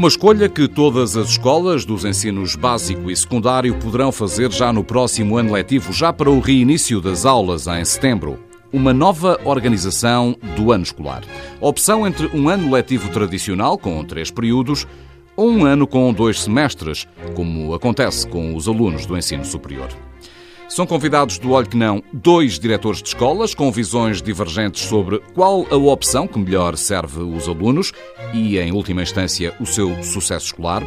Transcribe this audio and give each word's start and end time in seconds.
Uma 0.00 0.08
escolha 0.08 0.48
que 0.48 0.66
todas 0.66 1.14
as 1.14 1.28
escolas 1.28 1.84
dos 1.84 2.06
ensinos 2.06 2.56
básico 2.56 3.10
e 3.10 3.14
secundário 3.14 3.74
poderão 3.74 4.10
fazer 4.10 4.50
já 4.50 4.72
no 4.72 4.82
próximo 4.82 5.36
ano 5.36 5.52
letivo, 5.52 5.92
já 5.92 6.10
para 6.10 6.30
o 6.30 6.40
reinício 6.40 7.02
das 7.02 7.26
aulas 7.26 7.66
em 7.66 7.84
setembro. 7.84 8.38
Uma 8.72 8.94
nova 8.94 9.38
organização 9.44 10.34
do 10.56 10.72
ano 10.72 10.84
escolar. 10.84 11.22
Opção 11.60 12.06
entre 12.06 12.28
um 12.34 12.48
ano 12.48 12.72
letivo 12.72 13.10
tradicional, 13.10 13.76
com 13.76 14.02
três 14.02 14.30
períodos, 14.30 14.86
ou 15.36 15.50
um 15.50 15.66
ano 15.66 15.86
com 15.86 16.10
dois 16.14 16.40
semestres, 16.40 17.06
como 17.34 17.74
acontece 17.74 18.26
com 18.26 18.56
os 18.56 18.68
alunos 18.68 19.04
do 19.04 19.18
ensino 19.18 19.44
superior. 19.44 19.90
São 20.70 20.86
convidados 20.86 21.36
do 21.36 21.50
Olho 21.50 21.68
que 21.68 21.76
Não 21.76 22.00
dois 22.12 22.56
diretores 22.56 23.02
de 23.02 23.08
escolas 23.08 23.54
com 23.54 23.72
visões 23.72 24.22
divergentes 24.22 24.84
sobre 24.84 25.18
qual 25.34 25.66
a 25.68 25.74
opção 25.74 26.28
que 26.28 26.38
melhor 26.38 26.76
serve 26.76 27.22
os 27.22 27.48
alunos 27.48 27.92
e, 28.32 28.56
em 28.56 28.70
última 28.70 29.02
instância, 29.02 29.52
o 29.58 29.66
seu 29.66 30.00
sucesso 30.04 30.46
escolar. 30.46 30.86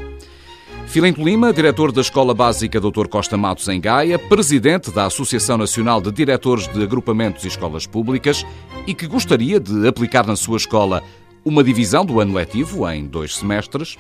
Filinto 0.88 1.22
Lima, 1.22 1.52
diretor 1.52 1.92
da 1.92 2.00
Escola 2.00 2.34
Básica 2.34 2.80
Dr. 2.80 3.08
Costa 3.10 3.36
Matos 3.36 3.68
em 3.68 3.82
Gaia, 3.82 4.18
presidente 4.18 4.90
da 4.90 5.06
Associação 5.06 5.58
Nacional 5.58 6.00
de 6.00 6.14
Diretores 6.14 6.66
de 6.70 6.82
Agrupamentos 6.82 7.44
e 7.44 7.50
Escolas 7.50 7.86
Públicas 7.86 8.46
e 8.88 8.94
que 8.94 9.06
gostaria 9.06 9.60
de 9.60 9.86
aplicar 9.86 10.26
na 10.26 10.38
sua 10.38 10.56
escola 10.56 11.04
uma 11.44 11.62
divisão 11.62 12.06
do 12.06 12.22
ano 12.22 12.34
letivo 12.34 12.90
em 12.90 13.06
dois 13.06 13.36
semestres. 13.36 13.98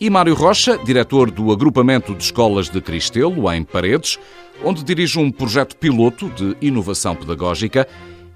E 0.00 0.08
Mário 0.08 0.32
Rocha, 0.32 0.78
diretor 0.78 1.30
do 1.30 1.52
Agrupamento 1.52 2.14
de 2.14 2.24
Escolas 2.24 2.70
de 2.70 2.80
Cristelo, 2.80 3.52
em 3.52 3.62
Paredes, 3.62 4.18
onde 4.64 4.82
dirige 4.82 5.18
um 5.18 5.30
projeto 5.30 5.76
piloto 5.76 6.30
de 6.30 6.56
inovação 6.58 7.14
pedagógica 7.14 7.86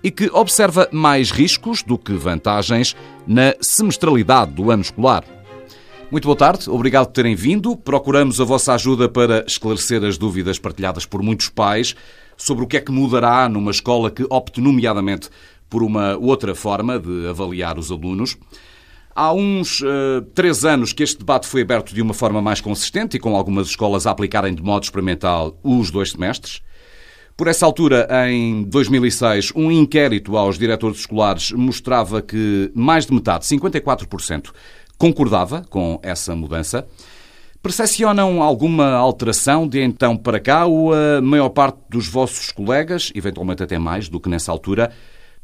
e 0.02 0.10
que 0.10 0.28
observa 0.30 0.86
mais 0.92 1.30
riscos 1.30 1.82
do 1.82 1.96
que 1.96 2.12
vantagens 2.12 2.94
na 3.26 3.54
semestralidade 3.62 4.52
do 4.52 4.70
ano 4.70 4.82
escolar. 4.82 5.24
Muito 6.10 6.26
boa 6.26 6.36
tarde, 6.36 6.68
obrigado 6.68 7.06
por 7.06 7.12
terem 7.14 7.34
vindo. 7.34 7.74
Procuramos 7.78 8.38
a 8.42 8.44
vossa 8.44 8.74
ajuda 8.74 9.08
para 9.08 9.42
esclarecer 9.46 10.04
as 10.04 10.18
dúvidas 10.18 10.58
partilhadas 10.58 11.06
por 11.06 11.22
muitos 11.22 11.48
pais 11.48 11.96
sobre 12.36 12.62
o 12.62 12.66
que 12.66 12.76
é 12.76 12.80
que 12.82 12.92
mudará 12.92 13.48
numa 13.48 13.70
escola 13.70 14.10
que 14.10 14.26
opte, 14.28 14.60
nomeadamente, 14.60 15.30
por 15.70 15.82
uma 15.82 16.14
outra 16.18 16.54
forma 16.54 16.98
de 16.98 17.26
avaliar 17.26 17.78
os 17.78 17.90
alunos. 17.90 18.36
Há 19.16 19.32
uns 19.32 19.80
uh, 19.80 20.22
três 20.34 20.64
anos 20.64 20.92
que 20.92 21.02
este 21.02 21.18
debate 21.18 21.46
foi 21.46 21.62
aberto 21.62 21.94
de 21.94 22.02
uma 22.02 22.12
forma 22.12 22.42
mais 22.42 22.60
consistente 22.60 23.16
e 23.16 23.20
com 23.20 23.36
algumas 23.36 23.68
escolas 23.68 24.06
a 24.06 24.10
aplicarem 24.10 24.52
de 24.52 24.60
modo 24.62 24.82
experimental 24.82 25.56
os 25.62 25.88
dois 25.90 26.10
semestres. 26.10 26.60
Por 27.36 27.46
essa 27.46 27.64
altura, 27.64 28.08
em 28.28 28.64
2006, 28.64 29.52
um 29.54 29.70
inquérito 29.70 30.36
aos 30.36 30.58
diretores 30.58 30.98
escolares 30.98 31.52
mostrava 31.52 32.20
que 32.20 32.72
mais 32.74 33.06
de 33.06 33.14
metade, 33.14 33.44
54%, 33.44 34.50
concordava 34.98 35.64
com 35.70 36.00
essa 36.02 36.34
mudança. 36.34 36.84
Percepcionam 37.62 38.42
alguma 38.42 38.94
alteração 38.94 39.66
de 39.66 39.80
então 39.80 40.16
para 40.16 40.38
cá 40.38 40.66
ou 40.66 40.92
a 40.92 41.20
maior 41.20 41.48
parte 41.48 41.78
dos 41.88 42.08
vossos 42.08 42.50
colegas, 42.50 43.12
eventualmente 43.14 43.62
até 43.62 43.78
mais 43.78 44.08
do 44.08 44.20
que 44.20 44.28
nessa 44.28 44.52
altura, 44.52 44.92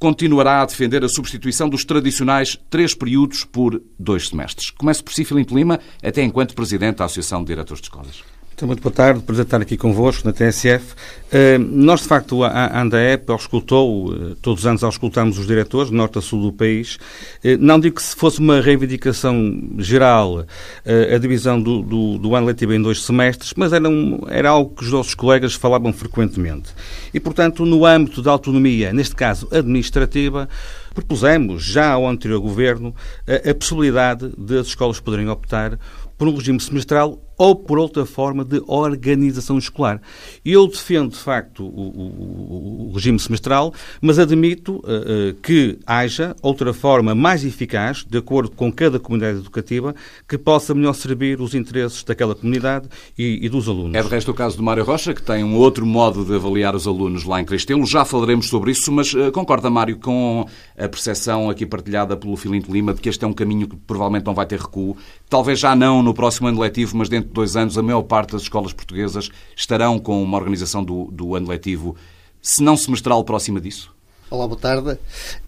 continuará 0.01 0.63
a 0.63 0.65
defender 0.65 1.05
a 1.05 1.09
substituição 1.09 1.69
dos 1.69 1.85
tradicionais 1.85 2.59
três 2.71 2.95
períodos 2.95 3.45
por 3.45 3.81
dois 3.99 4.29
semestres. 4.29 4.71
Começo 4.71 5.05
por 5.05 5.13
si, 5.13 5.27
Filipe 5.27 5.55
Lima, 5.55 5.79
até 6.03 6.23
enquanto 6.23 6.55
Presidente 6.55 6.97
da 6.97 7.05
Associação 7.05 7.41
de 7.41 7.49
Diretores 7.49 7.83
de 7.83 7.87
Escolas. 7.87 8.25
Então, 8.61 8.67
muito 8.67 8.83
boa 8.83 8.93
tarde, 8.93 9.23
prazer 9.23 9.47
estar 9.47 9.63
aqui 9.63 9.75
convosco 9.75 10.27
na 10.27 10.35
TSF. 10.35 10.93
Uh, 10.93 11.59
nós, 11.59 12.03
de 12.03 12.09
facto, 12.09 12.45
a 12.45 12.79
ANDAEP 12.79 13.31
auscultou, 13.31 14.11
uh, 14.11 14.35
todos 14.35 14.61
os 14.61 14.67
anos 14.67 14.85
auscultamos 14.85 15.39
os 15.39 15.47
diretores, 15.47 15.91
norte 15.91 16.19
a 16.19 16.21
sul 16.21 16.43
do 16.43 16.53
país. 16.53 16.97
Uh, 17.43 17.57
não 17.59 17.81
digo 17.81 17.97
que 17.97 18.03
se 18.03 18.15
fosse 18.15 18.39
uma 18.39 18.61
reivindicação 18.61 19.63
geral 19.79 20.45
a 20.85 21.17
divisão 21.17 21.59
do, 21.59 21.81
do, 21.81 22.19
do, 22.19 22.35
ano 22.35 22.49
letivo 22.49 22.75
em 22.75 22.83
dois 22.83 23.03
semestres, 23.03 23.55
mas 23.57 23.73
era, 23.73 23.89
um, 23.89 24.27
era 24.29 24.51
algo 24.51 24.75
que 24.75 24.83
os 24.83 24.93
nossos 24.93 25.15
colegas 25.15 25.55
falavam 25.55 25.91
frequentemente. 25.91 26.69
E, 27.15 27.19
portanto, 27.19 27.65
no 27.65 27.87
âmbito 27.87 28.21
da 28.21 28.31
autonomia, 28.31 28.93
neste 28.93 29.17
caso 29.17 29.49
administrativa, 29.51 30.47
propusemos 30.93 31.65
já 31.65 31.93
ao 31.93 32.07
anterior 32.07 32.41
governo 32.41 32.95
a, 33.27 33.51
a 33.51 33.55
possibilidade 33.55 34.31
de 34.37 34.59
as 34.59 34.67
escolas 34.67 35.01
poderem 35.01 35.31
optar 35.31 35.79
por 36.19 36.29
um 36.29 36.37
regime 36.37 36.61
semestral 36.61 37.19
ou 37.41 37.57
por 37.57 37.79
outra 37.79 38.05
forma 38.05 38.45
de 38.45 38.63
organização 38.67 39.57
escolar. 39.57 39.99
Eu 40.45 40.67
defendo, 40.67 41.13
de 41.13 41.17
facto, 41.17 41.65
o, 41.65 41.69
o, 41.69 42.89
o 42.91 42.93
regime 42.93 43.19
semestral, 43.19 43.73
mas 43.99 44.19
admito 44.19 44.77
uh, 44.81 45.33
que 45.43 45.79
haja 45.87 46.37
outra 46.43 46.75
forma 46.75 47.15
mais 47.15 47.43
eficaz, 47.43 48.05
de 48.05 48.19
acordo 48.19 48.51
com 48.51 48.71
cada 48.71 49.01
comunidade 49.01 49.39
educativa, 49.39 49.95
que 50.29 50.37
possa 50.37 50.75
melhor 50.75 50.93
servir 50.93 51.41
os 51.41 51.55
interesses 51.55 52.05
daquela 52.05 52.35
comunidade 52.35 52.91
e, 53.17 53.39
e 53.41 53.49
dos 53.49 53.67
alunos. 53.69 53.95
É 53.95 54.03
de 54.03 54.09
resto 54.09 54.33
o 54.33 54.35
caso 54.35 54.59
do 54.59 54.63
Mário 54.63 54.85
Rocha, 54.85 55.15
que 55.15 55.23
tem 55.23 55.43
um 55.43 55.57
outro 55.57 55.87
modo 55.87 56.27
de 56.27 56.35
avaliar 56.35 56.77
os 56.77 56.87
alunos 56.87 57.25
lá 57.25 57.41
em 57.41 57.47
Cristelo. 57.47 57.87
Já 57.87 58.05
falaremos 58.05 58.51
sobre 58.51 58.73
isso, 58.73 58.93
mas 58.93 59.15
uh, 59.15 59.33
concorda, 59.33 59.71
Mário, 59.71 59.99
com 59.99 60.45
a 60.77 60.87
percepção 60.87 61.49
aqui 61.49 61.65
partilhada 61.65 62.19
pelo 62.19 62.37
Filinto 62.37 62.71
Lima 62.71 62.93
de 62.93 63.01
que 63.01 63.09
este 63.09 63.25
é 63.25 63.27
um 63.27 63.33
caminho 63.33 63.67
que 63.67 63.77
provavelmente 63.77 64.27
não 64.27 64.35
vai 64.35 64.45
ter 64.45 64.61
recuo, 64.61 64.95
talvez 65.31 65.59
já 65.59 65.75
não 65.75 66.03
no 66.03 66.13
próximo 66.13 66.47
ano 66.47 66.61
letivo, 66.61 66.99
mas 66.99 67.09
dentro 67.09 67.30
dois 67.33 67.57
anos, 67.57 67.79
a 67.79 67.83
maior 67.83 68.03
parte 68.03 68.33
das 68.33 68.43
escolas 68.43 68.73
portuguesas 68.73 69.31
estarão 69.57 69.99
com 69.99 70.23
uma 70.23 70.37
organização 70.37 70.85
do, 70.85 71.11
do 71.11 71.35
ano 71.35 71.49
letivo, 71.49 71.97
se 72.43 72.63
não 72.63 72.77
semestral, 72.77 73.23
próxima 73.25 73.61
disso? 73.61 73.95
Olá, 74.31 74.47
boa 74.47 74.61
tarde. 74.61 74.97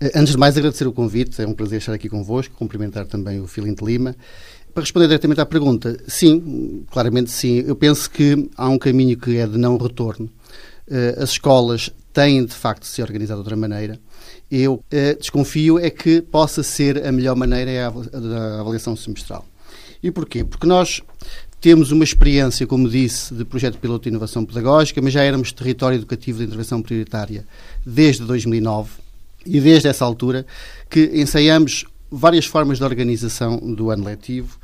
Eh, 0.00 0.10
antes 0.14 0.32
de 0.32 0.38
mais, 0.38 0.56
agradecer 0.56 0.88
o 0.88 0.92
convite. 0.92 1.40
É 1.40 1.46
um 1.46 1.54
prazer 1.54 1.78
estar 1.78 1.92
aqui 1.92 2.08
convosco. 2.08 2.54
Cumprimentar 2.56 3.06
também 3.06 3.40
o 3.40 3.46
Filinto 3.46 3.86
Lima. 3.86 4.16
Para 4.74 4.82
responder 4.82 5.06
diretamente 5.06 5.40
à 5.40 5.46
pergunta, 5.46 5.96
sim, 6.08 6.84
claramente 6.90 7.30
sim. 7.30 7.62
Eu 7.64 7.76
penso 7.76 8.10
que 8.10 8.50
há 8.56 8.68
um 8.68 8.78
caminho 8.78 9.16
que 9.16 9.36
é 9.36 9.46
de 9.46 9.56
não 9.56 9.76
retorno. 9.76 10.28
Eh, 10.90 11.16
as 11.16 11.30
escolas 11.30 11.90
têm, 12.12 12.44
de 12.44 12.54
facto, 12.54 12.82
de 12.82 12.88
se 12.88 13.00
organizar 13.00 13.34
de 13.34 13.38
outra 13.38 13.54
maneira. 13.54 14.00
Eu 14.50 14.82
eh, 14.90 15.14
desconfio 15.14 15.78
é 15.78 15.88
que 15.88 16.20
possa 16.20 16.62
ser 16.62 17.06
a 17.06 17.12
melhor 17.12 17.36
maneira 17.36 17.86
a 17.86 18.60
avaliação 18.60 18.96
semestral. 18.96 19.46
E 20.02 20.10
porquê? 20.10 20.42
Porque 20.42 20.66
nós 20.66 21.00
temos 21.62 21.92
uma 21.92 22.02
experiência, 22.02 22.66
como 22.66 22.88
disse, 22.88 23.32
de 23.32 23.44
projeto 23.44 23.78
piloto 23.78 24.02
de 24.02 24.08
inovação 24.08 24.44
pedagógica, 24.44 25.00
mas 25.00 25.12
já 25.12 25.22
éramos 25.22 25.52
território 25.52 25.94
educativo 25.94 26.38
de 26.38 26.44
intervenção 26.44 26.82
prioritária 26.82 27.46
desde 27.86 28.24
2009 28.24 28.90
e 29.46 29.60
desde 29.60 29.86
essa 29.86 30.04
altura 30.04 30.44
que 30.90 31.12
ensaiamos 31.14 31.84
várias 32.10 32.46
formas 32.46 32.78
de 32.78 32.84
organização 32.84 33.58
do 33.58 33.92
ano 33.92 34.04
letivo 34.04 34.58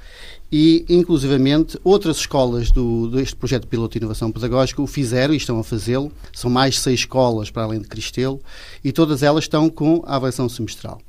e, 0.51 0.85
inclusivamente, 0.89 1.79
outras 1.85 2.17
escolas 2.17 2.73
do, 2.73 3.09
deste 3.11 3.37
projeto 3.37 3.69
piloto 3.69 3.93
de 3.93 3.99
inovação 3.99 4.33
pedagógica 4.33 4.83
o 4.83 4.87
fizeram 4.89 5.35
e 5.35 5.37
estão 5.37 5.61
a 5.61 5.63
fazê-lo. 5.63 6.11
São 6.33 6.51
mais 6.51 6.75
de 6.75 6.81
seis 6.81 7.01
escolas 7.01 7.49
para 7.49 7.63
além 7.63 7.81
de 7.81 7.87
Cristelo 7.87 8.41
e 8.83 8.91
todas 8.91 9.23
elas 9.23 9.45
estão 9.45 9.71
com 9.71 10.03
a 10.05 10.17
avaliação 10.17 10.49
semestral. 10.49 11.01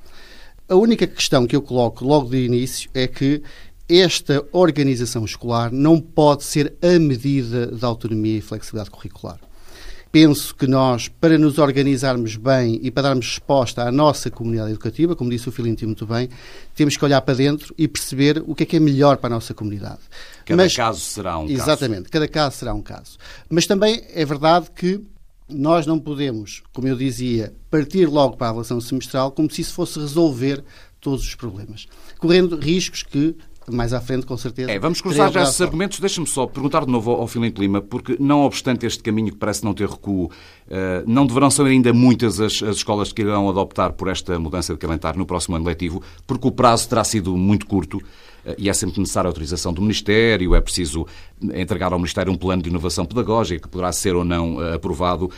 A 0.69 0.75
única 0.75 1.07
questão 1.07 1.47
que 1.47 1.55
eu 1.55 1.63
coloco 1.63 2.05
logo 2.05 2.29
de 2.29 2.45
início 2.45 2.91
é 2.93 3.07
que 3.07 3.41
esta 3.89 4.45
organização 4.51 5.25
escolar 5.25 5.71
não 5.71 5.99
pode 5.99 6.43
ser 6.43 6.75
a 6.81 6.99
medida 6.99 7.67
da 7.67 7.87
autonomia 7.87 8.37
e 8.37 8.41
flexibilidade 8.41 8.91
curricular. 8.91 9.39
Penso 10.11 10.55
que 10.55 10.65
nós, 10.65 11.07
para 11.07 11.37
nos 11.37 11.59
organizarmos 11.59 12.35
bem 12.35 12.79
e 12.81 12.89
para 12.89 13.03
darmos 13.03 13.27
resposta 13.27 13.83
à 13.83 13.91
nossa 13.91 14.31
comunidade 14.31 14.71
educativa, 14.71 15.15
como 15.15 15.29
disse 15.29 15.47
o 15.47 15.51
Filinto 15.51 15.85
muito 15.85 16.05
bem, 16.05 16.29
temos 16.73 16.97
que 16.97 17.05
olhar 17.05 17.21
para 17.21 17.35
dentro 17.35 17.75
e 17.77 17.87
perceber 17.87 18.43
o 18.47 18.55
que 18.55 18.63
é 18.63 18.65
que 18.65 18.75
é 18.77 18.79
melhor 18.79 19.17
para 19.17 19.27
a 19.27 19.37
nossa 19.37 19.53
comunidade. 19.53 19.99
Cada 20.45 20.63
Mas, 20.63 20.75
caso 20.75 20.99
será 20.99 21.37
um 21.37 21.43
exatamente, 21.43 21.57
caso. 21.57 21.69
Exatamente, 21.69 22.09
cada 22.09 22.27
caso 22.27 22.57
será 22.57 22.73
um 22.73 22.81
caso. 22.81 23.17
Mas 23.47 23.67
também 23.67 24.03
é 24.11 24.25
verdade 24.25 24.71
que 24.75 24.99
nós 25.47 25.85
não 25.85 25.99
podemos, 25.99 26.63
como 26.73 26.87
eu 26.87 26.95
dizia, 26.95 27.53
partir 27.69 28.07
logo 28.07 28.35
para 28.35 28.47
a 28.47 28.49
avaliação 28.49 28.81
semestral 28.81 29.31
como 29.31 29.49
se 29.49 29.61
isso 29.61 29.73
fosse 29.73 29.99
resolver 29.99 30.63
todos 30.99 31.23
os 31.23 31.35
problemas, 31.35 31.87
correndo 32.17 32.57
riscos 32.57 33.03
que 33.03 33.35
mais 33.75 33.93
à 33.93 34.01
frente, 34.01 34.25
com 34.25 34.37
certeza. 34.37 34.71
É, 34.71 34.79
vamos 34.79 35.01
cruzar 35.01 35.31
já 35.31 35.43
esses 35.43 35.59
argumentos. 35.61 35.99
Deixa-me 35.99 36.27
só 36.27 36.45
perguntar 36.45 36.85
de 36.85 36.91
novo 36.91 37.11
ao 37.11 37.27
Filipe 37.27 37.61
Lima, 37.61 37.81
porque 37.81 38.17
não 38.19 38.41
obstante 38.41 38.85
este 38.85 39.01
caminho 39.03 39.31
que 39.31 39.37
parece 39.37 39.63
não 39.63 39.73
ter 39.73 39.87
recuo, 39.87 40.29
eh, 40.69 41.03
não 41.07 41.25
deverão 41.25 41.49
ser 41.49 41.65
ainda 41.65 41.91
muitas 41.93 42.39
as, 42.39 42.61
as 42.61 42.77
escolas 42.77 43.11
que 43.11 43.21
irão 43.21 43.49
adoptar 43.49 43.93
por 43.93 44.07
esta 44.07 44.37
mudança 44.39 44.73
de 44.73 44.79
calendário 44.79 45.17
no 45.17 45.25
próximo 45.25 45.55
ano 45.55 45.65
letivo, 45.65 46.01
porque 46.27 46.47
o 46.47 46.51
prazo 46.51 46.87
terá 46.89 47.03
sido 47.03 47.35
muito 47.35 47.65
curto 47.65 48.01
eh, 48.45 48.55
e 48.57 48.69
é 48.69 48.73
sempre 48.73 48.99
necessária 48.99 49.27
a 49.27 49.29
autorização 49.29 49.73
do 49.73 49.81
Ministério, 49.81 50.55
é 50.55 50.61
preciso 50.61 51.05
entregar 51.53 51.93
ao 51.93 51.99
Ministério 51.99 52.31
um 52.31 52.37
plano 52.37 52.61
de 52.61 52.69
inovação 52.69 53.05
pedagógica 53.05 53.61
que 53.61 53.67
poderá 53.67 53.91
ser 53.91 54.15
ou 54.15 54.23
não 54.23 54.61
eh, 54.61 54.75
aprovado. 54.75 55.29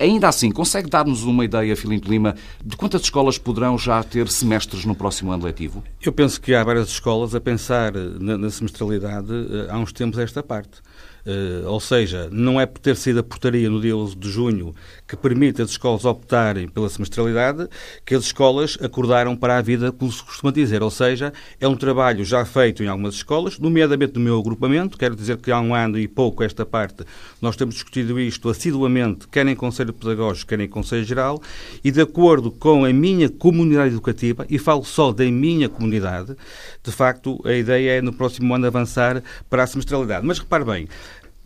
Ainda 0.00 0.28
assim, 0.28 0.50
consegue 0.50 0.88
dar-nos 0.88 1.24
uma 1.24 1.44
ideia, 1.44 1.76
Filipe 1.76 2.08
Lima, 2.08 2.34
de 2.64 2.74
quantas 2.74 3.02
escolas 3.02 3.36
poderão 3.36 3.76
já 3.76 4.02
ter 4.02 4.28
semestres 4.28 4.86
no 4.86 4.94
próximo 4.94 5.30
ano 5.30 5.44
letivo? 5.44 5.84
Eu 6.00 6.10
penso 6.10 6.40
que 6.40 6.54
há 6.54 6.64
várias 6.64 6.88
escolas 6.88 7.34
a 7.34 7.40
pensar 7.40 7.92
na, 7.92 8.38
na 8.38 8.48
semestralidade 8.48 9.28
eh, 9.30 9.70
há 9.70 9.78
uns 9.78 9.92
tempos 9.92 10.18
esta 10.18 10.42
parte. 10.42 10.80
Uh, 11.26 11.68
ou 11.68 11.80
seja, 11.80 12.28
não 12.32 12.60
é 12.60 12.66
por 12.66 12.78
ter 12.78 12.96
sido 12.96 13.20
a 13.20 13.22
portaria 13.22 13.68
no 13.68 13.80
dia 13.80 13.96
11 13.96 14.16
de 14.16 14.30
junho 14.30 14.74
que 15.06 15.16
permite 15.16 15.60
as 15.60 15.70
escolas 15.70 16.04
optarem 16.04 16.68
pela 16.68 16.88
semestralidade 16.88 17.68
que 18.04 18.14
as 18.14 18.24
escolas 18.24 18.78
acordaram 18.80 19.36
para 19.36 19.58
a 19.58 19.62
vida, 19.62 19.92
como 19.92 20.10
se 20.10 20.22
costuma 20.22 20.52
dizer. 20.52 20.82
Ou 20.82 20.90
seja, 20.90 21.32
é 21.60 21.68
um 21.68 21.76
trabalho 21.76 22.24
já 22.24 22.44
feito 22.44 22.82
em 22.82 22.86
algumas 22.86 23.14
escolas, 23.14 23.58
nomeadamente 23.58 24.14
no 24.14 24.20
meu 24.20 24.38
agrupamento. 24.38 24.96
Quero 24.96 25.14
dizer 25.14 25.36
que 25.36 25.50
há 25.50 25.60
um 25.60 25.74
ano 25.74 25.98
e 25.98 26.08
pouco 26.08 26.42
esta 26.42 26.64
parte 26.64 27.04
nós 27.40 27.56
temos 27.56 27.74
discutido 27.74 28.18
isto 28.20 28.48
assiduamente, 28.48 29.26
quer 29.28 29.46
em 29.46 29.54
Conselho 29.54 29.92
Pedagógico, 29.92 30.48
quer 30.48 30.60
em 30.60 30.68
Conselho 30.68 31.04
Geral, 31.04 31.40
e 31.82 31.90
de 31.90 32.00
acordo 32.00 32.50
com 32.50 32.84
a 32.84 32.92
minha 32.92 33.28
comunidade 33.28 33.92
educativa, 33.92 34.46
e 34.48 34.58
falo 34.58 34.84
só 34.84 35.12
da 35.12 35.24
minha 35.24 35.68
comunidade, 35.68 36.36
de 36.82 36.92
facto 36.92 37.40
a 37.44 37.52
ideia 37.52 37.98
é 37.98 38.02
no 38.02 38.12
próximo 38.12 38.54
ano 38.54 38.66
avançar 38.66 39.22
para 39.48 39.62
a 39.62 39.66
semestralidade. 39.66 40.26
Mas 40.26 40.38
repare 40.38 40.64
bem, 40.64 40.88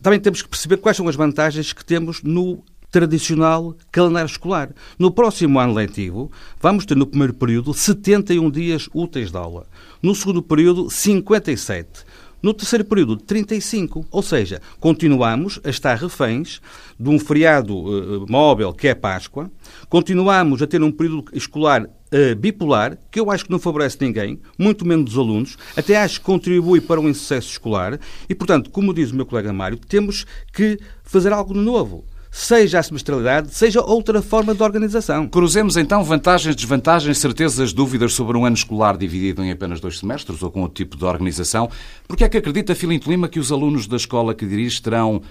também 0.05 0.19
temos 0.19 0.43
que 0.43 0.47
perceber 0.47 0.77
quais 0.77 0.95
são 0.95 1.07
as 1.07 1.15
vantagens 1.15 1.73
que 1.73 1.83
temos 1.83 2.21
no 2.21 2.63
tradicional 2.91 3.75
calendário 3.91 4.29
escolar. 4.29 4.69
No 4.99 5.09
próximo 5.09 5.59
ano 5.59 5.73
letivo, 5.73 6.31
vamos 6.61 6.85
ter 6.85 6.95
no 6.95 7.07
primeiro 7.07 7.33
período 7.33 7.73
71 7.73 8.51
dias 8.51 8.87
úteis 8.93 9.31
de 9.31 9.37
aula. 9.37 9.65
No 10.03 10.13
segundo 10.13 10.43
período, 10.43 10.91
57. 10.91 12.05
No 12.41 12.53
terceiro 12.53 12.85
período, 12.85 13.17
35. 13.17 14.05
Ou 14.11 14.21
seja, 14.21 14.61
continuamos 14.79 15.59
a 15.63 15.69
estar 15.69 15.95
reféns 15.97 16.61
de 16.99 17.09
um 17.09 17.19
feriado 17.19 17.75
uh, 17.75 18.25
móvel 18.29 18.71
que 18.71 18.87
é 18.87 18.95
Páscoa, 18.95 19.51
continuamos 19.89 20.61
a 20.61 20.67
ter 20.67 20.81
um 20.81 20.91
período 20.91 21.25
escolar 21.33 21.83
uh, 21.83 22.35
bipolar, 22.37 22.97
que 23.11 23.19
eu 23.19 23.31
acho 23.31 23.45
que 23.45 23.51
não 23.51 23.59
favorece 23.59 23.97
ninguém, 23.99 24.39
muito 24.57 24.85
menos 24.85 25.13
os 25.13 25.17
alunos, 25.17 25.57
até 25.75 25.97
acho 25.97 26.19
que 26.19 26.25
contribui 26.25 26.79
para 26.79 27.01
um 27.01 27.09
insucesso 27.09 27.49
escolar 27.49 27.99
e, 28.29 28.35
portanto, 28.35 28.69
como 28.69 28.93
diz 28.93 29.11
o 29.11 29.15
meu 29.15 29.25
colega 29.25 29.51
Mário, 29.51 29.77
temos 29.77 30.25
que 30.53 30.79
fazer 31.03 31.33
algo 31.33 31.53
de 31.53 31.59
novo 31.59 32.05
seja 32.35 32.79
a 32.79 32.83
semestralidade, 32.83 33.55
seja 33.55 33.81
outra 33.81 34.21
forma 34.21 34.53
de 34.53 34.61
organização. 34.61 35.25
Cruzemos 35.25 35.77
então 35.77 36.03
vantagens, 36.03 36.53
desvantagens, 36.53 37.17
certezas, 37.17 37.71
dúvidas 37.71 38.11
sobre 38.11 38.37
um 38.37 38.43
ano 38.43 38.57
escolar 38.57 38.97
dividido 38.97 39.41
em 39.41 39.51
apenas 39.51 39.79
dois 39.79 39.99
semestres 39.99 40.43
ou 40.43 40.51
com 40.51 40.61
outro 40.61 40.75
tipo 40.75 40.97
de 40.97 41.05
organização. 41.05 41.69
Porque 42.05 42.25
é 42.25 42.29
que 42.29 42.37
acredita 42.37 42.75
Filinto 42.75 43.09
Lima 43.09 43.29
que 43.29 43.39
os 43.39 43.53
alunos 43.53 43.87
da 43.87 43.95
escola 43.95 44.35
que 44.35 44.45
dirige 44.45 44.81
terão 44.81 45.21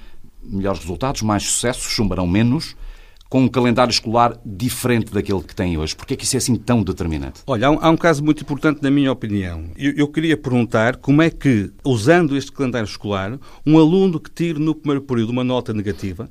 melhores 0.43 0.81
resultados, 0.81 1.21
mais 1.21 1.43
sucessos, 1.43 1.93
chumbarão 1.93 2.27
menos? 2.27 2.75
com 3.27 3.43
um 3.43 3.49
calendário 3.49 3.91
escolar 3.91 4.39
diferente 4.47 5.13
daquele 5.13 5.43
que 5.43 5.57
tem 5.57 5.77
hoje? 5.77 5.97
Porquê 5.97 6.15
é 6.15 6.17
que 6.17 6.25
isso 6.25 6.37
é 6.37 6.39
assim 6.39 6.55
tão 6.55 6.85
determinante? 6.85 7.41
Olha, 7.49 7.67
há 7.67 7.71
um, 7.73 7.79
há 7.81 7.91
um 7.91 7.97
caso 7.97 8.23
muito 8.23 8.43
importante 8.43 8.81
na 8.81 8.93
minha 8.93 9.11
opinião. 9.11 9.71
Eu, 9.77 9.93
eu, 9.97 10.07
queria 10.07 10.37
perguntar 10.37 10.99
como 10.99 11.21
é 11.21 11.31
que, 11.31 11.73
usando 11.85 12.37
este 12.37 12.53
calendário 12.53 12.87
escolar, 12.87 13.37
um 13.67 13.77
aluno 13.77 14.21
que 14.21 14.31
tire 14.31 14.61
no 14.61 14.73
primeiro 14.73 15.03
período 15.03 15.31
uma 15.31 15.43
nota 15.43 15.73
negativa, 15.73 16.31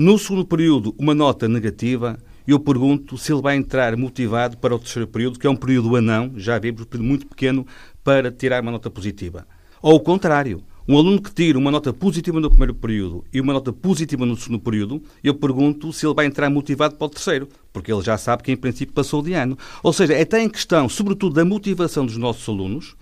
no 0.00 0.18
segundo 0.18 0.46
período, 0.46 0.94
uma 0.98 1.14
nota 1.14 1.46
negativa. 1.46 2.18
Eu 2.46 2.58
pergunto 2.58 3.18
se 3.18 3.30
ele 3.30 3.42
vai 3.42 3.54
entrar 3.54 3.94
motivado 3.98 4.56
para 4.56 4.74
o 4.74 4.78
terceiro 4.78 5.06
período, 5.06 5.38
que 5.38 5.46
é 5.46 5.50
um 5.50 5.54
período 5.54 5.94
anão, 5.94 6.32
já 6.36 6.58
vimos, 6.58 6.80
um 6.80 6.84
período 6.86 7.06
muito 7.06 7.26
pequeno, 7.26 7.66
para 8.02 8.32
tirar 8.32 8.62
uma 8.62 8.72
nota 8.72 8.88
positiva. 8.88 9.46
Ou 9.82 9.96
o 9.96 10.00
contrário, 10.00 10.62
um 10.88 10.96
aluno 10.96 11.20
que 11.20 11.30
tira 11.30 11.58
uma 11.58 11.70
nota 11.70 11.92
positiva 11.92 12.40
no 12.40 12.48
primeiro 12.48 12.74
período 12.74 13.26
e 13.30 13.42
uma 13.42 13.52
nota 13.52 13.74
positiva 13.74 14.24
no 14.24 14.34
segundo 14.38 14.60
período, 14.60 15.02
eu 15.22 15.34
pergunto 15.34 15.92
se 15.92 16.06
ele 16.06 16.14
vai 16.14 16.24
entrar 16.24 16.48
motivado 16.48 16.96
para 16.96 17.04
o 17.04 17.10
terceiro, 17.10 17.46
porque 17.70 17.92
ele 17.92 18.00
já 18.00 18.16
sabe 18.16 18.42
que 18.42 18.50
em 18.50 18.56
princípio 18.56 18.94
passou 18.94 19.20
de 19.20 19.34
ano. 19.34 19.58
Ou 19.82 19.92
seja, 19.92 20.14
é 20.14 20.22
até 20.22 20.42
em 20.42 20.48
questão, 20.48 20.88
sobretudo, 20.88 21.34
da 21.34 21.44
motivação 21.44 22.06
dos 22.06 22.16
nossos 22.16 22.48
alunos, 22.48 22.96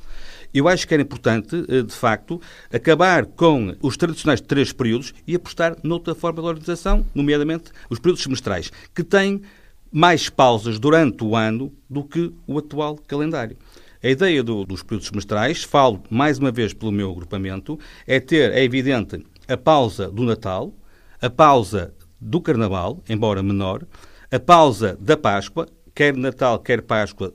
eu 0.52 0.68
acho 0.68 0.86
que 0.86 0.94
era 0.94 1.02
importante, 1.02 1.64
eh, 1.68 1.82
de 1.82 1.94
facto, 1.94 2.40
acabar 2.72 3.26
com 3.26 3.74
os 3.82 3.96
tradicionais 3.96 4.40
três 4.40 4.72
períodos 4.72 5.14
e 5.26 5.34
apostar 5.34 5.76
noutra 5.82 6.14
forma 6.14 6.40
de 6.42 6.48
organização, 6.48 7.04
nomeadamente 7.14 7.70
os 7.90 7.98
períodos 7.98 8.22
semestrais, 8.22 8.70
que 8.94 9.04
têm 9.04 9.42
mais 9.90 10.28
pausas 10.28 10.78
durante 10.78 11.24
o 11.24 11.34
ano 11.34 11.72
do 11.88 12.04
que 12.04 12.32
o 12.46 12.58
atual 12.58 12.96
calendário. 13.06 13.56
A 14.02 14.08
ideia 14.08 14.42
do, 14.42 14.64
dos 14.64 14.82
períodos 14.82 15.08
semestrais, 15.08 15.64
falo 15.64 16.02
mais 16.08 16.38
uma 16.38 16.52
vez 16.52 16.72
pelo 16.72 16.92
meu 16.92 17.10
agrupamento, 17.10 17.78
é 18.06 18.20
ter, 18.20 18.52
é 18.52 18.62
evidente, 18.62 19.24
a 19.48 19.56
pausa 19.56 20.08
do 20.10 20.24
Natal, 20.24 20.72
a 21.20 21.28
pausa 21.28 21.92
do 22.20 22.40
Carnaval, 22.40 23.02
embora 23.08 23.42
menor, 23.42 23.84
a 24.30 24.38
pausa 24.38 24.96
da 25.00 25.16
Páscoa, 25.16 25.66
quer 25.98 26.16
Natal, 26.16 26.60
quer 26.60 26.80
Páscoa, 26.82 27.34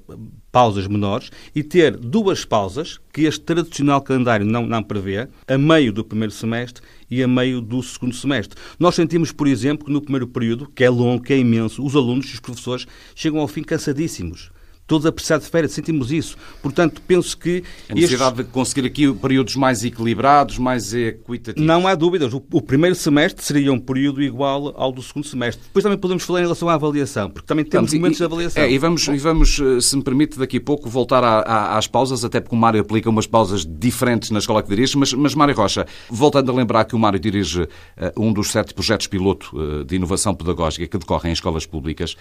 pausas 0.50 0.88
menores, 0.88 1.30
e 1.54 1.62
ter 1.62 1.98
duas 1.98 2.46
pausas, 2.46 2.98
que 3.12 3.24
este 3.24 3.42
tradicional 3.42 4.02
calendário 4.02 4.46
não, 4.46 4.66
não 4.66 4.82
prevê, 4.82 5.28
a 5.46 5.58
meio 5.58 5.92
do 5.92 6.06
primeiro 6.06 6.32
semestre 6.32 6.82
e 7.12 7.22
a 7.22 7.28
meio 7.28 7.60
do 7.60 7.84
segundo 7.84 8.16
semestre. 8.16 8.58
Nós 8.80 8.96
sentimos, 8.96 9.34
por 9.34 9.48
exemplo, 9.48 9.86
que 9.86 9.92
no 9.92 10.02
primeiro 10.02 10.30
período, 10.30 10.72
que 10.74 10.82
é 10.82 10.90
longo, 10.90 11.22
que 11.22 11.34
é 11.34 11.38
imenso, 11.38 11.86
os 11.86 11.94
alunos 11.94 12.28
e 12.28 12.36
os 12.36 12.40
professores 12.40 12.88
chegam 13.14 13.42
ao 13.42 13.50
fim 13.50 13.64
cansadíssimos 13.64 14.50
todos 14.94 15.08
a 15.08 15.12
precisar 15.12 15.40
de 15.40 15.46
férias, 15.46 15.72
sentimos 15.72 16.12
isso. 16.12 16.38
Portanto, 16.62 17.02
penso 17.08 17.36
que. 17.36 17.64
A 17.90 17.96
necessidade 17.96 18.34
estes... 18.34 18.46
de 18.46 18.52
conseguir 18.52 18.86
aqui 18.86 19.12
períodos 19.14 19.56
mais 19.56 19.84
equilibrados, 19.84 20.60
mais 20.60 20.94
equitativos. 20.94 21.66
Não 21.66 21.88
há 21.88 21.96
dúvidas. 21.96 22.32
O, 22.32 22.44
o, 22.52 22.62
primeiro 22.62 22.96
semestre 22.96 23.44
seria 23.44 23.74
um 23.74 23.80
período 23.80 24.22
igual 24.22 24.72
ao 24.78 24.92
do 24.92 25.02
segundo 25.02 25.26
semestre. 25.26 25.64
Depois 25.66 25.82
também 25.82 25.98
podemos 25.98 26.22
falar 26.24 26.42
em 26.42 26.44
relação 26.44 26.70
à 26.70 26.76
avaliação, 26.76 27.28
porque 27.32 27.48
também 27.48 27.66
temos 27.66 27.92
momentos 27.92 28.20
e, 28.20 28.22
de 28.22 28.26
avaliação. 28.26 28.62
É, 28.62 28.72
e, 28.72 28.78
vamos, 28.78 29.08
e 29.08 29.18
vamos, 29.18 29.60
eh, 29.60 29.82
se 29.82 29.98
me 29.98 30.04
permite, 30.04 30.38
daqui 30.38 30.58
a 30.58 30.62
pouco 30.62 30.88
voltar 30.88 31.24
a, 31.24 31.40
a, 31.40 31.78
às 31.78 31.88
pausas, 31.88 32.24
até 32.24 32.40
porque 32.40 32.56
o 32.56 32.60
Mário 32.60 32.82
aplica 32.82 33.10
umas 33.10 33.26
pausas 33.26 33.66
diferentes 33.66 34.30
na 34.30 34.38
escola 34.38 34.62
que 34.62 34.70
dirige, 34.70 34.96
mas, 34.96 35.12
mas 35.14 35.34
Mário 35.34 35.56
Rocha, 35.56 35.88
voltando 36.08 36.52
a 36.52 36.56
lembrar 36.56 36.86
que 36.86 36.96
o 36.96 37.00
Mário 37.00 37.20
dirige 37.20 37.64
uh, 37.64 37.68
um 38.16 38.32
dos 38.32 38.52
sete 38.52 38.76
projetos 38.76 39.08
piloto 39.08 39.58
uh, 39.58 39.84
de 39.84 39.96
inovação 39.96 40.36
pedagógica 40.36 40.86
que 40.86 40.98
decorrem 41.00 41.32
em 41.32 41.34
escolas 41.34 41.66
públicas. 41.66 42.16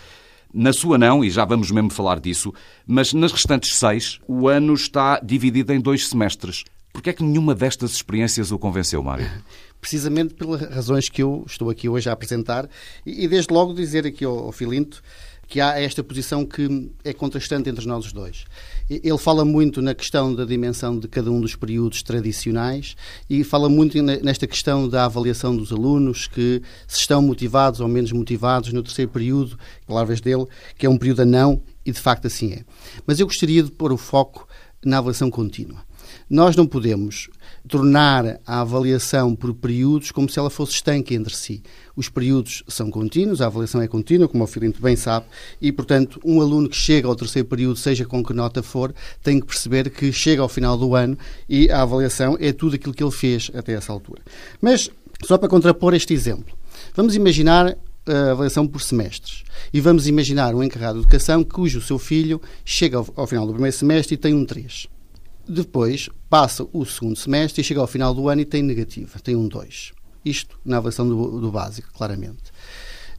Na 0.52 0.72
sua 0.72 0.98
não, 0.98 1.24
e 1.24 1.30
já 1.30 1.44
vamos 1.44 1.70
mesmo 1.70 1.90
falar 1.90 2.20
disso, 2.20 2.52
mas 2.86 3.12
nas 3.14 3.32
restantes 3.32 3.76
seis, 3.76 4.20
o 4.28 4.48
ano 4.48 4.74
está 4.74 5.18
dividido 5.18 5.72
em 5.72 5.80
dois 5.80 6.08
semestres. 6.08 6.64
Por 6.92 7.02
que 7.02 7.10
é 7.10 7.12
que 7.12 7.22
nenhuma 7.22 7.54
destas 7.54 7.92
experiências 7.92 8.52
o 8.52 8.58
convenceu, 8.58 9.02
Mário? 9.02 9.26
Precisamente 9.80 10.34
pelas 10.34 10.60
razões 10.60 11.08
que 11.08 11.22
eu 11.22 11.42
estou 11.46 11.70
aqui 11.70 11.88
hoje 11.88 12.08
a 12.08 12.12
apresentar 12.12 12.68
e, 13.04 13.26
desde 13.26 13.52
logo 13.52 13.72
dizer 13.72 14.06
aqui 14.06 14.24
ao, 14.24 14.38
ao 14.38 14.52
Filinto 14.52 15.02
que 15.52 15.60
há 15.60 15.78
esta 15.78 16.02
posição 16.02 16.46
que 16.46 16.90
é 17.04 17.12
contrastante 17.12 17.68
entre 17.68 17.86
nós 17.86 18.06
os 18.06 18.12
dois. 18.14 18.46
Ele 18.88 19.18
fala 19.18 19.44
muito 19.44 19.82
na 19.82 19.94
questão 19.94 20.34
da 20.34 20.46
dimensão 20.46 20.98
de 20.98 21.06
cada 21.06 21.30
um 21.30 21.42
dos 21.42 21.54
períodos 21.54 22.02
tradicionais 22.02 22.96
e 23.28 23.44
fala 23.44 23.68
muito 23.68 24.00
nesta 24.00 24.46
questão 24.46 24.88
da 24.88 25.04
avaliação 25.04 25.54
dos 25.54 25.70
alunos, 25.70 26.26
que 26.26 26.62
se 26.88 27.00
estão 27.00 27.20
motivados 27.20 27.80
ou 27.80 27.86
menos 27.86 28.12
motivados 28.12 28.72
no 28.72 28.82
terceiro 28.82 29.10
período, 29.10 29.58
palavras 29.86 30.22
dele, 30.22 30.46
que 30.78 30.86
é 30.86 30.88
um 30.88 30.96
período 30.96 31.20
a 31.20 31.26
não, 31.26 31.62
e 31.84 31.92
de 31.92 32.00
facto 32.00 32.28
assim 32.28 32.54
é. 32.54 32.64
Mas 33.06 33.20
eu 33.20 33.26
gostaria 33.26 33.62
de 33.62 33.70
pôr 33.70 33.92
o 33.92 33.98
foco 33.98 34.48
na 34.82 34.96
avaliação 34.96 35.30
contínua. 35.30 35.84
Nós 36.30 36.56
não 36.56 36.66
podemos 36.66 37.28
tornar 37.68 38.40
a 38.46 38.60
avaliação 38.60 39.34
por 39.34 39.54
períodos 39.54 40.10
como 40.10 40.28
se 40.28 40.38
ela 40.38 40.50
fosse 40.50 40.72
estanque 40.72 41.14
entre 41.14 41.34
si. 41.34 41.62
Os 41.94 42.08
períodos 42.08 42.62
são 42.68 42.90
contínuos, 42.90 43.40
a 43.40 43.46
avaliação 43.46 43.80
é 43.80 43.86
contínua, 43.86 44.28
como 44.28 44.42
o 44.42 44.46
Filinto 44.46 44.82
bem 44.82 44.96
sabe, 44.96 45.26
e, 45.60 45.70
portanto, 45.70 46.20
um 46.24 46.40
aluno 46.40 46.68
que 46.68 46.76
chega 46.76 47.06
ao 47.06 47.14
terceiro 47.14 47.48
período, 47.48 47.76
seja 47.76 48.04
com 48.04 48.22
que 48.22 48.32
nota 48.32 48.62
for, 48.62 48.94
tem 49.22 49.38
que 49.38 49.46
perceber 49.46 49.90
que 49.90 50.12
chega 50.12 50.42
ao 50.42 50.48
final 50.48 50.76
do 50.76 50.94
ano 50.94 51.16
e 51.48 51.70
a 51.70 51.82
avaliação 51.82 52.36
é 52.40 52.52
tudo 52.52 52.76
aquilo 52.76 52.94
que 52.94 53.02
ele 53.02 53.12
fez 53.12 53.50
até 53.54 53.72
essa 53.74 53.92
altura. 53.92 54.22
Mas, 54.60 54.90
só 55.24 55.38
para 55.38 55.48
contrapor 55.48 55.94
este 55.94 56.12
exemplo, 56.12 56.56
vamos 56.94 57.14
imaginar 57.14 57.76
a 58.06 58.32
avaliação 58.32 58.66
por 58.66 58.80
semestres. 58.80 59.44
E 59.72 59.80
vamos 59.80 60.08
imaginar 60.08 60.54
um 60.54 60.62
encarregado 60.62 60.98
de 60.98 61.04
educação 61.04 61.44
cujo 61.44 61.80
seu 61.80 61.98
filho 61.98 62.40
chega 62.64 62.98
ao, 62.98 63.06
ao 63.14 63.26
final 63.26 63.46
do 63.46 63.52
primeiro 63.52 63.76
semestre 63.76 64.14
e 64.14 64.18
tem 64.18 64.34
um 64.34 64.44
3. 64.44 64.88
Depois 65.52 66.08
passa 66.30 66.66
o 66.72 66.82
segundo 66.86 67.14
semestre 67.14 67.60
e 67.60 67.64
chega 67.64 67.78
ao 67.78 67.86
final 67.86 68.14
do 68.14 68.26
ano 68.26 68.40
e 68.40 68.46
tem 68.46 68.62
negativa, 68.62 69.18
tem 69.22 69.36
um 69.36 69.46
2. 69.46 69.92
Isto 70.24 70.58
na 70.64 70.78
avaliação 70.78 71.06
do, 71.06 71.40
do 71.40 71.50
básico, 71.50 71.92
claramente. 71.92 72.50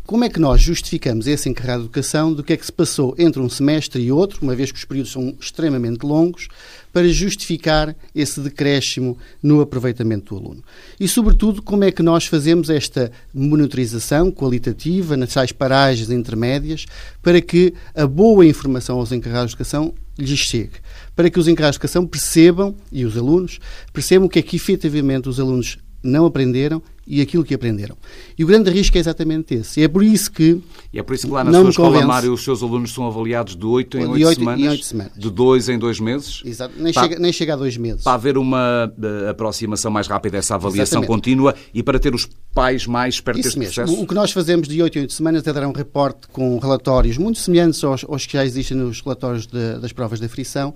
Como 0.04 0.26
é 0.26 0.30
que 0.30 0.40
nós 0.40 0.60
justificamos 0.60 1.28
esse 1.28 1.48
encarregado 1.48 1.84
de 1.84 1.86
educação 1.86 2.34
do 2.34 2.44
que 2.44 2.54
é 2.54 2.58
que 2.58 2.66
se 2.66 2.72
passou 2.72 3.14
entre 3.20 3.40
um 3.40 3.48
semestre 3.48 4.02
e 4.02 4.12
outro, 4.12 4.40
uma 4.42 4.56
vez 4.56 4.72
que 4.72 4.78
os 4.80 4.84
períodos 4.84 5.12
são 5.12 5.38
extremamente 5.40 6.04
longos, 6.04 6.48
para 6.92 7.08
justificar 7.08 7.96
esse 8.16 8.42
decréscimo 8.42 9.16
no 9.42 9.62
aproveitamento 9.62 10.34
do 10.34 10.42
aluno? 10.42 10.64
E, 11.00 11.08
sobretudo, 11.08 11.62
como 11.62 11.84
é 11.84 11.92
que 11.92 12.02
nós 12.02 12.26
fazemos 12.26 12.72
esta 12.72 13.12
monitorização 13.32 14.32
qualitativa 14.32 15.16
nas 15.16 15.34
tais 15.34 15.52
paragens 15.52 16.10
intermédias 16.10 16.88
para 17.22 17.40
que 17.40 17.76
a 17.94 18.08
boa 18.08 18.44
informação 18.44 18.98
aos 18.98 19.12
encarregados 19.12 19.52
de 19.52 19.56
educação 19.56 19.94
lhes 20.18 20.40
chegue? 20.40 20.74
Para 21.16 21.30
que 21.30 21.40
os 21.40 21.48
encarregados 21.48 21.76
de 21.76 21.80
educação 21.80 22.06
percebam, 22.06 22.76
e 22.92 23.06
os 23.06 23.18
alunos, 23.18 23.60
percebam 23.92 24.28
o 24.28 24.30
que 24.30 24.40
é 24.40 24.42
que 24.42 24.56
efetivamente 24.56 25.30
os 25.30 25.40
alunos 25.40 25.78
não 26.02 26.26
aprenderam 26.26 26.82
e 27.06 27.22
aquilo 27.22 27.44
que 27.44 27.54
aprenderam. 27.54 27.98
E 28.38 28.44
o 28.44 28.48
grande 28.48 28.70
risco 28.70 28.98
é 28.98 29.00
exatamente 29.00 29.54
esse. 29.56 29.80
E 29.80 29.84
é 29.84 29.88
por 29.88 30.04
isso 30.04 30.32
que. 30.32 30.62
E 30.92 31.00
é 31.00 31.04
por 31.04 31.14
isso 31.14 31.28
que 31.28 31.34
lá 31.34 31.44
na 31.44 31.52
sua 31.52 31.70
escola, 31.70 31.90
convence. 31.90 32.08
Mário, 32.08 32.34
os 32.34 32.44
seus 32.44 32.64
alunos 32.64 32.94
são 32.94 33.06
avaliados 33.06 33.56
de 33.56 33.66
8 33.66 33.98
em 33.98 34.08
8, 34.08 34.26
8, 34.28 34.40
semanas, 34.40 34.62
em 34.62 34.70
8 34.70 34.86
semanas. 34.86 35.14
De 35.16 35.30
2 35.30 35.70
em 35.70 35.80
2 35.80 36.00
meses. 36.00 36.42
Exato. 36.46 36.74
Nem, 36.78 36.94
para, 36.94 37.04
chega, 37.04 37.20
nem 37.20 37.34
chega 37.34 37.54
a 37.54 37.58
2 37.58 37.78
meses. 37.78 38.04
Para 38.04 38.14
haver 38.14 38.38
uma 38.38 38.92
uh, 38.98 39.30
aproximação 39.30 39.92
mais 39.92 40.08
rápida 40.08 40.38
dessa 40.38 40.56
avaliação 40.56 41.02
exatamente. 41.02 41.08
contínua 41.08 41.56
e 41.74 41.84
para 41.84 42.00
ter 42.00 42.16
os 42.16 42.28
pais 42.54 42.88
mais 42.88 43.20
perto 43.20 43.40
isso 43.40 43.50
deste 43.50 43.60
mesmo. 43.60 43.74
processo. 43.74 44.02
O 44.02 44.08
que 44.08 44.14
nós 44.14 44.32
fazemos 44.32 44.68
de 44.68 44.82
8 44.82 44.98
em 44.98 45.02
8 45.02 45.14
semanas 45.14 45.46
é 45.46 45.54
dar 45.54 45.68
um 45.68 45.74
reporte 45.74 46.28
com 46.32 46.58
relatórios 46.58 47.18
muito 47.18 47.40
semelhantes 47.40 47.84
aos, 47.84 48.06
aos 48.06 48.26
que 48.26 48.34
já 48.34 48.46
existem 48.46 48.78
nos 48.78 49.02
relatórios 49.02 49.46
de, 49.46 49.80
das 49.80 49.92
provas 49.92 50.20
de 50.20 50.26
aflição 50.26 50.74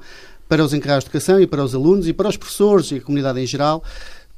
para 0.48 0.64
os 0.64 0.74
encarregados 0.74 1.04
de 1.04 1.10
educação 1.10 1.40
e 1.42 1.48
para 1.48 1.64
os 1.64 1.76
alunos 1.76 2.08
e 2.08 2.14
para 2.14 2.30
os 2.30 2.38
professores 2.38 2.92
e 2.92 2.96
a 2.96 3.02
comunidade 3.02 3.40
em 3.40 3.46
geral 3.46 3.84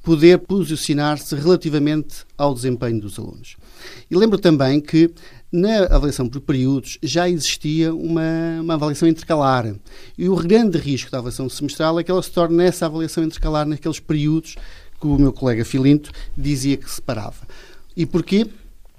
poder 0.03 0.39
posicionar-se 0.39 1.35
relativamente 1.35 2.25
ao 2.37 2.53
desempenho 2.53 3.01
dos 3.01 3.19
alunos. 3.19 3.57
E 4.09 4.15
lembro 4.15 4.37
também 4.37 4.79
que 4.79 5.11
na 5.51 5.85
avaliação 5.85 6.27
por 6.27 6.41
períodos 6.41 6.97
já 7.01 7.27
existia 7.27 7.93
uma, 7.93 8.59
uma, 8.61 8.73
avaliação 8.75 9.07
intercalar. 9.07 9.73
E 10.17 10.29
o 10.29 10.35
grande 10.35 10.77
risco 10.77 11.11
da 11.11 11.17
avaliação 11.17 11.49
semestral 11.49 11.99
é 11.99 12.03
que 12.03 12.11
ela 12.11 12.21
se 12.21 12.31
torne 12.31 12.55
nessa 12.55 12.85
avaliação 12.85 13.23
intercalar 13.23 13.65
naqueles 13.65 13.99
períodos 13.99 14.55
que 14.99 15.07
o 15.07 15.17
meu 15.17 15.33
colega 15.33 15.65
Filinto 15.65 16.11
dizia 16.37 16.77
que 16.77 16.89
separava. 16.89 17.47
E 17.95 18.05
porquê? 18.05 18.47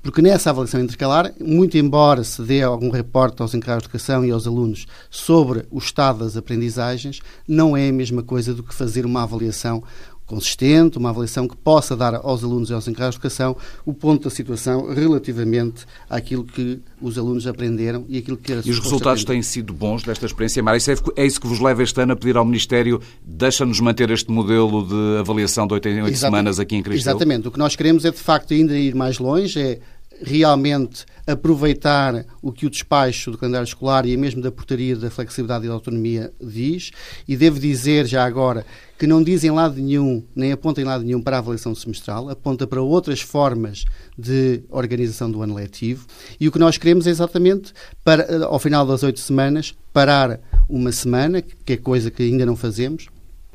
Porque 0.02 0.22
nessa 0.22 0.48
avaliação 0.48 0.80
intercalar, 0.80 1.30
muito 1.38 1.76
embora 1.76 2.24
se 2.24 2.40
dê 2.42 2.62
algum 2.62 2.88
reporte 2.88 3.42
aos 3.42 3.52
encargos 3.52 3.82
de 3.82 3.88
educação 3.88 4.24
e 4.24 4.30
aos 4.30 4.46
alunos 4.46 4.86
sobre 5.10 5.66
o 5.70 5.76
estado 5.76 6.20
das 6.20 6.38
aprendizagens, 6.38 7.20
não 7.46 7.76
é 7.76 7.90
a 7.90 7.92
mesma 7.92 8.22
coisa 8.22 8.54
do 8.54 8.62
que 8.62 8.74
fazer 8.74 9.04
uma 9.04 9.22
avaliação 9.22 9.84
consistente, 10.30 10.96
uma 10.96 11.10
avaliação 11.10 11.48
que 11.48 11.56
possa 11.56 11.96
dar 11.96 12.14
aos 12.14 12.44
alunos 12.44 12.70
e 12.70 12.72
aos 12.72 12.86
encargos 12.86 13.16
de 13.16 13.18
educação 13.18 13.56
o 13.84 13.92
ponto 13.92 14.24
da 14.24 14.30
situação 14.30 14.94
relativamente 14.94 15.84
àquilo 16.08 16.44
que 16.44 16.78
os 17.02 17.18
alunos 17.18 17.48
aprenderam 17.48 18.04
e 18.08 18.18
aquilo 18.18 18.36
que 18.36 18.52
E 18.52 18.70
os 18.70 18.78
resultados 18.78 19.22
aprender. 19.22 19.24
têm 19.24 19.42
sido 19.42 19.72
bons 19.72 20.04
desta 20.04 20.26
experiência, 20.26 20.62
Mara? 20.62 20.76
Isso 20.76 20.92
é, 20.92 20.94
é, 21.16 21.26
isso 21.26 21.40
que 21.40 21.48
vos 21.48 21.58
leva 21.58 21.82
este 21.82 22.00
ano 22.00 22.12
a 22.12 22.16
pedir 22.16 22.36
ao 22.36 22.44
Ministério 22.44 23.00
deixa-nos 23.24 23.80
manter 23.80 24.08
este 24.10 24.30
modelo 24.30 24.86
de 24.86 25.18
avaliação 25.18 25.66
de 25.66 25.74
8 25.74 25.88
em 25.88 26.02
8 26.02 26.16
semanas 26.16 26.60
aqui 26.60 26.76
em 26.76 26.82
Cristão? 26.82 27.12
Exatamente. 27.12 27.48
O 27.48 27.50
que 27.50 27.58
nós 27.58 27.74
queremos 27.74 28.04
é, 28.04 28.12
de 28.12 28.18
facto, 28.18 28.54
ainda 28.54 28.78
ir 28.78 28.94
mais 28.94 29.18
longe, 29.18 29.58
é 29.60 29.80
realmente 30.22 31.04
aproveitar 31.26 32.24
o 32.42 32.52
que 32.52 32.66
o 32.66 32.70
despacho 32.70 33.30
do 33.30 33.38
calendário 33.38 33.66
escolar 33.66 34.06
e 34.06 34.16
mesmo 34.16 34.42
da 34.42 34.50
portaria 34.50 34.96
da 34.96 35.10
flexibilidade 35.10 35.64
e 35.64 35.68
da 35.68 35.74
autonomia 35.74 36.32
diz, 36.40 36.90
e 37.26 37.36
devo 37.36 37.58
dizer 37.58 38.06
já 38.06 38.24
agora 38.24 38.64
que 38.98 39.06
não 39.06 39.22
dizem 39.22 39.50
lado 39.50 39.80
nenhum, 39.80 40.22
nem 40.34 40.52
apontam 40.52 40.84
lado 40.84 41.02
nenhum 41.04 41.22
para 41.22 41.36
a 41.36 41.38
avaliação 41.38 41.74
semestral, 41.74 42.28
aponta 42.28 42.66
para 42.66 42.82
outras 42.82 43.20
formas 43.20 43.84
de 44.18 44.62
organização 44.68 45.30
do 45.30 45.40
ano 45.40 45.54
letivo, 45.54 46.06
e 46.38 46.46
o 46.46 46.52
que 46.52 46.58
nós 46.58 46.76
queremos 46.76 47.06
é 47.06 47.10
exatamente, 47.10 47.72
para, 48.04 48.44
ao 48.44 48.58
final 48.58 48.86
das 48.86 49.02
oito 49.02 49.18
semanas, 49.18 49.74
parar 49.92 50.38
uma 50.68 50.92
semana, 50.92 51.40
que 51.40 51.72
é 51.72 51.76
coisa 51.76 52.10
que 52.10 52.22
ainda 52.22 52.44
não 52.44 52.56
fazemos, 52.56 53.08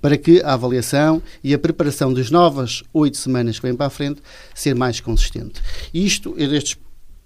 para 0.05 0.19
que 0.19 0.39
a 0.43 0.53
avaliação 0.53 1.19
e 1.43 1.51
a 1.51 1.57
preparação 1.57 2.13
das 2.13 2.29
novas 2.29 2.83
oito 2.93 3.17
semanas 3.17 3.57
que 3.57 3.65
vêm 3.65 3.75
para 3.75 3.88
a 3.88 3.89
frente 3.89 4.21
ser 4.53 4.75
mais 4.75 5.00
consistente. 5.00 5.59
Isto, 5.91 6.35
estes 6.38 6.77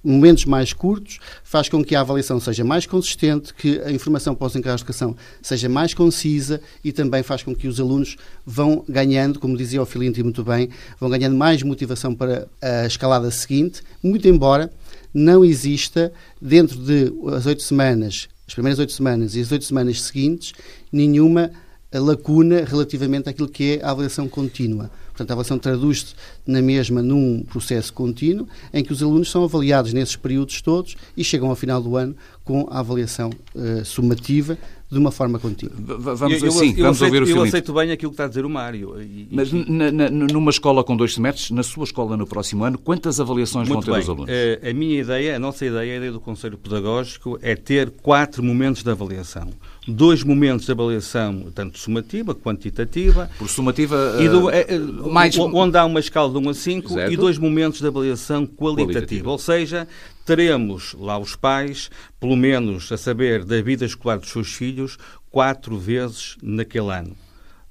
momentos 0.02 0.46
mais 0.46 0.72
curtos, 0.72 1.20
faz 1.44 1.68
com 1.68 1.84
que 1.84 1.94
a 1.94 2.00
avaliação 2.00 2.40
seja 2.40 2.64
mais 2.64 2.86
consistente, 2.86 3.54
que 3.54 3.82
a 3.82 3.92
informação 3.92 4.34
educação 4.34 5.14
seja 5.42 5.68
mais 5.68 5.94
concisa 5.94 6.62
e 6.82 6.94
também 6.94 7.22
faz 7.22 7.44
com 7.44 7.54
que 7.54 7.68
os 7.68 7.82
alunos 7.82 8.16
vão 8.46 8.86
ganhando, 8.88 9.42
como 9.42 9.58
dizia 9.58 9.82
o 9.82 9.86
Filinto 9.86 10.24
muito 10.24 10.42
bem, 10.42 10.70
vão 10.98 11.10
ganhando 11.10 11.36
mais 11.36 11.62
motivação 11.62 12.16
para 12.16 12.48
a 12.62 12.86
escalada 12.86 13.30
seguinte, 13.30 13.82
muito 14.02 14.26
embora 14.26 14.72
não 15.14 15.44
exista, 15.44 16.14
dentro 16.42 16.78
de 16.78 17.12
as 17.36 17.46
oito 17.46 17.62
semanas, 17.62 18.30
as 18.48 18.54
primeiras 18.54 18.80
oito 18.80 18.94
semanas 18.94 19.36
e 19.36 19.42
as 19.42 19.52
oito 19.52 19.66
semanas 19.66 20.02
seguintes, 20.02 20.54
nenhuma 20.94 21.52
lacuna 21.98 22.64
relativamente 22.66 23.30
àquilo 23.30 23.48
que 23.48 23.78
é 23.78 23.84
a 23.84 23.90
avaliação 23.92 24.28
contínua. 24.28 24.92
Portanto, 25.08 25.32
a 25.32 25.34
avaliação 25.34 25.58
traduz-se 25.58 26.14
na 26.46 26.62
mesma 26.62 27.02
num 27.02 27.44
processo 27.44 27.92
contínuo 27.92 28.48
em 28.74 28.84
que 28.84 28.94
os 28.94 29.02
alunos 29.02 29.32
são 29.32 29.44
avaliados 29.44 29.92
nesses 29.92 30.16
períodos 30.16 30.62
todos 30.62 30.96
e 31.18 31.24
chegam 31.24 31.50
ao 31.50 31.56
final 31.56 31.82
do 31.82 31.98
ano 31.98 32.16
com 32.44 32.68
a 32.70 32.80
avaliação 32.80 33.30
uh, 33.56 33.84
sumativa 33.84 34.58
de 34.92 34.98
uma 34.98 35.12
forma 35.12 35.38
contínua. 35.38 35.76
Vamos, 35.78 36.42
eu, 36.42 36.52
sim, 36.52 36.72
eu, 36.72 36.78
vamos 36.78 36.98
aceito, 36.98 37.04
ouvir 37.04 37.22
o 37.22 37.26
Filipe. 37.26 37.40
Eu 37.40 37.44
aceito 37.44 37.74
bem 37.74 37.92
aquilo 37.92 38.12
que 38.12 38.14
está 38.16 38.26
a 38.26 38.28
dizer 38.28 38.44
o 38.44 38.50
Mário. 38.50 39.00
E, 39.00 39.28
Mas 39.32 39.52
na, 39.52 39.92
na, 39.92 40.10
numa 40.10 40.50
escola 40.50 40.84
com 40.84 40.98
dois 40.98 41.14
semestres, 41.14 41.52
na 41.52 41.62
sua 41.62 41.84
escola 41.84 42.18
no 42.18 42.26
próximo 42.26 42.64
ano, 42.64 42.78
quantas 42.78 43.20
avaliações 43.20 43.68
vão 43.68 43.82
ter 43.82 43.92
bem. 43.92 44.00
os 44.00 44.10
alunos? 44.10 44.30
A, 44.30 44.34
eh, 44.34 44.70
a 44.72 44.74
minha 44.74 45.00
ideia, 45.00 45.36
a 45.36 45.40
nossa 45.40 45.64
ideia, 45.64 45.94
a 45.94 45.98
ideia 45.98 46.12
do 46.12 46.20
Conselho 46.20 46.58
Pedagógico 46.58 47.38
é 47.42 47.56
ter 47.56 47.92
quatro 47.92 48.42
momentos 48.42 48.82
de 48.82 48.90
avaliação 48.90 49.50
dois 49.90 50.24
momentos 50.24 50.66
de 50.66 50.72
avaliação, 50.72 51.52
tanto 51.54 51.78
sumativa, 51.80 52.36
quantitativa. 52.36 53.30
Por 53.38 53.50
sumativa, 53.50 54.18
e 54.20 54.30
do, 54.30 54.50
é, 54.50 54.66
mais... 55.12 55.38
onde 55.38 55.78
há 55.78 55.86
uma 55.86 56.00
escala 56.00 56.30
de 56.30 56.38
1 56.38 56.50
a 56.50 56.54
5 56.54 56.90
certo. 56.90 57.14
e 57.14 57.18
dois 57.18 57.38
momentos 57.38 57.80
de 57.80 57.88
avaliação 57.88 58.46
qualitativa. 58.46 58.94
qualitativa. 58.94 59.32
Ou 59.32 59.38
seja, 59.38 59.88
teremos 60.26 60.96
lá 61.00 61.18
os 61.18 61.36
pais, 61.36 61.90
pelo 62.20 62.36
menos 62.36 62.92
a 62.92 62.98
saber 62.98 63.44
da 63.44 63.62
vida 63.62 63.86
escolar 63.86 64.18
dos 64.18 64.30
seus 64.30 64.54
filhos, 64.54 64.98
quatro 65.30 65.78
vezes 65.78 66.38
naquele 66.42 66.92
ano 66.92 67.16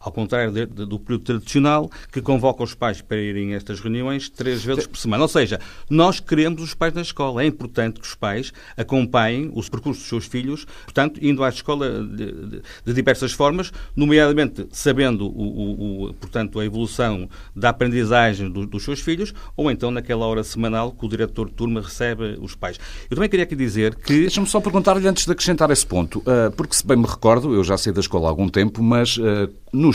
ao 0.00 0.12
contrário 0.12 0.52
de, 0.52 0.67
de, 0.67 0.87
do 0.87 0.99
período 0.99 1.25
tradicional, 1.25 1.90
que 2.12 2.23
convoca 2.23 2.62
os 2.62 2.75
pais 2.75 3.00
para 3.00 3.17
irem 3.17 3.55
a 3.55 3.57
estas 3.57 3.81
reuniões 3.81 4.28
três 4.28 4.64
vezes 4.64 4.87
por 4.87 4.97
semana. 4.97 5.23
Ou 5.25 5.28
seja, 5.28 5.61
nós 5.90 6.21
queremos 6.21 6.62
os 6.62 6.75
pais 6.75 6.95
na 6.95 7.02
escola. 7.02 7.43
É 7.43 7.47
importante 7.47 8.00
que 8.00 8.07
os 8.07 8.14
pais 8.14 8.52
acompanhem 8.76 9.50
os 9.55 9.69
percursos 9.69 10.02
dos 10.02 10.09
seus 10.09 10.26
filhos, 10.26 10.67
portanto, 10.85 11.19
indo 11.23 11.43
à 11.43 11.49
escola 11.49 12.02
de, 12.05 12.62
de 12.85 12.95
diversas 12.95 13.33
formas, 13.33 13.73
nomeadamente 13.97 14.67
sabendo 14.71 15.26
o, 15.26 15.43
o, 15.43 16.05
o, 16.05 16.14
portanto, 16.14 16.61
a 16.61 16.64
evolução 16.64 17.28
da 17.55 17.71
aprendizagem 17.71 18.50
do, 18.50 18.67
dos 18.67 18.85
seus 18.85 19.00
filhos, 19.00 19.35
ou 19.57 19.71
então 19.71 19.90
naquela 19.90 20.26
hora 20.26 20.45
semanal 20.45 20.93
que 20.93 21.05
o 21.05 21.09
diretor 21.09 21.49
de 21.49 21.55
turma 21.55 21.81
recebe 21.81 22.38
os 22.40 22.55
pais. 22.55 22.78
Eu 23.11 23.17
também 23.17 23.28
queria 23.28 23.45
aqui 23.45 23.57
dizer 23.57 23.95
que... 23.95 24.21
Deixa-me 24.21 24.47
só 24.47 24.61
perguntar-lhe 24.61 25.07
antes 25.07 25.25
de 25.25 25.33
acrescentar 25.33 25.71
esse 25.71 25.87
ponto, 25.87 26.21
uh, 26.21 26.50
porque 26.57 26.75
se 26.75 26.87
bem 26.87 26.97
me 26.97 27.07
recordo, 27.07 27.55
eu 27.55 27.64
já 27.64 27.76
saí 27.76 27.93
da 27.93 28.00
escola 28.00 28.26
há 28.26 28.31
algum 28.31 28.49
tempo, 28.49 28.83
mas 28.83 29.17
uh, 29.19 29.49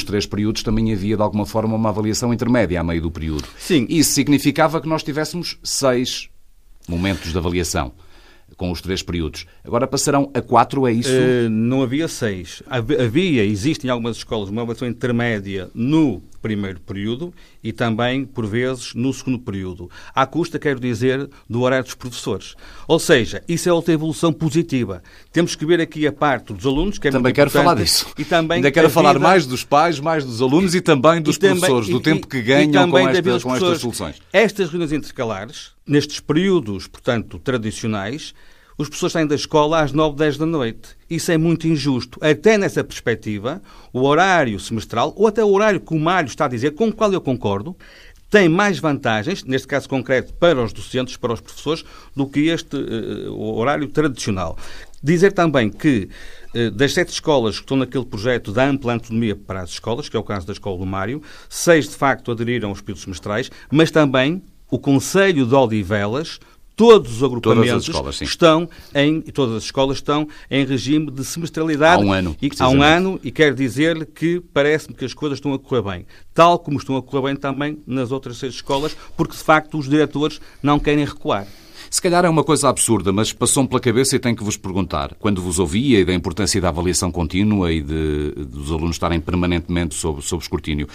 nos 0.03 0.05
três 0.05 0.25
períodos 0.25 0.61
também 0.61 0.91
havia, 0.93 1.15
de 1.15 1.21
alguma 1.21 1.45
forma, 1.45 1.75
uma 1.75 1.89
avaliação 1.89 2.33
intermédia 2.33 2.79
a 2.79 2.83
meio 2.83 3.01
do 3.01 3.09
período. 3.11 3.45
Sim. 3.57 3.85
Isso 3.89 4.11
significava 4.11 4.81
que 4.81 4.87
nós 4.87 5.01
tivéssemos 5.01 5.57
seis 5.63 6.29
momentos 6.87 7.31
de 7.31 7.37
avaliação 7.37 7.93
com 8.57 8.71
os 8.71 8.81
três 8.81 9.01
períodos. 9.01 9.45
Agora 9.63 9.87
passarão 9.87 10.29
a 10.33 10.41
quatro, 10.41 10.85
é 10.85 10.91
isso? 10.91 11.09
Uh, 11.09 11.49
não 11.49 11.81
havia 11.81 12.07
seis. 12.07 12.61
Havia, 12.67 13.43
existe 13.43 13.87
em 13.87 13.89
algumas 13.89 14.17
escolas, 14.17 14.49
uma 14.49 14.61
avaliação 14.61 14.87
intermédia 14.87 15.71
no 15.73 16.21
primeiro 16.43 16.81
período 16.81 17.33
e 17.63 17.71
também, 17.71 18.25
por 18.25 18.45
vezes, 18.45 18.93
no 18.93 19.13
segundo 19.13 19.39
período. 19.39 19.89
À 20.13 20.25
custa, 20.25 20.59
quero 20.59 20.79
dizer, 20.79 21.29
do 21.49 21.61
horário 21.61 21.85
dos 21.85 21.95
professores. 21.95 22.53
Ou 22.85 22.99
seja, 22.99 23.41
isso 23.47 23.69
é 23.69 23.73
outra 23.73 23.93
evolução 23.93 24.33
positiva. 24.33 25.01
Temos 25.31 25.55
que 25.55 25.65
ver 25.65 25.79
aqui 25.79 26.05
a 26.05 26.11
parte 26.11 26.53
dos 26.53 26.65
alunos, 26.65 26.99
que 26.99 27.07
é 27.07 27.11
Também 27.11 27.33
quero 27.33 27.49
falar 27.49 27.75
disso. 27.75 28.07
E 28.19 28.25
também 28.25 28.57
Ainda 28.57 28.71
quero 28.71 28.89
falar 28.89 29.13
vida... 29.13 29.23
mais 29.23 29.47
dos 29.47 29.63
pais, 29.63 29.99
mais 29.99 30.25
dos 30.25 30.41
alunos 30.41 30.75
e 30.75 30.81
também 30.81 31.21
dos 31.21 31.37
e 31.37 31.39
professores, 31.39 31.87
também, 31.87 31.91
do 31.91 31.99
tempo 32.01 32.27
que 32.27 32.41
ganham 32.41 32.91
com, 32.91 32.99
esta, 32.99 33.39
com 33.39 33.55
estas 33.55 33.79
soluções. 33.79 34.21
Estas 34.33 34.69
reuniões 34.69 34.91
intercalares, 34.91 35.71
nestes 35.87 36.19
períodos, 36.19 36.87
portanto, 36.87 37.39
tradicionais, 37.39 38.33
os 38.77 38.87
professores 38.87 39.13
saem 39.13 39.27
da 39.27 39.35
escola 39.35 39.81
às 39.81 39.91
9, 39.91 40.15
10 40.17 40.37
da 40.37 40.45
noite. 40.45 40.89
Isso 41.09 41.31
é 41.31 41.37
muito 41.37 41.67
injusto. 41.67 42.19
Até 42.23 42.57
nessa 42.57 42.83
perspectiva, 42.83 43.61
o 43.91 44.01
horário 44.01 44.59
semestral, 44.59 45.13
ou 45.15 45.27
até 45.27 45.43
o 45.43 45.51
horário 45.51 45.79
que 45.79 45.93
o 45.93 45.99
Mário 45.99 46.27
está 46.27 46.45
a 46.45 46.49
dizer, 46.49 46.71
com 46.71 46.87
o 46.87 46.93
qual 46.93 47.11
eu 47.13 47.21
concordo, 47.21 47.75
tem 48.33 48.49
mais 48.49 48.79
vantagens, 48.79 49.43
neste 49.43 49.67
caso 49.67 49.87
concreto, 49.87 50.33
para 50.33 50.59
os 50.59 50.73
docentes, 50.73 51.15
para 51.15 51.33
os 51.33 51.39
professores, 51.39 51.85
do 52.15 52.25
que 52.25 52.47
este 52.47 52.75
uh, 52.75 53.57
horário 53.57 53.87
tradicional. 53.87 54.57
Dizer 55.03 55.33
também 55.33 55.69
que 55.69 56.09
uh, 56.55 56.71
das 56.71 56.95
sete 56.95 57.09
escolas 57.09 57.57
que 57.57 57.61
estão 57.61 57.77
naquele 57.77 58.05
projeto 58.05 58.51
da 58.51 58.65
ampla 58.65 58.93
autonomia 58.93 59.35
para 59.35 59.61
as 59.61 59.69
escolas, 59.69 60.09
que 60.09 60.17
é 60.17 60.19
o 60.19 60.23
caso 60.23 60.47
da 60.47 60.53
escola 60.53 60.79
do 60.79 60.85
Mário, 60.85 61.21
seis 61.47 61.87
de 61.87 61.95
facto 61.95 62.31
aderiram 62.31 62.69
aos 62.69 62.81
períodos 62.81 63.03
semestrais, 63.03 63.51
mas 63.69 63.91
também 63.91 64.41
o 64.71 64.79
Conselho 64.79 65.45
de 65.45 65.53
Odivelas 65.53 66.39
todos 66.75 67.17
os 67.17 67.23
agrupamentos 67.23 67.87
escolas, 67.87 68.21
estão 68.21 68.69
em 68.93 69.21
todas 69.21 69.55
as 69.55 69.63
escolas 69.63 69.97
estão 69.97 70.27
em 70.49 70.65
regime 70.65 71.11
de 71.11 71.23
semestralidade. 71.23 72.01
Há 72.01 72.05
um 72.05 72.11
ano 72.11 72.35
e, 72.41 72.49
há 72.59 72.69
um 72.69 72.81
ano 72.81 73.19
e 73.23 73.31
quero 73.31 73.55
dizer-lhe 73.55 74.05
que 74.05 74.41
parece-me 74.53 74.95
que 74.95 75.05
as 75.05 75.13
coisas 75.13 75.37
estão 75.37 75.53
a 75.53 75.59
correr 75.59 75.81
bem. 75.81 76.05
Tal 76.33 76.59
como 76.59 76.77
estão 76.77 76.97
a 76.97 77.01
correr 77.01 77.33
bem 77.33 77.35
também 77.35 77.79
nas 77.85 78.11
outras 78.11 78.37
seis 78.37 78.55
escolas 78.55 78.95
porque 79.15 79.35
de 79.35 79.43
facto 79.43 79.77
os 79.77 79.87
diretores 79.87 80.39
não 80.61 80.79
querem 80.79 81.05
recuar. 81.05 81.47
Se 81.89 82.01
calhar 82.01 82.25
é 82.25 82.29
uma 82.29 82.43
coisa 82.43 82.69
absurda, 82.69 83.13
mas 83.13 83.31
passou-me 83.31 83.69
pela 83.69 83.79
cabeça 83.79 84.15
e 84.15 84.19
tenho 84.19 84.35
que 84.35 84.43
vos 84.43 84.57
perguntar. 84.57 85.13
Quando 85.19 85.41
vos 85.43 85.59
ouvia 85.59 85.99
e 85.99 86.05
da 86.05 86.11
importância 86.13 86.59
da 86.59 86.69
avaliação 86.69 87.11
contínua 87.11 87.71
e 87.71 87.81
de, 87.81 88.31
dos 88.31 88.71
alunos 88.71 88.95
estarem 88.95 89.19
permanentemente 89.19 89.93
sob, 89.93 90.19
sob 90.23 90.41
escrutínio, 90.41 90.87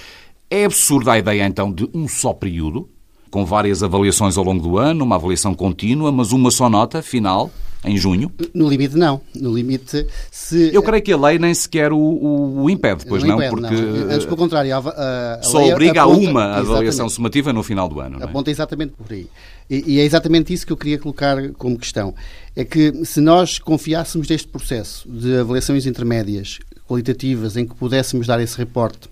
é 0.50 0.64
absurda 0.64 1.12
a 1.12 1.18
ideia 1.18 1.46
então 1.46 1.72
de 1.72 1.88
um 1.94 2.08
só 2.08 2.32
período? 2.32 2.90
Com 3.30 3.44
várias 3.44 3.82
avaliações 3.82 4.36
ao 4.36 4.44
longo 4.44 4.62
do 4.62 4.78
ano, 4.78 5.04
uma 5.04 5.16
avaliação 5.16 5.54
contínua, 5.54 6.10
mas 6.10 6.32
uma 6.32 6.50
só 6.50 6.68
nota 6.68 7.02
final? 7.02 7.50
em 7.84 7.96
junho? 7.96 8.30
No 8.52 8.68
limite, 8.68 8.96
não. 8.96 9.20
No 9.34 9.54
limite, 9.54 10.06
se... 10.30 10.74
Eu 10.74 10.82
creio 10.82 11.02
que 11.02 11.12
a 11.12 11.16
lei 11.16 11.38
nem 11.38 11.54
sequer 11.54 11.92
o, 11.92 11.98
o, 11.98 12.62
o 12.64 12.70
impede, 12.70 13.04
pois 13.06 13.22
não? 13.22 13.36
Impede, 13.36 13.50
porque 13.50 13.74
não. 13.74 14.10
Antes, 14.10 14.24
pelo 14.24 14.36
contrário, 14.36 14.74
a, 14.74 14.78
a, 14.78 15.34
a 15.34 15.42
só 15.42 15.64
obriga 15.64 16.02
aponta, 16.02 16.26
a 16.26 16.30
uma 16.30 16.44
avaliação 16.56 17.08
sumativa 17.08 17.52
no 17.52 17.62
final 17.62 17.88
do 17.88 18.00
ano. 18.00 18.20
É? 18.20 18.24
Aponta 18.24 18.50
exatamente 18.50 18.92
por 18.92 19.12
aí. 19.12 19.28
E, 19.70 19.94
e, 19.94 20.00
é 20.00 20.04
exatamente 20.04 20.52
isso 20.52 20.66
que 20.66 20.72
eu 20.72 20.76
queria 20.76 20.98
colocar 20.98 21.36
como 21.52 21.78
questão. 21.78 22.14
É 22.56 22.64
que 22.64 23.04
se 23.04 23.20
nós 23.20 23.58
confiássemos 23.58 24.26
deste 24.26 24.48
processo 24.48 25.08
de 25.08 25.38
avaliações 25.38 25.86
intermédias 25.86 26.58
qualitativas 26.88 27.56
em 27.56 27.66
que 27.66 27.74
pudéssemos 27.74 28.26
dar 28.26 28.40
esse 28.40 28.56
reporte 28.56 29.08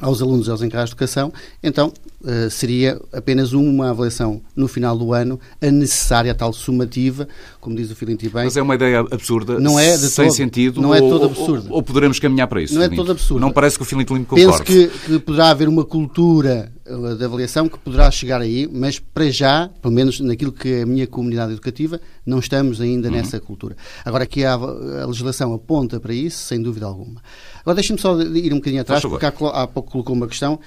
aos 0.00 0.22
alunos 0.22 0.46
e 0.46 0.50
aos 0.50 0.62
encarregados 0.62 0.90
de 0.90 0.94
educação, 0.94 1.32
então 1.62 1.92
uh, 2.20 2.50
seria 2.50 3.00
apenas 3.12 3.52
uma 3.52 3.90
avaliação 3.90 4.40
no 4.54 4.68
final 4.68 4.96
do 4.96 5.12
ano, 5.12 5.38
a 5.60 5.70
necessária, 5.70 6.34
tal 6.34 6.52
sumativa, 6.52 7.28
como 7.60 7.76
diz 7.76 7.90
o 7.90 7.96
Filinti 7.96 8.28
bem. 8.28 8.44
Mas 8.44 8.56
é 8.56 8.62
uma 8.62 8.74
ideia 8.74 9.00
absurda, 9.00 9.58
não 9.58 9.78
é 9.78 9.96
sem 9.96 10.26
todo, 10.26 10.34
sentido, 10.34 10.80
não 10.80 10.94
é 10.94 11.00
todo 11.00 11.26
absurdo. 11.26 11.68
Ou, 11.68 11.76
ou, 11.76 11.82
poderemos 11.82 12.18
caminhar 12.18 12.48
para 12.48 12.62
isso? 12.62 12.74
Não 12.74 12.82
é 12.82 12.88
todo 12.88 13.12
absurdo. 13.12 13.40
Não 13.40 13.50
parece 13.50 13.76
que 13.76 13.82
o 13.82 13.86
Filinti 13.86 14.12
Limpo 14.12 14.36
concorde. 14.36 14.64
Penso 14.64 14.90
que, 14.90 14.98
que 15.06 15.18
poderá 15.18 15.50
haver 15.50 15.68
uma 15.68 15.84
cultura 15.84 16.72
eh, 16.88 17.14
de 17.14 17.24
avaliação 17.24 17.68
que 17.68 17.78
poderá 17.78 18.10
chegar 18.10 18.40
aí, 18.40 18.68
mas 18.72 18.98
para 18.98 19.30
já, 19.30 19.68
pelo 19.82 19.92
menos 19.92 20.20
naquilo 20.20 20.52
que 20.52 20.68
é 20.68 20.82
a 20.82 20.86
minha 20.86 21.06
comunidade 21.06 21.52
educativa, 21.52 22.00
não 22.24 22.38
estamos 22.38 22.80
ainda 22.80 23.08
uhum. 23.08 23.14
nessa 23.14 23.38
cultura. 23.38 23.76
Agora, 24.04 24.24
aqui 24.24 24.44
a, 24.44 24.54
a 24.54 25.06
legislação 25.06 25.52
aponta 25.52 26.00
para 26.00 26.14
isso, 26.14 26.44
sem 26.44 26.62
dúvida 26.62 26.86
alguma. 26.86 27.22
Agora, 27.60 27.74
deixe-me 27.74 27.98
só 27.98 28.18
ir 28.20 28.52
um 28.52 28.56
bocadinho 28.56 28.80
atrás, 28.80 29.02
porque 29.02 29.26
há, 29.26 29.28
há 29.28 29.66
pouco 29.66 29.90
colocou 29.90 30.14
uma 30.14 30.26
questão 30.26 30.58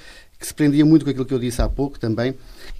que 0.42 0.48
se 0.48 0.52
prendia 0.52 0.84
muito 0.84 1.04
com 1.04 1.10
aquilo 1.10 1.24
que 1.24 1.32
eu 1.32 1.38
disse 1.38 1.62
há 1.62 1.68
pouco 1.68 2.00
também, 2.00 2.34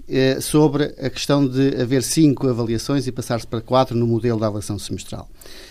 eh, 0.08 0.40
sobre 0.40 0.82
a 1.00 1.08
questão 1.08 1.46
de 1.46 1.80
haver 1.80 2.02
cinco 2.02 2.48
avaliações 2.48 3.06
e 3.06 3.12
passar-se 3.12 3.46
para 3.46 3.60
quatro 3.60 3.96
no 3.96 4.04
modelo 4.04 4.40
da 4.40 4.48
avaliação 4.48 4.80
semestral. 4.80 5.28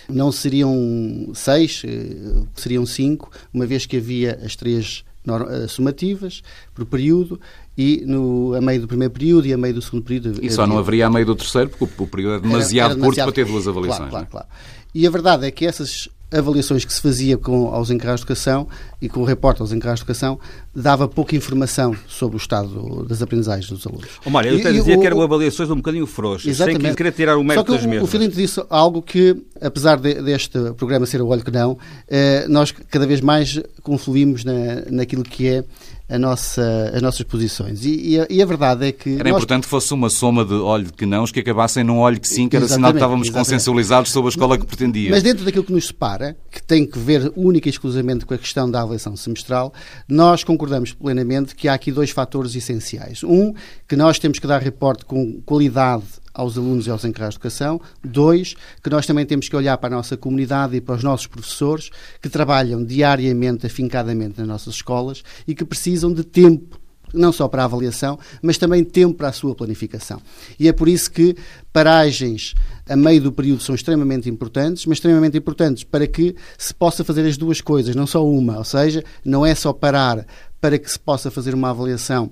Não 0.08 0.32
seriam 0.32 1.32
seis, 1.34 1.84
eh, 1.86 2.44
seriam 2.56 2.86
cinco, 2.86 3.30
uma 3.54 3.66
vez 3.66 3.86
que 3.86 3.98
havia 3.98 4.40
as 4.42 4.56
três 4.56 5.04
eh, 5.28 5.68
sumativas 5.68 6.42
por 6.74 6.86
período 6.86 7.42
e 7.78 8.04
no, 8.06 8.54
a 8.56 8.62
meio 8.62 8.80
do 8.80 8.88
primeiro 8.88 9.14
período 9.14 9.48
e 9.48 9.54
a 9.54 9.58
meio 9.58 9.74
do 9.74 9.82
segundo 9.82 10.04
período. 10.04 10.40
E 10.42 10.50
só 10.50 10.66
não 10.66 10.78
haveria 10.78 11.08
a 11.08 11.10
meio 11.10 11.26
do 11.26 11.36
terceiro, 11.36 11.70
porque 11.70 12.02
o 12.02 12.08
período 12.08 12.36
é 12.36 12.40
demasiado, 12.40 12.92
era, 12.92 12.94
era 12.94 12.96
demasiado 12.96 13.04
curto 13.04 13.24
para 13.24 13.32
ter 13.34 13.46
duas 13.52 13.68
avaliações. 13.68 14.10
Claro, 14.10 14.28
claro, 14.28 14.48
claro. 14.48 14.48
E 14.96 15.06
a 15.06 15.10
verdade 15.10 15.46
é 15.46 15.52
que 15.52 15.66
essas 15.66 16.08
avaliações 16.32 16.86
que 16.86 16.94
se 16.94 17.02
fazia 17.02 17.38
com, 17.38 17.68
aos 17.68 17.90
encarregados 17.90 18.22
de 18.22 18.26
educação 18.26 18.68
e 19.02 19.10
com 19.10 19.22
o 19.22 19.24
repórter 19.24 19.62
aos 19.62 19.72
encarregados 19.72 20.00
de 20.00 20.04
educação 20.04 20.40
dava 20.74 21.08
pouca 21.08 21.36
informação 21.36 21.96
sobre 22.08 22.38
o 22.38 22.40
estado 22.40 23.06
das 23.06 23.22
aprendizagens 23.22 23.70
dos 23.70 23.86
alunos. 23.86 24.08
Oh, 24.26 24.30
Mário, 24.30 24.52
eu 24.52 24.60
até 24.60 24.72
dizia 24.72 24.98
o, 24.98 25.02
que 25.02 25.06
eram 25.06 25.22
avaliações 25.22 25.70
um 25.70 25.76
bocadinho 25.76 26.08
frouxas, 26.08 26.48
exatamente. 26.48 26.86
sem 26.86 26.96
querer 26.96 27.12
tirar 27.12 27.38
o 27.38 27.44
mérito 27.44 27.72
das 27.72 27.86
mesmas. 27.86 28.08
O 28.08 28.12
Filinto 28.12 28.36
disse 28.36 28.64
algo 28.70 29.02
que, 29.02 29.36
apesar 29.60 29.98
de, 29.98 30.22
deste 30.22 30.58
programa 30.78 31.06
ser 31.06 31.22
o 31.22 31.28
olho 31.28 31.44
que 31.44 31.52
não, 31.52 31.78
eh, 32.08 32.46
nós 32.48 32.72
cada 32.72 33.06
vez 33.06 33.20
mais 33.20 33.60
confluímos 33.84 34.46
na, 34.46 34.86
naquilo 34.90 35.24
que 35.24 35.48
é 35.48 35.64
a 36.12 36.20
nossa, 36.20 36.92
as 36.94 37.02
nossas 37.02 37.24
posições. 37.24 37.86
E, 37.86 38.10
e, 38.10 38.20
a, 38.20 38.28
e, 38.30 38.42
a, 38.42 38.46
verdade 38.46 38.88
é 38.88 38.92
que. 38.92 39.16
Era 39.16 39.24
nós... 39.24 39.38
importante 39.38 39.64
que 39.64 39.70
fosse 39.70 39.94
uma 39.94 40.10
soma 40.10 40.44
de 40.44 40.54
olho 40.54 40.92
que 40.92 41.06
não, 41.06 41.26
que 41.26 41.40
acabassem 41.40 41.84
num 41.84 42.00
olho 42.00 42.20
que 42.20 42.28
sim, 42.28 42.50
que 42.50 42.58
era 42.58 42.68
sinal 42.68 42.92
que 42.92 42.98
estávamos 42.98 43.28
exatamente. 43.28 43.48
consensualizados 43.50 44.12
sobre 44.12 44.28
a 44.28 44.32
escola 44.32 44.58
que 44.58 44.66
pretendia. 44.66 45.10
Mas 45.10 45.24
dentro 45.24 45.46
daquilo 45.46 45.64
que 45.64 45.72
nos 45.72 45.88
separa, 45.88 46.36
que 46.52 46.62
tem 46.62 46.86
que 46.86 47.00
ver 47.00 47.32
única 47.36 47.70
e 47.70 47.72
exclusivamente 47.72 48.26
com 48.26 48.34
a 48.34 48.38
questão 48.38 48.70
da 48.70 48.82
avaliação 48.82 49.16
semestral, 49.16 49.74
nós 50.08 50.44
concordamos 50.44 50.92
plenamente 50.92 51.56
que 51.56 51.70
há 51.70 51.74
aqui 51.74 51.92
dois 51.92 52.10
fatores 52.10 52.54
essenciais. 52.56 53.24
Um, 53.24 53.54
que 53.88 53.96
nós 53.96 54.20
temos 54.20 54.38
que 54.38 54.48
dar 54.48 54.62
reporte 54.62 55.06
com 55.06 55.42
qualidade 55.46 56.04
aos 56.34 56.58
alunos 56.58 56.88
e 56.88 56.90
aos 56.90 57.04
encarregados 57.04 57.36
de 57.36 57.40
educação. 57.40 57.82
Dois, 58.04 58.56
que 58.84 58.90
nós 58.90 59.06
também 59.06 59.26
temos 59.26 59.50
que 59.50 59.56
olhar 59.56 59.78
para 59.78 59.94
a 59.94 59.98
nossa 59.98 60.18
comunidade 60.18 60.76
e 60.76 60.82
para 60.82 60.96
os 60.96 61.04
nossos 61.04 61.28
professores 61.28 61.90
que 62.22 62.30
trabalham 62.30 62.84
diariamente, 62.84 63.66
afincadamente 63.66 64.40
nas 64.40 64.48
nossas 64.48 64.76
escolas 64.76 65.24
e 65.48 65.56
que 65.56 65.66
precisam 65.66 66.14
de 66.14 66.24
tempo 66.24 66.82
não 67.14 67.32
só 67.32 67.48
para 67.48 67.62
a 67.62 67.66
avaliação, 67.66 68.18
mas 68.42 68.58
também 68.58 68.84
tempo 68.84 69.16
para 69.16 69.30
a 69.30 69.34
sua 69.34 69.54
planificação. 69.54 70.22
E 70.60 70.68
é 70.68 70.72
por 70.74 70.88
isso 70.88 71.12
que 71.12 71.36
paragens 71.72 72.54
a 72.88 72.96
meio 72.96 73.22
do 73.22 73.32
período 73.32 73.62
são 73.62 73.76
extremamente 73.76 74.30
importantes, 74.30 74.86
mas 74.86 74.98
extremamente 74.98 75.38
importantes 75.38 75.84
para 75.84 76.08
que 76.08 76.36
se 76.58 76.74
possa 76.74 77.04
fazer 77.04 77.28
as 77.28 77.38
duas 77.38 77.62
coisas, 77.62 77.96
não 77.96 78.08
só 78.08 78.26
uma. 78.26 78.58
Ou 78.58 78.64
seja, 78.64 79.04
não 79.24 79.46
é 79.46 79.54
só 79.54 79.74
parar 79.74 80.26
para 80.60 80.78
que 80.78 80.90
se 80.90 81.00
possa 81.00 81.32
fazer 81.32 81.54
uma 81.54 81.70
avaliação 81.70 82.32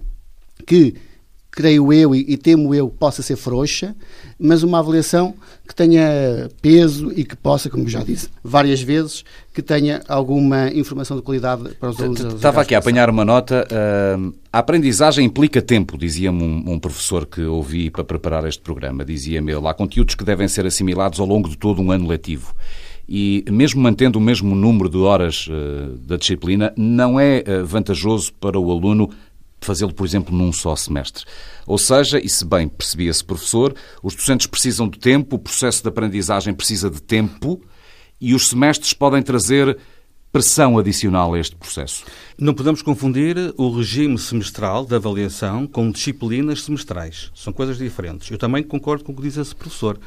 que 0.65 0.95
creio 1.51 1.91
eu 1.91 2.15
e, 2.15 2.25
e 2.27 2.38
temo 2.38 2.73
eu, 2.73 2.89
possa 2.89 3.21
ser 3.21 3.35
frouxa, 3.35 3.95
mas 4.39 4.63
uma 4.63 4.79
avaliação 4.79 5.33
que 5.67 5.75
tenha 5.75 6.49
peso 6.62 7.12
e 7.15 7.23
que 7.23 7.35
possa, 7.35 7.69
como 7.69 7.88
já 7.88 8.01
disse 8.03 8.29
várias 8.43 8.81
vezes, 8.81 9.23
que 9.53 9.62
tenha 9.62 10.01
alguma 10.07 10.69
informação 10.69 11.17
de 11.17 11.23
qualidade 11.23 11.75
para 11.79 11.89
os 11.89 11.99
alunos. 11.99 12.33
Estava 12.33 12.62
aqui 12.62 12.73
a 12.73 12.79
apanhar 12.79 13.09
uma 13.09 13.25
nota. 13.25 13.67
Uh, 13.69 14.33
a 14.51 14.59
aprendizagem 14.59 15.25
implica 15.25 15.62
tempo, 15.62 15.97
dizia-me 15.97 16.41
um, 16.41 16.73
um, 16.73 16.79
professor 16.79 17.25
que 17.25 17.41
ouvi 17.41 17.89
para 17.89 18.03
preparar 18.03 18.47
este 18.47 18.62
programa. 18.62 19.03
Dizia-me 19.03 19.51
ele, 19.51 19.67
há 19.67 19.73
conteúdos 19.73 20.15
que 20.15 20.23
devem 20.23 20.47
ser 20.47 20.65
assimilados 20.65 21.19
ao 21.19 21.25
longo 21.25 21.49
de 21.49 21.57
todo 21.57 21.81
um 21.81 21.91
ano 21.91 22.07
letivo 22.07 22.55
e 23.12 23.43
mesmo 23.49 23.81
mantendo 23.81 24.19
o 24.19 24.21
mesmo 24.21 24.55
número 24.55 24.88
de 24.88 24.97
horas 24.97 25.47
uh, 25.47 25.97
da 25.97 26.15
disciplina, 26.15 26.71
não 26.77 27.19
é 27.19 27.43
uh, 27.43 27.65
vantajoso 27.65 28.31
para 28.39 28.59
o 28.59 28.71
aluno 28.71 29.09
fazê-lo, 29.62 29.93
por 29.93 30.06
exemplo, 30.06 30.36
num 30.36 30.52
só 30.52 30.76
semestre. 30.76 31.26
Ou 31.65 31.78
seja, 31.78 32.19
e 32.19 32.28
se 32.28 32.45
bem 32.45 32.67
percebia 32.67 33.10
esse 33.10 33.24
professor, 33.24 33.76
os 34.02 34.15
docentes 34.15 34.48
precisam 34.48 34.88
de 34.88 35.00
tempo, 35.00 35.36
o 35.36 35.39
processo 35.39 35.82
de 35.82 35.89
aprendizagem 35.89 36.54
precisa 36.54 36.89
de 36.89 37.02
tempo 37.02 37.62
e 38.19 38.34
os 38.34 38.50
semestres 38.50 38.93
podem 38.93 39.22
trazer 39.22 39.78
pressão 40.32 40.78
adicional 40.78 41.34
a 41.34 41.39
este 41.39 41.56
processo. 41.56 42.06
Não 42.38 42.54
podemos 42.54 42.82
confundir 42.82 43.36
o 43.58 43.69
regime 43.76 44.17
semestral 44.17 44.86
de 44.86 44.95
avaliação 44.95 45.65
com 45.65 45.91
disciplinas 45.91 46.63
semestrais. 46.63 47.32
São 47.34 47.52
coisas 47.52 47.78
diferentes. 47.78 48.30
Eu 48.30 48.38
também 48.38 48.63
concordo 48.63 49.04
com 49.04 49.12
o 49.12 49.15
que 49.15 49.24
diz 49.24 49.38
esse 49.38 49.56
professor. 49.56 50.00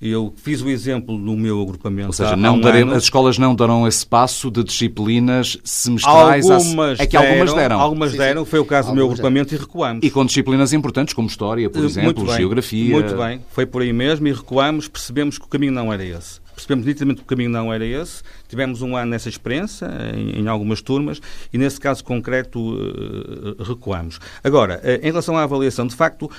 Eu 0.00 0.32
fiz 0.36 0.60
o 0.62 0.68
exemplo 0.68 1.16
no 1.16 1.36
meu 1.36 1.60
agrupamento. 1.60 2.08
Ou 2.08 2.12
seja, 2.12 2.36
não 2.36 2.60
um 2.60 2.90
as 2.92 3.04
escolas 3.04 3.38
não 3.38 3.54
darão 3.54 3.86
esse 3.86 4.06
passo 4.06 4.50
de 4.50 4.62
disciplinas 4.62 5.58
semestrais. 5.64 6.48
Algumas 6.48 7.00
é 7.00 7.06
que 7.06 7.16
deram, 7.16 7.30
algumas 7.30 7.54
deram. 7.54 7.80
Algumas 7.80 8.10
sim, 8.12 8.18
deram, 8.18 8.44
foi 8.44 8.58
o 8.58 8.64
caso 8.64 8.88
do 8.88 8.94
meu 8.94 9.06
agrupamento 9.06 9.50
deram. 9.50 9.62
e 9.62 9.66
recuamos. 9.66 10.04
E 10.04 10.10
com 10.10 10.24
disciplinas 10.24 10.72
importantes 10.72 11.14
como 11.14 11.28
História, 11.28 11.68
por 11.68 11.84
exemplo, 11.84 12.04
muito 12.04 12.24
bem, 12.24 12.36
Geografia. 12.36 12.94
Muito 12.94 13.16
bem, 13.16 13.40
foi 13.50 13.66
por 13.66 13.82
aí 13.82 13.92
mesmo 13.92 14.26
e 14.28 14.32
recuamos, 14.32 14.88
percebemos 14.88 15.38
que 15.38 15.44
o 15.44 15.48
caminho 15.48 15.72
não 15.72 15.92
era 15.92 16.04
esse 16.04 16.44
percebemos 16.54 16.86
nitidamente 16.86 17.20
que 17.20 17.24
o 17.24 17.26
caminho 17.26 17.50
não 17.50 17.72
era 17.72 17.84
esse. 17.84 18.22
Tivemos 18.48 18.80
um 18.80 18.96
ano 18.96 19.10
nessa 19.10 19.28
experiência, 19.28 19.88
em, 20.14 20.40
em 20.40 20.48
algumas 20.48 20.80
turmas, 20.80 21.20
e 21.52 21.58
nesse 21.58 21.80
caso 21.80 22.04
concreto 22.04 22.58
uh, 22.60 23.62
recuamos. 23.62 24.18
Agora, 24.42 24.80
uh, 24.82 25.04
em 25.04 25.10
relação 25.10 25.36
à 25.36 25.42
avaliação, 25.42 25.86
de 25.86 25.94
facto, 25.94 26.30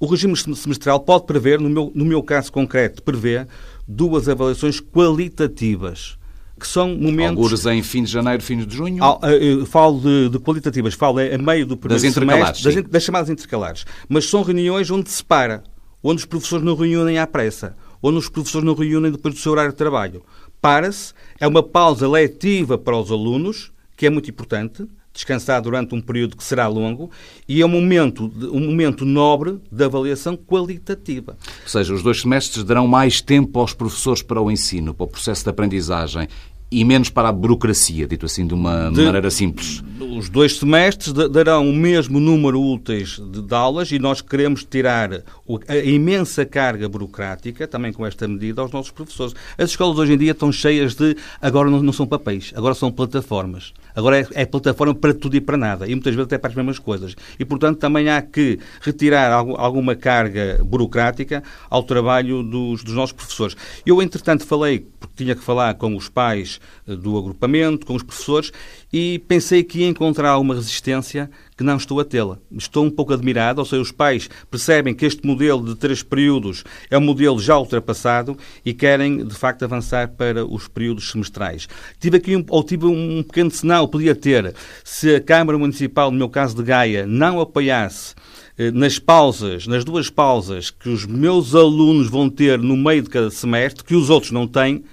o 0.00 0.06
regime 0.06 0.34
semestral 0.36 0.98
pode 1.00 1.26
prever, 1.26 1.60
no 1.60 1.68
meu, 1.68 1.92
no 1.94 2.04
meu 2.06 2.22
caso 2.22 2.50
concreto, 2.50 3.02
prevê 3.02 3.46
duas 3.86 4.28
avaliações 4.28 4.80
qualitativas 4.80 6.18
que 6.58 6.68
são 6.68 6.94
momentos... 6.94 7.42
Alguns 7.42 7.66
em 7.66 7.82
fim 7.82 8.04
de 8.04 8.10
janeiro, 8.10 8.42
fim 8.42 8.58
de 8.58 8.76
junho? 8.76 9.02
Eu 9.40 9.64
falo 9.64 9.98
de, 9.98 10.28
de 10.28 10.38
qualitativas, 10.38 10.92
falo 10.92 11.18
a 11.18 11.38
meio 11.38 11.66
do 11.66 11.76
primeiro 11.76 12.02
das 12.02 12.12
semestre, 12.12 12.62
das, 12.62 12.90
das, 12.90 13.02
chamadas 13.02 13.30
intercalares. 13.30 13.86
Mas 14.08 14.26
são 14.26 14.42
reuniões 14.42 14.90
onde 14.90 15.10
se 15.10 15.24
para, 15.24 15.64
onde 16.02 16.18
os 16.18 16.26
professores 16.26 16.64
não 16.64 16.76
reúnem 16.76 17.18
à 17.18 17.26
pressa, 17.26 17.74
onde 18.02 18.18
os 18.18 18.28
professores 18.28 18.64
não 18.64 18.74
reúnem 18.74 19.10
depois 19.10 19.34
do 19.34 19.40
seu 19.40 19.52
horário 19.52 19.70
de 19.70 19.76
trabalho. 19.76 20.22
Para-se, 20.60 21.14
é 21.40 21.48
uma 21.48 21.62
pausa 21.62 22.06
letiva 22.06 22.76
para 22.76 22.96
os 22.96 23.10
alunos, 23.10 23.72
que 23.96 24.06
é 24.06 24.10
muito 24.10 24.28
importante, 24.30 24.86
descansar 25.12 25.60
durante 25.60 25.94
um 25.94 26.00
período 26.00 26.36
que 26.36 26.44
será 26.44 26.66
longo 26.66 27.10
e 27.48 27.60
é 27.60 27.66
um 27.66 27.68
momento, 27.68 28.32
um 28.52 28.60
momento 28.60 29.04
nobre 29.04 29.58
de 29.70 29.84
avaliação 29.84 30.36
qualitativa. 30.36 31.36
Ou 31.62 31.68
seja, 31.68 31.92
os 31.92 32.02
dois 32.02 32.20
semestres 32.20 32.64
darão 32.64 32.86
mais 32.86 33.20
tempo 33.20 33.58
aos 33.58 33.74
professores 33.74 34.22
para 34.22 34.40
o 34.40 34.50
ensino, 34.50 34.94
para 34.94 35.04
o 35.04 35.08
processo 35.08 35.44
de 35.44 35.50
aprendizagem 35.50 36.28
e 36.72 36.84
menos 36.84 37.10
para 37.10 37.28
a 37.28 37.32
burocracia, 37.32 38.06
dito 38.06 38.26
assim 38.26 38.46
de 38.46 38.54
uma 38.54 38.90
de, 38.90 39.02
maneira 39.02 39.30
simples. 39.30 39.82
Os 40.16 40.28
dois 40.28 40.56
semestres 40.56 41.12
darão 41.12 41.68
o 41.68 41.72
mesmo 41.72 42.20
número 42.20 42.62
úteis 42.62 43.18
de, 43.18 43.42
de 43.42 43.54
aulas 43.54 43.90
e 43.90 43.98
nós 43.98 44.20
queremos 44.20 44.64
tirar 44.64 45.24
a 45.66 45.76
imensa 45.78 46.46
carga 46.46 46.88
burocrática, 46.88 47.66
também 47.66 47.92
com 47.92 48.06
esta 48.06 48.28
medida, 48.28 48.62
aos 48.62 48.70
nossos 48.70 48.92
professores. 48.92 49.34
As 49.58 49.70
escolas 49.70 49.98
hoje 49.98 50.12
em 50.12 50.18
dia 50.18 50.30
estão 50.30 50.52
cheias 50.52 50.94
de. 50.94 51.16
Agora 51.42 51.68
não, 51.68 51.82
não 51.82 51.92
são 51.92 52.06
papéis, 52.06 52.52
agora 52.54 52.74
são 52.74 52.92
plataformas. 52.92 53.72
Agora 53.94 54.20
é, 54.20 54.26
é, 54.32 54.46
plataforma 54.46 54.94
para 54.94 55.14
tudo 55.14 55.36
e 55.36 55.40
para 55.40 55.56
nada, 55.56 55.86
e 55.86 55.90
muitas 55.90 56.14
vezes 56.14 56.26
até 56.26 56.38
para 56.38 56.50
as 56.50 56.56
mesmas 56.56 56.78
coisas. 56.78 57.14
E, 57.38 57.44
portanto, 57.44 57.78
também 57.78 58.08
há 58.08 58.20
que 58.22 58.58
retirar 58.80 59.32
alguma 59.32 59.94
carga 59.94 60.60
burocrática 60.64 61.42
ao 61.68 61.82
trabalho 61.82 62.42
dos, 62.42 62.82
dos 62.82 62.94
nossos 62.94 63.12
professores. 63.12 63.56
Eu, 63.84 64.02
entretanto, 64.02 64.46
falei, 64.46 64.86
porque 64.98 65.14
tinha 65.16 65.34
que 65.34 65.42
falar 65.42 65.74
com 65.74 65.96
os 65.96 66.08
pais 66.08 66.60
do 66.96 67.16
agrupamento, 67.16 67.86
com 67.86 67.94
os 67.94 68.02
professores, 68.02 68.52
e 68.92 69.18
pensei 69.28 69.62
que 69.62 69.80
ia 69.80 69.88
encontrar 69.88 70.30
alguma 70.30 70.54
resistência 70.54 71.30
que 71.56 71.64
não 71.64 71.76
estou 71.76 72.00
a 72.00 72.04
tê-la. 72.04 72.38
Estou 72.56 72.84
um 72.84 72.90
pouco 72.90 73.12
admirado, 73.12 73.60
ou 73.60 73.64
seja, 73.64 73.82
os 73.82 73.92
pais 73.92 74.30
percebem 74.50 74.94
que 74.94 75.04
este 75.04 75.26
modelo 75.26 75.64
de 75.64 75.76
três 75.76 76.02
períodos 76.02 76.64
é 76.90 76.96
um 76.96 77.02
modelo 77.02 77.38
já 77.38 77.58
ultrapassado 77.58 78.36
e 78.64 78.72
querem, 78.72 79.24
de 79.24 79.34
facto, 79.34 79.64
avançar 79.64 80.08
para 80.08 80.44
os 80.44 80.68
períodos 80.68 81.10
semestrais. 81.10 81.68
Tive 81.98 82.16
aqui, 82.16 82.36
um, 82.36 82.44
ou 82.48 82.64
tive 82.64 82.86
um 82.86 83.22
pequeno 83.22 83.50
sinal, 83.50 83.88
podia 83.88 84.14
ter, 84.14 84.54
se 84.82 85.14
a 85.14 85.20
Câmara 85.20 85.58
Municipal, 85.58 86.10
no 86.10 86.18
meu 86.18 86.28
caso 86.28 86.56
de 86.56 86.62
Gaia, 86.62 87.06
não 87.06 87.40
apoiasse 87.40 88.14
eh, 88.60 88.70
nas 88.70 88.98
pausas, 88.98 89.66
nas 89.66 89.84
duas 89.84 90.10
pausas 90.10 90.70
que 90.70 90.90
os 90.90 91.06
meus 91.06 91.54
alunos 91.54 92.08
vão 92.08 92.28
ter 92.28 92.58
no 92.58 92.76
meio 92.76 93.02
de 93.02 93.08
cada 93.08 93.30
semestre, 93.30 93.82
que 93.82 93.94
os 93.94 94.10
outros 94.10 94.32
não 94.32 94.46
têm, 94.46 94.84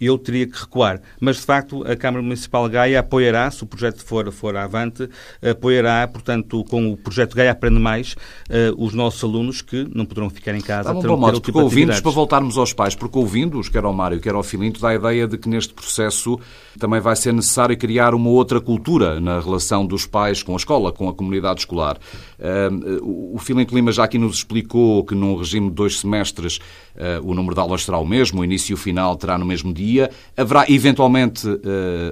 eu 0.00 0.18
teria 0.18 0.46
que 0.46 0.58
recuar. 0.58 1.00
Mas, 1.20 1.36
de 1.36 1.42
facto, 1.42 1.84
a 1.84 1.96
Câmara 1.96 2.22
Municipal 2.22 2.68
Gaia 2.68 3.00
apoiará, 3.00 3.50
se 3.50 3.62
o 3.62 3.66
projeto 3.66 4.04
for, 4.04 4.30
for 4.32 4.56
avante, 4.56 5.08
apoiará, 5.42 6.06
portanto, 6.08 6.64
com 6.64 6.92
o 6.92 6.96
projeto 6.96 7.34
Gaia 7.34 7.52
Aprende 7.52 7.78
Mais, 7.78 8.14
uh, 8.48 8.84
os 8.84 8.94
nossos 8.94 9.22
alunos 9.22 9.62
que 9.62 9.86
não 9.94 10.04
poderão 10.04 10.30
ficar 10.30 10.54
em 10.54 10.60
casa. 10.60 10.88
Tá 10.88 10.94
bom, 10.94 11.02
bom 11.02 11.16
modo, 11.16 11.40
tipo 11.40 11.52
porque 11.52 11.64
ouvindo 11.64 12.02
para 12.02 12.10
voltarmos 12.10 12.58
aos 12.58 12.72
pais, 12.72 12.94
porque 12.94 13.18
ouvindo-os, 13.18 13.68
quer 13.68 13.84
ao 13.84 13.92
Mário, 13.92 14.20
quer 14.20 14.34
ao 14.34 14.42
Filinto, 14.42 14.80
dá 14.80 14.88
a 14.88 14.94
ideia 14.94 15.28
de 15.28 15.38
que 15.38 15.48
neste 15.48 15.72
processo 15.74 16.38
também 16.78 17.00
vai 17.00 17.14
ser 17.14 17.32
necessário 17.32 17.76
criar 17.76 18.14
uma 18.14 18.30
outra 18.30 18.60
cultura 18.60 19.20
na 19.20 19.40
relação 19.40 19.86
dos 19.86 20.06
pais 20.06 20.42
com 20.42 20.54
a 20.54 20.56
escola, 20.56 20.92
com 20.92 21.08
a 21.08 21.14
comunidade 21.14 21.60
escolar. 21.60 21.98
Uh, 22.38 23.34
o 23.34 23.38
Filinto 23.38 23.74
Lima 23.74 23.92
já 23.92 24.04
aqui 24.04 24.18
nos 24.18 24.36
explicou 24.36 25.04
que 25.04 25.14
num 25.14 25.36
regime 25.36 25.68
de 25.68 25.74
dois 25.74 26.00
semestres 26.00 26.58
uh, 26.96 27.24
o 27.24 27.34
número 27.34 27.54
de 27.54 27.60
aulas 27.60 27.84
será 27.84 27.98
o 27.98 28.06
mesmo, 28.06 28.40
o 28.40 28.44
início 28.44 28.72
e 28.72 28.74
o 28.74 28.76
final 28.76 29.16
terá 29.16 29.36
no 29.36 29.44
mesmo 29.44 29.72
dia, 29.72 29.91
dia. 29.92 30.10
Haverá 30.36 30.64
eventualmente 30.68 31.46
uh, 31.46 31.60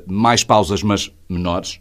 mais 0.06 0.44
pausas, 0.44 0.82
mas 0.82 1.10
menores. 1.28 1.80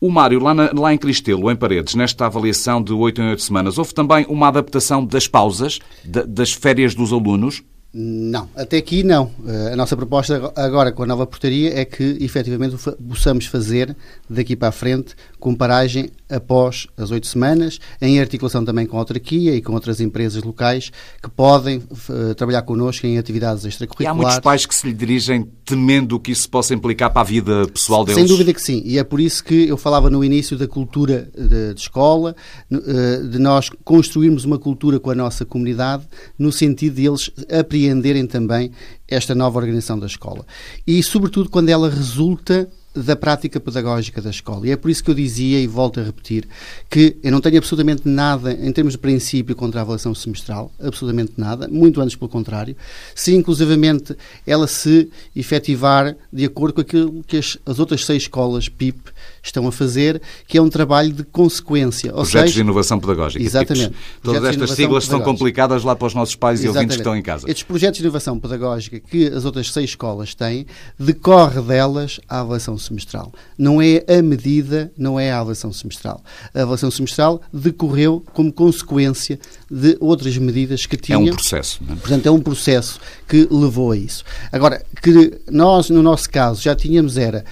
O 0.00 0.10
Mário, 0.10 0.42
lá, 0.42 0.54
na, 0.54 0.70
lá 0.72 0.94
em 0.94 0.98
Cristelo, 0.98 1.50
em 1.50 1.56
Paredes, 1.56 1.94
nesta 1.94 2.24
avaliação 2.24 2.82
de 2.82 2.92
8 2.92 3.20
em 3.20 3.30
8 3.30 3.42
semanas, 3.42 3.76
houve 3.76 3.92
também 3.92 4.24
uma 4.30 4.48
adaptação 4.48 5.04
das 5.04 5.28
pausas, 5.28 5.78
de, 6.02 6.24
das 6.24 6.52
férias 6.52 6.94
dos 6.94 7.12
alunos? 7.12 7.62
Não, 7.92 8.48
até 8.54 8.78
aqui 8.78 9.02
não. 9.02 9.30
Eh, 9.46 9.72
a 9.72 9.76
nossa 9.76 9.96
proposta 9.96 10.52
agora 10.56 10.92
com 10.92 11.02
a 11.02 11.06
nova 11.06 11.26
portaria 11.26 11.78
é 11.78 11.84
que 11.84 12.16
efetivamente 12.20 12.76
possamos 13.06 13.46
fazer 13.46 13.96
daqui 14.28 14.54
para 14.54 14.68
a 14.68 14.72
frente 14.72 15.14
com 15.40 15.54
paragem 15.54 16.08
após 16.30 16.86
as 16.96 17.10
oito 17.10 17.26
semanas, 17.26 17.78
em 18.00 18.20
articulação 18.20 18.64
também 18.64 18.86
com 18.86 18.96
a 18.96 19.00
autarquia 19.00 19.54
e 19.54 19.60
com 19.60 19.72
outras 19.72 20.00
empresas 20.00 20.42
locais 20.42 20.90
que 21.22 21.30
podem 21.30 21.78
uh, 21.78 22.34
trabalhar 22.34 22.62
connosco 22.62 23.06
em 23.06 23.18
atividades 23.18 23.64
extracurriculares. 23.64 24.18
E 24.18 24.20
há 24.20 24.28
muitos 24.28 24.40
pais 24.40 24.66
que 24.66 24.74
se 24.74 24.86
lhe 24.86 24.92
dirigem 24.92 25.46
temendo 25.64 26.18
que 26.20 26.32
isso 26.32 26.48
possa 26.48 26.74
implicar 26.74 27.10
para 27.10 27.22
a 27.22 27.24
vida 27.24 27.66
pessoal 27.68 28.04
deles? 28.04 28.20
Sem 28.20 28.26
dúvida 28.26 28.52
que 28.52 28.62
sim, 28.62 28.82
e 28.84 28.98
é 28.98 29.04
por 29.04 29.20
isso 29.20 29.42
que 29.42 29.68
eu 29.68 29.76
falava 29.76 30.08
no 30.08 30.24
início 30.24 30.56
da 30.56 30.66
cultura 30.66 31.30
de, 31.36 31.74
de 31.74 31.80
escola, 31.80 32.34
uh, 32.70 33.28
de 33.28 33.38
nós 33.38 33.70
construirmos 33.84 34.44
uma 34.44 34.58
cultura 34.58 35.00
com 35.00 35.10
a 35.10 35.14
nossa 35.14 35.44
comunidade, 35.44 36.04
no 36.38 36.52
sentido 36.52 36.94
de 36.94 37.06
eles 37.06 37.30
apreenderem 37.50 38.26
também 38.26 38.70
esta 39.08 39.34
nova 39.34 39.58
organização 39.58 39.98
da 39.98 40.06
escola. 40.06 40.46
E, 40.86 41.02
sobretudo, 41.02 41.50
quando 41.50 41.68
ela 41.68 41.90
resulta 41.90 42.68
da 42.94 43.14
prática 43.14 43.60
pedagógica 43.60 44.20
da 44.20 44.30
escola. 44.30 44.66
E 44.66 44.70
é 44.70 44.76
por 44.76 44.90
isso 44.90 45.02
que 45.02 45.10
eu 45.10 45.14
dizia, 45.14 45.60
e 45.60 45.66
volto 45.66 46.00
a 46.00 46.02
repetir, 46.02 46.48
que 46.88 47.16
eu 47.22 47.30
não 47.30 47.40
tenho 47.40 47.58
absolutamente 47.58 48.02
nada, 48.08 48.52
em 48.52 48.72
termos 48.72 48.94
de 48.94 48.98
princípio, 48.98 49.54
contra 49.54 49.80
a 49.80 49.82
avaliação 49.82 50.14
semestral, 50.14 50.72
absolutamente 50.80 51.32
nada, 51.36 51.68
muito 51.68 52.00
antes 52.00 52.16
pelo 52.16 52.28
contrário, 52.28 52.76
se 53.14 53.34
inclusivamente 53.34 54.16
ela 54.46 54.66
se 54.66 55.08
efetivar 55.34 56.16
de 56.32 56.44
acordo 56.44 56.74
com 56.74 56.80
aquilo 56.80 57.22
que 57.24 57.36
as, 57.36 57.56
as 57.64 57.78
outras 57.78 58.04
seis 58.04 58.24
escolas 58.24 58.68
PIP 58.68 59.10
estão 59.42 59.66
a 59.66 59.72
fazer, 59.72 60.20
que 60.46 60.58
é 60.58 60.62
um 60.62 60.68
trabalho 60.68 61.12
de 61.12 61.24
consequência. 61.24 62.12
Projetos 62.12 62.30
seja, 62.30 62.54
de 62.54 62.60
inovação 62.60 62.98
pedagógica. 62.98 63.44
Exatamente. 63.44 63.94
Todas 64.22 64.44
estas 64.44 64.70
siglas 64.72 65.04
são 65.04 65.20
complicadas 65.20 65.84
lá 65.84 65.96
para 65.96 66.06
os 66.06 66.14
nossos 66.14 66.34
pais 66.34 66.60
exatamente. 66.60 66.74
e 66.74 66.78
ouvintes 66.78 66.96
que 66.96 67.00
estão 67.00 67.16
em 67.16 67.22
casa. 67.22 67.48
Estes 67.48 67.62
projetos 67.62 67.98
de 67.98 68.04
inovação 68.04 68.38
pedagógica 68.38 69.00
que 69.00 69.26
as 69.26 69.44
outras 69.44 69.72
seis 69.72 69.90
escolas 69.90 70.34
têm, 70.34 70.66
decorre 70.98 71.60
delas 71.60 72.20
a 72.28 72.40
avaliação 72.40 72.76
semestral. 72.78 73.32
Não 73.56 73.80
é 73.80 74.04
a 74.08 74.22
medida, 74.22 74.92
não 74.96 75.18
é 75.18 75.32
a 75.32 75.40
avaliação 75.40 75.72
semestral. 75.72 76.22
A 76.54 76.62
avaliação 76.62 76.90
semestral 76.90 77.40
decorreu 77.52 78.24
como 78.32 78.52
consequência 78.52 79.38
de 79.70 79.96
outras 80.00 80.36
medidas 80.36 80.86
que 80.86 80.96
tinham. 80.96 81.26
É 81.26 81.30
um 81.32 81.34
processo. 81.34 81.80
Não 81.86 81.94
é? 81.94 81.96
Portanto, 81.98 82.26
é 82.26 82.30
um 82.30 82.40
processo 82.40 83.00
que 83.28 83.46
levou 83.50 83.92
a 83.92 83.96
isso. 83.96 84.24
Agora, 84.52 84.84
que 85.02 85.40
nós, 85.50 85.90
no 85.90 86.02
nosso 86.02 86.28
caso, 86.28 86.62
já 86.62 86.74
tínhamos 86.74 87.16
era 87.16 87.44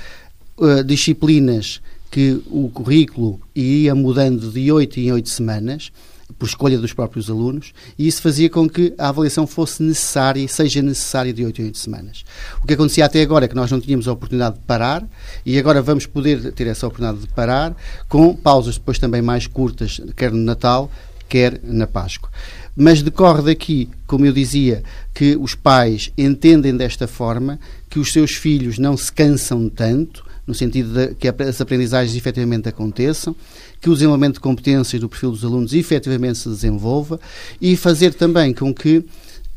uh, 0.59 0.85
disciplinas 0.85 1.81
que 2.11 2.43
o 2.51 2.69
currículo 2.69 3.41
ia 3.55 3.95
mudando 3.95 4.51
de 4.51 4.71
oito 4.73 4.99
em 4.99 5.13
oito 5.13 5.29
semanas, 5.29 5.91
por 6.39 6.47
escolha 6.47 6.79
dos 6.79 6.93
próprios 6.93 7.31
alunos, 7.31 7.73
e 7.99 8.07
isso 8.07 8.21
fazia 8.21 8.51
com 8.51 8.69
que 8.69 8.93
a 8.99 9.09
avaliação 9.09 9.47
fosse 9.47 9.83
necessária 9.83 10.47
seja 10.47 10.83
necessária 10.83 11.33
de 11.33 11.45
8 11.45 11.63
em 11.63 11.65
8 11.67 11.79
semanas. 11.79 12.25
O 12.63 12.67
que 12.67 12.75
acontecia 12.75 13.05
até 13.05 13.23
agora 13.23 13.47
é 13.47 13.49
que 13.49 13.55
nós 13.55 13.71
não 13.71 13.81
tínhamos 13.81 14.07
a 14.07 14.13
oportunidade 14.13 14.57
de 14.57 14.65
parar, 14.65 15.07
e 15.45 15.59
agora 15.59 15.81
vamos 15.81 16.07
poder 16.07 16.53
ter 16.53 16.67
essa 16.67 16.87
oportunidade 16.87 17.27
de 17.27 17.33
parar, 17.33 17.75
com 18.09 18.35
pausas 18.35 18.77
depois 18.77 18.99
também 18.99 19.23
mais 19.23 19.47
curtas, 19.47 20.01
quer 20.17 20.31
no 20.31 20.39
Natal, 20.39 20.91
quer 21.29 21.61
na 21.63 21.87
Páscoa. 21.87 22.31
Mas 22.77 23.03
decorre 23.03 23.43
daqui, 23.43 23.89
como 24.07 24.25
eu 24.25 24.33
dizia, 24.33 24.83
que 25.15 25.37
os 25.37 25.55
pais 25.55 26.13
entendem 26.17 26.77
desta 26.77 27.09
forma, 27.09 27.59
que 27.89 27.99
os 27.99 28.13
seus 28.13 28.33
filhos 28.33 28.79
não 28.79 28.97
se 28.97 29.11
cansam 29.13 29.69
tanto, 29.69 30.28
no 30.49 30.55
sentido 30.55 30.95
de 30.95 31.15
que 31.15 31.29
as 31.29 31.61
aprendizagens 31.61 32.17
efetivamente 32.17 32.71
aconteçam, 32.71 33.37
que 33.79 33.91
o 33.91 33.93
desenvolvimento 33.93 34.35
de 34.35 34.41
competências 34.41 34.99
do 34.99 35.07
perfil 35.07 35.31
dos 35.31 35.45
alunos 35.45 35.75
efetivamente 35.75 36.39
se 36.39 36.49
desenvolva 36.49 37.21
e 37.61 37.77
fazer 37.77 38.15
também 38.15 38.55
com 38.55 38.73
que 38.73 39.05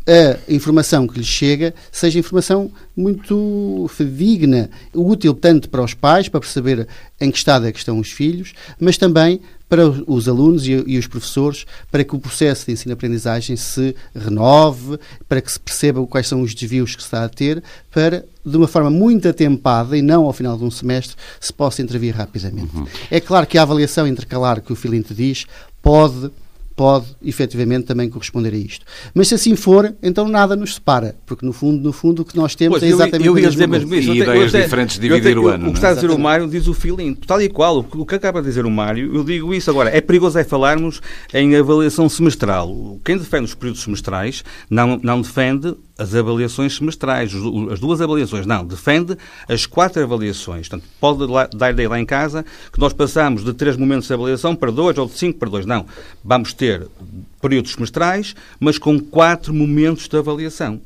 a 0.08 0.52
informação 0.52 1.08
que 1.08 1.18
lhes 1.18 1.28
chega 1.28 1.74
seja 1.92 2.20
informação 2.20 2.72
muito 2.96 3.90
digna, 4.00 4.70
útil 4.94 5.34
tanto 5.34 5.70
para 5.70 5.84
os 5.84 5.94
pais, 5.94 6.28
para 6.28 6.40
perceber 6.40 6.88
em 7.20 7.30
que 7.30 7.38
estado 7.38 7.68
é 7.68 7.72
que 7.72 7.80
estão 7.80 8.00
os 8.00 8.12
filhos, 8.12 8.54
mas 8.80 8.98
também 8.98 9.42
para 9.70 9.88
os 9.88 10.28
alunos 10.28 10.68
e, 10.68 10.98
os 10.98 11.08
professores, 11.08 11.66
para 11.90 12.04
que 12.04 12.14
o 12.14 12.20
processo 12.20 12.66
de 12.66 12.74
ensino-aprendizagem 12.74 13.56
se 13.56 13.96
renove, 14.14 15.00
para 15.30 15.40
que 15.40 15.50
se 15.50 15.58
perceba 15.58 16.06
quais 16.06 16.28
são 16.28 16.42
os 16.42 16.54
desvios 16.54 16.94
que 16.94 17.02
se 17.02 17.08
está 17.08 17.24
a 17.24 17.30
ter, 17.30 17.64
para, 17.90 18.26
de 18.46 18.58
uma 18.58 18.68
forma 18.68 18.90
muito 18.90 19.30
atempada 19.30 19.98
e 19.98 20.02
não 20.02 20.26
ao 20.26 20.34
final 20.34 20.58
de 20.58 20.66
um 20.66 20.72
semestre, 20.72 21.16
se 21.40 21.54
possa 21.54 21.82
intervir 21.82 22.14
rapidamente. 22.14 22.76
Uhum. 22.76 22.86
É 23.10 23.22
claro 23.22 23.48
que 23.48 23.58
a 23.58 23.62
avaliação 23.62 24.06
intercalar 24.06 24.62
que 24.62 24.74
o 24.74 24.76
Filinto 24.76 25.14
diz 25.14 25.46
pode 25.82 26.30
pode 26.82 27.16
efetivamente 27.24 27.86
também 27.86 28.10
corresponder 28.10 28.56
a 28.56 28.58
isto. 28.58 28.84
Mas 29.14 29.28
se 29.28 29.36
assim 29.36 29.56
for, 29.56 29.94
então 30.02 30.28
nada 30.28 30.56
nos 30.56 30.74
separa, 30.74 31.16
porque 31.28 31.46
no 31.46 31.54
fundo, 31.54 31.84
no 31.84 31.94
fundo 31.94 32.24
o 32.24 32.26
que 32.26 32.36
nós 32.36 32.56
temos 32.56 32.80
pois, 32.80 32.92
é 32.92 32.92
exatamente 32.92 33.28
eu, 33.28 33.38
eu 33.38 33.44
ia 33.44 33.52
dizer 33.52 33.68
mesmo 33.68 33.94
isso. 33.94 34.12
E 34.12 34.22
ideias 34.22 34.52
diferentes 34.52 34.98
de 34.98 35.08
dividir 35.08 35.38
o 35.38 35.48
ano. 35.48 35.68
O 35.68 35.72
que 35.74 35.78
está 35.78 35.90
a 35.90 35.94
dizer 35.94 36.10
o 36.10 36.18
Mário 36.18 36.48
diz 36.48 36.68
o 36.68 36.74
feeling, 36.74 37.14
tal 37.14 37.40
e 37.40 37.48
qual. 37.48 37.86
O 37.94 38.04
que 38.04 38.16
acaba 38.16 38.42
de 38.42 38.48
dizer 38.48 38.66
o 38.66 38.72
Mário, 38.72 39.16
eu 39.16 39.24
digo 39.24 39.54
isso 39.54 39.70
agora. 39.70 39.96
É 39.96 40.02
perigoso 40.02 40.40
é 40.40 40.44
falarmos 40.44 41.04
em 41.32 41.56
avaliação 41.56 42.10
semestral. 42.10 42.98
Quem 43.06 43.16
defende 43.16 43.44
os 43.44 43.54
períodos 43.54 43.84
semestrais 43.84 44.44
não, 44.68 45.00
não 45.04 45.22
defende 45.22 45.76
as 46.02 46.16
avaliações 46.16 46.76
semestrais, 46.76 47.32
as 47.72 47.80
duas 47.80 48.02
avaliações. 48.02 48.46
Não, 48.46 48.66
defende 48.66 49.16
as 49.48 49.66
quatro 49.66 50.02
avaliações. 50.02 50.68
Portanto, 50.68 50.90
pode 51.00 51.28
dar 51.56 51.72
ideia 51.72 51.90
lá 51.90 52.00
em 52.00 52.06
casa 52.06 52.44
que 52.72 52.80
nós 52.80 52.92
passamos 52.92 53.44
de 53.44 53.54
três 53.54 53.78
momentos 53.78 54.08
de 54.08 54.14
avaliação 54.14 54.56
para 54.56 54.72
dois 54.72 54.98
ou 54.98 55.06
de 55.06 55.18
cinco 55.18 55.38
para 55.38 55.50
dois. 55.50 55.66
Não. 55.66 55.86
Vamos 56.24 56.54
ter 56.54 56.88
períodos 57.40 57.74
semestrais, 57.74 58.36
mas 58.60 58.78
com 58.78 59.00
quatro 59.00 59.54
momentos 59.54 60.08
de 60.08 60.18
avaliação. 60.18 60.82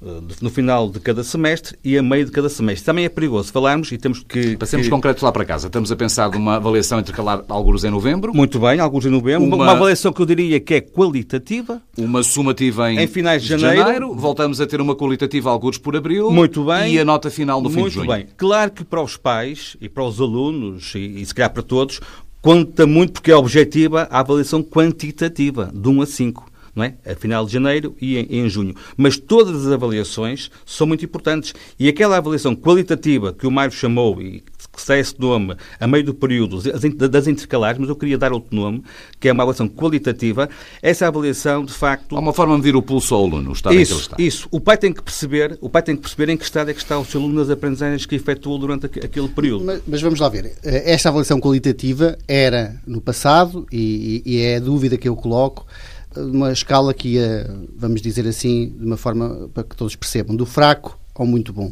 Eh, 0.00 0.20
no 0.40 0.48
final 0.48 0.88
de 0.88 1.00
cada 1.00 1.24
semestre 1.24 1.76
e 1.82 1.98
a 1.98 2.02
meio 2.02 2.24
de 2.24 2.30
cada 2.30 2.48
semestre. 2.48 2.84
Também 2.84 3.04
é 3.04 3.08
perigoso 3.08 3.52
falarmos 3.52 3.90
e 3.90 3.98
temos 3.98 4.22
que... 4.22 4.56
Passemos 4.56 4.86
que... 4.86 4.90
concretos 4.90 5.22
lá 5.22 5.32
para 5.32 5.44
casa. 5.44 5.66
Estamos 5.66 5.90
a 5.90 5.96
pensar 5.96 6.30
numa 6.30 6.56
avaliação 6.56 7.00
intercalar 7.00 7.44
alguns 7.48 7.82
em 7.82 7.90
novembro. 7.90 8.32
Muito 8.32 8.60
bem, 8.60 8.78
alguns 8.78 9.06
em 9.06 9.10
novembro. 9.10 9.46
Uma... 9.46 9.56
uma, 9.56 9.72
avaliação 9.72 10.12
que 10.12 10.22
eu 10.22 10.26
diria 10.26 10.60
que 10.60 10.74
é 10.74 10.80
qualitativa. 10.80 11.82
Uma 11.96 12.22
sumativa 12.22 12.92
em, 12.92 13.00
em 13.00 13.06
finais 13.08 13.42
de 13.42 13.48
janeiro. 13.48 13.78
janeiro. 13.78 14.14
Voltamos 14.14 14.60
a 14.60 14.66
ter 14.66 14.80
uma 14.80 14.94
qualitativa 14.94 15.50
alguns 15.50 15.78
por 15.78 15.96
abril. 15.96 16.30
Muito 16.30 16.64
bem. 16.64 16.94
E 16.94 17.00
a 17.00 17.04
nota 17.04 17.28
final 17.28 17.60
no 17.60 17.68
fim 17.68 17.80
Muito 17.80 17.88
de 17.90 17.94
junho. 17.96 18.06
Muito 18.06 18.26
bem. 18.26 18.34
Claro 18.36 18.70
que 18.70 18.84
para 18.84 19.02
os 19.02 19.16
pais 19.16 19.76
e 19.80 19.88
para 19.88 20.04
os 20.04 20.20
alunos 20.20 20.94
e, 20.94 21.22
e 21.22 21.26
se 21.26 21.34
calhar 21.34 21.52
para 21.52 21.62
todos, 21.62 22.00
conta 22.40 22.86
muito 22.86 23.14
porque 23.14 23.32
é 23.32 23.36
objetiva 23.36 24.06
a 24.10 24.20
avaliação 24.20 24.62
quantitativa, 24.62 25.72
de 25.74 25.88
1 25.88 26.02
a 26.02 26.06
5 26.06 26.47
não 26.78 26.84
é? 26.84 26.94
A 27.04 27.14
final 27.16 27.44
de 27.44 27.52
janeiro 27.52 27.94
e 28.00 28.16
em, 28.16 28.44
em 28.44 28.48
junho. 28.48 28.74
Mas 28.96 29.18
todas 29.18 29.66
as 29.66 29.72
avaliações 29.72 30.50
são 30.64 30.86
muito 30.86 31.04
importantes. 31.04 31.52
E 31.78 31.88
aquela 31.88 32.16
avaliação 32.16 32.54
qualitativa 32.54 33.32
que 33.32 33.46
o 33.46 33.50
Mário 33.50 33.72
chamou 33.72 34.22
e 34.22 34.42
que 34.72 34.82
sai 34.82 35.00
esse 35.00 35.18
nome 35.18 35.56
a 35.80 35.86
meio 35.88 36.04
do 36.04 36.14
período 36.14 36.62
das 37.10 37.26
intercalares, 37.26 37.80
mas 37.80 37.88
eu 37.88 37.96
queria 37.96 38.16
dar 38.16 38.32
outro 38.32 38.54
nome, 38.54 38.84
que 39.18 39.28
é 39.28 39.32
uma 39.32 39.42
avaliação 39.42 39.68
qualitativa. 39.68 40.48
Essa 40.80 41.08
avaliação, 41.08 41.64
de 41.64 41.72
facto... 41.72 42.16
Há 42.16 42.20
uma 42.20 42.32
forma 42.32 42.54
de 42.54 42.60
medir 42.60 42.76
o 42.76 42.82
pulso 42.82 43.12
ao 43.14 43.24
aluno, 43.24 43.50
o 43.50 43.52
estado 43.52 43.74
isso, 43.74 43.82
em 43.82 43.86
que 43.86 43.92
ele 43.92 44.00
está. 44.00 44.16
Isso. 44.22 44.48
O 44.52 44.60
pai 44.60 44.78
tem 44.78 44.92
que 44.92 45.02
perceber, 45.02 45.58
o 45.60 45.68
pai 45.68 45.82
tem 45.82 45.96
que 45.96 46.02
perceber 46.02 46.30
em 46.30 46.36
que 46.36 46.44
estado 46.44 46.70
é 46.70 46.74
que 46.74 46.80
está 46.80 46.96
o 46.96 47.04
seu 47.04 47.20
aluno 47.20 47.40
nas 47.40 47.50
aprendizagens 47.50 48.06
que 48.06 48.14
efetuou 48.14 48.56
durante 48.56 48.86
aquele 48.86 49.28
período. 49.28 49.64
Mas, 49.64 49.82
mas 49.84 50.00
vamos 50.00 50.20
lá 50.20 50.28
ver. 50.28 50.52
Eh, 50.62 50.92
esta 50.92 51.08
avaliação 51.08 51.40
qualitativa 51.40 52.16
era 52.28 52.76
no 52.86 53.00
passado 53.00 53.66
e, 53.72 54.22
e 54.24 54.40
é 54.42 54.56
a 54.56 54.60
dúvida 54.60 54.96
que 54.96 55.08
eu 55.08 55.16
coloco 55.16 55.66
uma 56.16 56.52
escala 56.52 56.94
que 56.94 57.14
ia, 57.14 57.48
vamos 57.76 58.00
dizer 58.00 58.26
assim, 58.26 58.70
de 58.78 58.84
uma 58.84 58.96
forma 58.96 59.50
para 59.52 59.64
que 59.64 59.76
todos 59.76 59.94
percebam, 59.96 60.34
do 60.34 60.46
fraco 60.46 60.98
ao 61.14 61.26
muito 61.26 61.52
bom. 61.52 61.70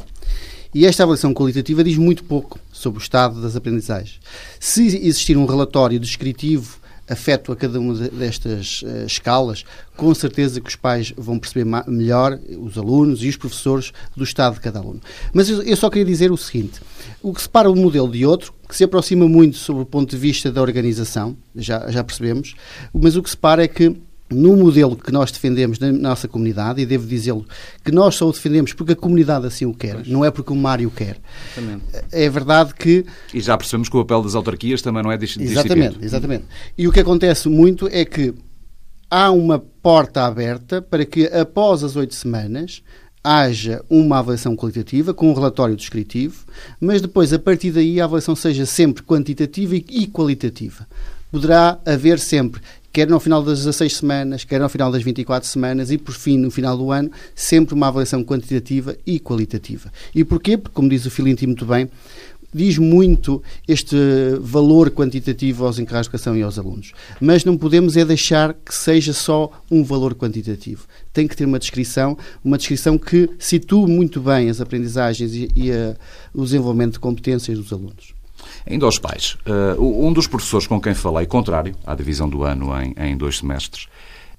E 0.73 0.85
esta 0.85 1.03
avaliação 1.03 1.33
qualitativa 1.33 1.83
diz 1.83 1.97
muito 1.97 2.23
pouco 2.23 2.59
sobre 2.71 2.99
o 2.99 3.01
estado 3.01 3.41
das 3.41 3.55
aprendizagens. 3.55 4.19
Se 4.59 4.85
existir 4.85 5.37
um 5.37 5.45
relatório 5.45 5.99
descritivo 5.99 6.77
afeto 7.09 7.51
a 7.51 7.55
cada 7.55 7.79
uma 7.79 7.93
destas 7.93 8.81
uh, 8.81 9.05
escalas, 9.05 9.63
com 9.95 10.13
certeza 10.13 10.59
que 10.59 10.69
os 10.69 10.75
pais 10.75 11.13
vão 11.15 11.39
perceber 11.39 11.65
melhor, 11.87 12.37
os 12.59 12.77
alunos 12.77 13.23
e 13.23 13.29
os 13.29 13.37
professores, 13.37 13.93
do 14.15 14.23
estado 14.23 14.55
de 14.55 14.59
cada 14.59 14.79
aluno. 14.79 14.99
Mas 15.33 15.49
eu, 15.49 15.63
eu 15.63 15.77
só 15.77 15.89
queria 15.89 16.05
dizer 16.05 16.31
o 16.31 16.37
seguinte: 16.37 16.81
o 17.21 17.33
que 17.33 17.41
separa 17.41 17.71
um 17.71 17.75
modelo 17.75 18.11
de 18.11 18.25
outro, 18.25 18.53
que 18.67 18.75
se 18.75 18.83
aproxima 18.83 19.27
muito 19.27 19.57
sobre 19.57 19.83
o 19.83 19.85
ponto 19.85 20.09
de 20.09 20.17
vista 20.17 20.51
da 20.51 20.61
organização, 20.61 21.37
já, 21.55 21.89
já 21.89 22.03
percebemos, 22.03 22.55
mas 22.93 23.15
o 23.15 23.23
que 23.23 23.29
separa 23.29 23.63
é 23.63 23.67
que 23.67 23.95
no 24.29 24.55
modelo 24.55 24.95
que 24.95 25.11
nós 25.11 25.31
defendemos 25.31 25.79
na 25.79 25.91
nossa 25.91 26.27
comunidade, 26.27 26.81
e 26.81 26.85
devo 26.85 27.07
dizê-lo 27.07 27.45
que 27.83 27.91
nós 27.91 28.15
só 28.15 28.27
o 28.27 28.31
defendemos 28.31 28.73
porque 28.73 28.93
a 28.93 28.95
comunidade 28.95 29.45
assim 29.45 29.65
o 29.65 29.73
quer, 29.73 29.95
pois. 29.95 30.07
não 30.07 30.23
é 30.23 30.31
porque 30.31 30.51
o 30.51 30.55
Mário 30.55 30.91
quer. 30.91 31.17
Exatamente. 31.51 31.83
É 32.11 32.29
verdade 32.29 32.73
que. 32.73 33.05
E 33.33 33.39
já 33.39 33.57
percebemos 33.57 33.89
que 33.89 33.95
o 33.95 34.03
papel 34.03 34.23
das 34.23 34.35
autarquias 34.35 34.81
também 34.81 35.03
não 35.03 35.11
é 35.11 35.17
deste 35.17 35.41
Exatamente, 35.41 35.97
exatamente. 36.01 36.45
E 36.77 36.87
o 36.87 36.91
que 36.91 36.99
acontece 36.99 37.47
muito 37.47 37.87
é 37.91 38.03
que 38.03 38.33
há 39.09 39.31
uma 39.31 39.59
porta 39.59 40.25
aberta 40.25 40.81
para 40.81 41.05
que 41.05 41.25
após 41.27 41.83
as 41.83 41.95
oito 41.95 42.13
semanas 42.13 42.83
haja 43.23 43.83
uma 43.89 44.19
avaliação 44.19 44.55
qualitativa 44.55 45.13
com 45.13 45.29
um 45.29 45.33
relatório 45.33 45.75
descritivo, 45.75 46.45
mas 46.79 47.01
depois, 47.01 47.33
a 47.33 47.39
partir 47.39 47.71
daí, 47.71 47.99
a 47.99 48.05
avaliação 48.05 48.35
seja 48.35 48.65
sempre 48.65 49.03
quantitativa 49.03 49.75
e 49.75 50.07
qualitativa. 50.07 50.87
Poderá 51.29 51.77
haver 51.85 52.19
sempre 52.19 52.61
quer 52.91 53.07
no 53.07 53.19
final 53.19 53.43
das 53.43 53.59
16 53.59 53.97
semanas, 53.97 54.43
quer 54.43 54.59
no 54.59 54.69
final 54.69 54.91
das 54.91 55.03
24 55.03 55.47
semanas 55.47 55.91
e, 55.91 55.97
por 55.97 56.13
fim, 56.13 56.37
no 56.37 56.49
final 56.49 56.77
do 56.77 56.91
ano, 56.91 57.11
sempre 57.35 57.75
uma 57.75 57.87
avaliação 57.87 58.23
quantitativa 58.23 58.97
e 59.05 59.19
qualitativa. 59.19 59.91
E 60.13 60.23
porquê? 60.23 60.57
Porque, 60.57 60.73
como 60.73 60.89
diz 60.89 61.05
o 61.05 61.11
Filinti 61.11 61.45
muito 61.45 61.65
bem, 61.65 61.89
diz 62.53 62.77
muito 62.77 63.41
este 63.67 63.95
valor 64.39 64.89
quantitativo 64.91 65.65
aos 65.65 65.79
encargos 65.79 66.07
de 66.07 66.09
educação 66.09 66.35
e 66.35 66.41
aos 66.41 66.57
alunos. 66.57 66.93
Mas 67.19 67.45
não 67.45 67.57
podemos 67.57 67.97
é 67.97 68.05
deixar 68.05 68.53
que 68.53 68.73
seja 68.73 69.13
só 69.13 69.51
um 69.69 69.83
valor 69.83 70.15
quantitativo. 70.15 70.85
Tem 71.13 71.27
que 71.27 71.35
ter 71.35 71.45
uma 71.45 71.59
descrição, 71.59 72.17
uma 72.43 72.57
descrição 72.57 72.97
que 72.97 73.29
situe 73.37 73.87
muito 73.87 74.19
bem 74.19 74.49
as 74.49 74.61
aprendizagens 74.61 75.33
e, 75.33 75.51
e 75.55 75.71
a, 75.71 75.95
o 76.33 76.43
desenvolvimento 76.43 76.93
de 76.93 76.99
competências 76.99 77.57
dos 77.57 77.71
alunos. 77.71 78.16
Ainda 78.69 78.85
aos 78.85 78.99
pais, 78.99 79.37
uh, 79.45 80.07
um 80.07 80.11
dos 80.11 80.27
professores 80.27 80.67
com 80.67 80.79
quem 80.79 80.93
falei, 80.93 81.25
contrário 81.25 81.75
à 81.85 81.95
divisão 81.95 82.27
do 82.29 82.43
ano 82.43 82.69
em, 82.81 82.93
em 82.97 83.17
dois 83.17 83.37
semestres, 83.39 83.87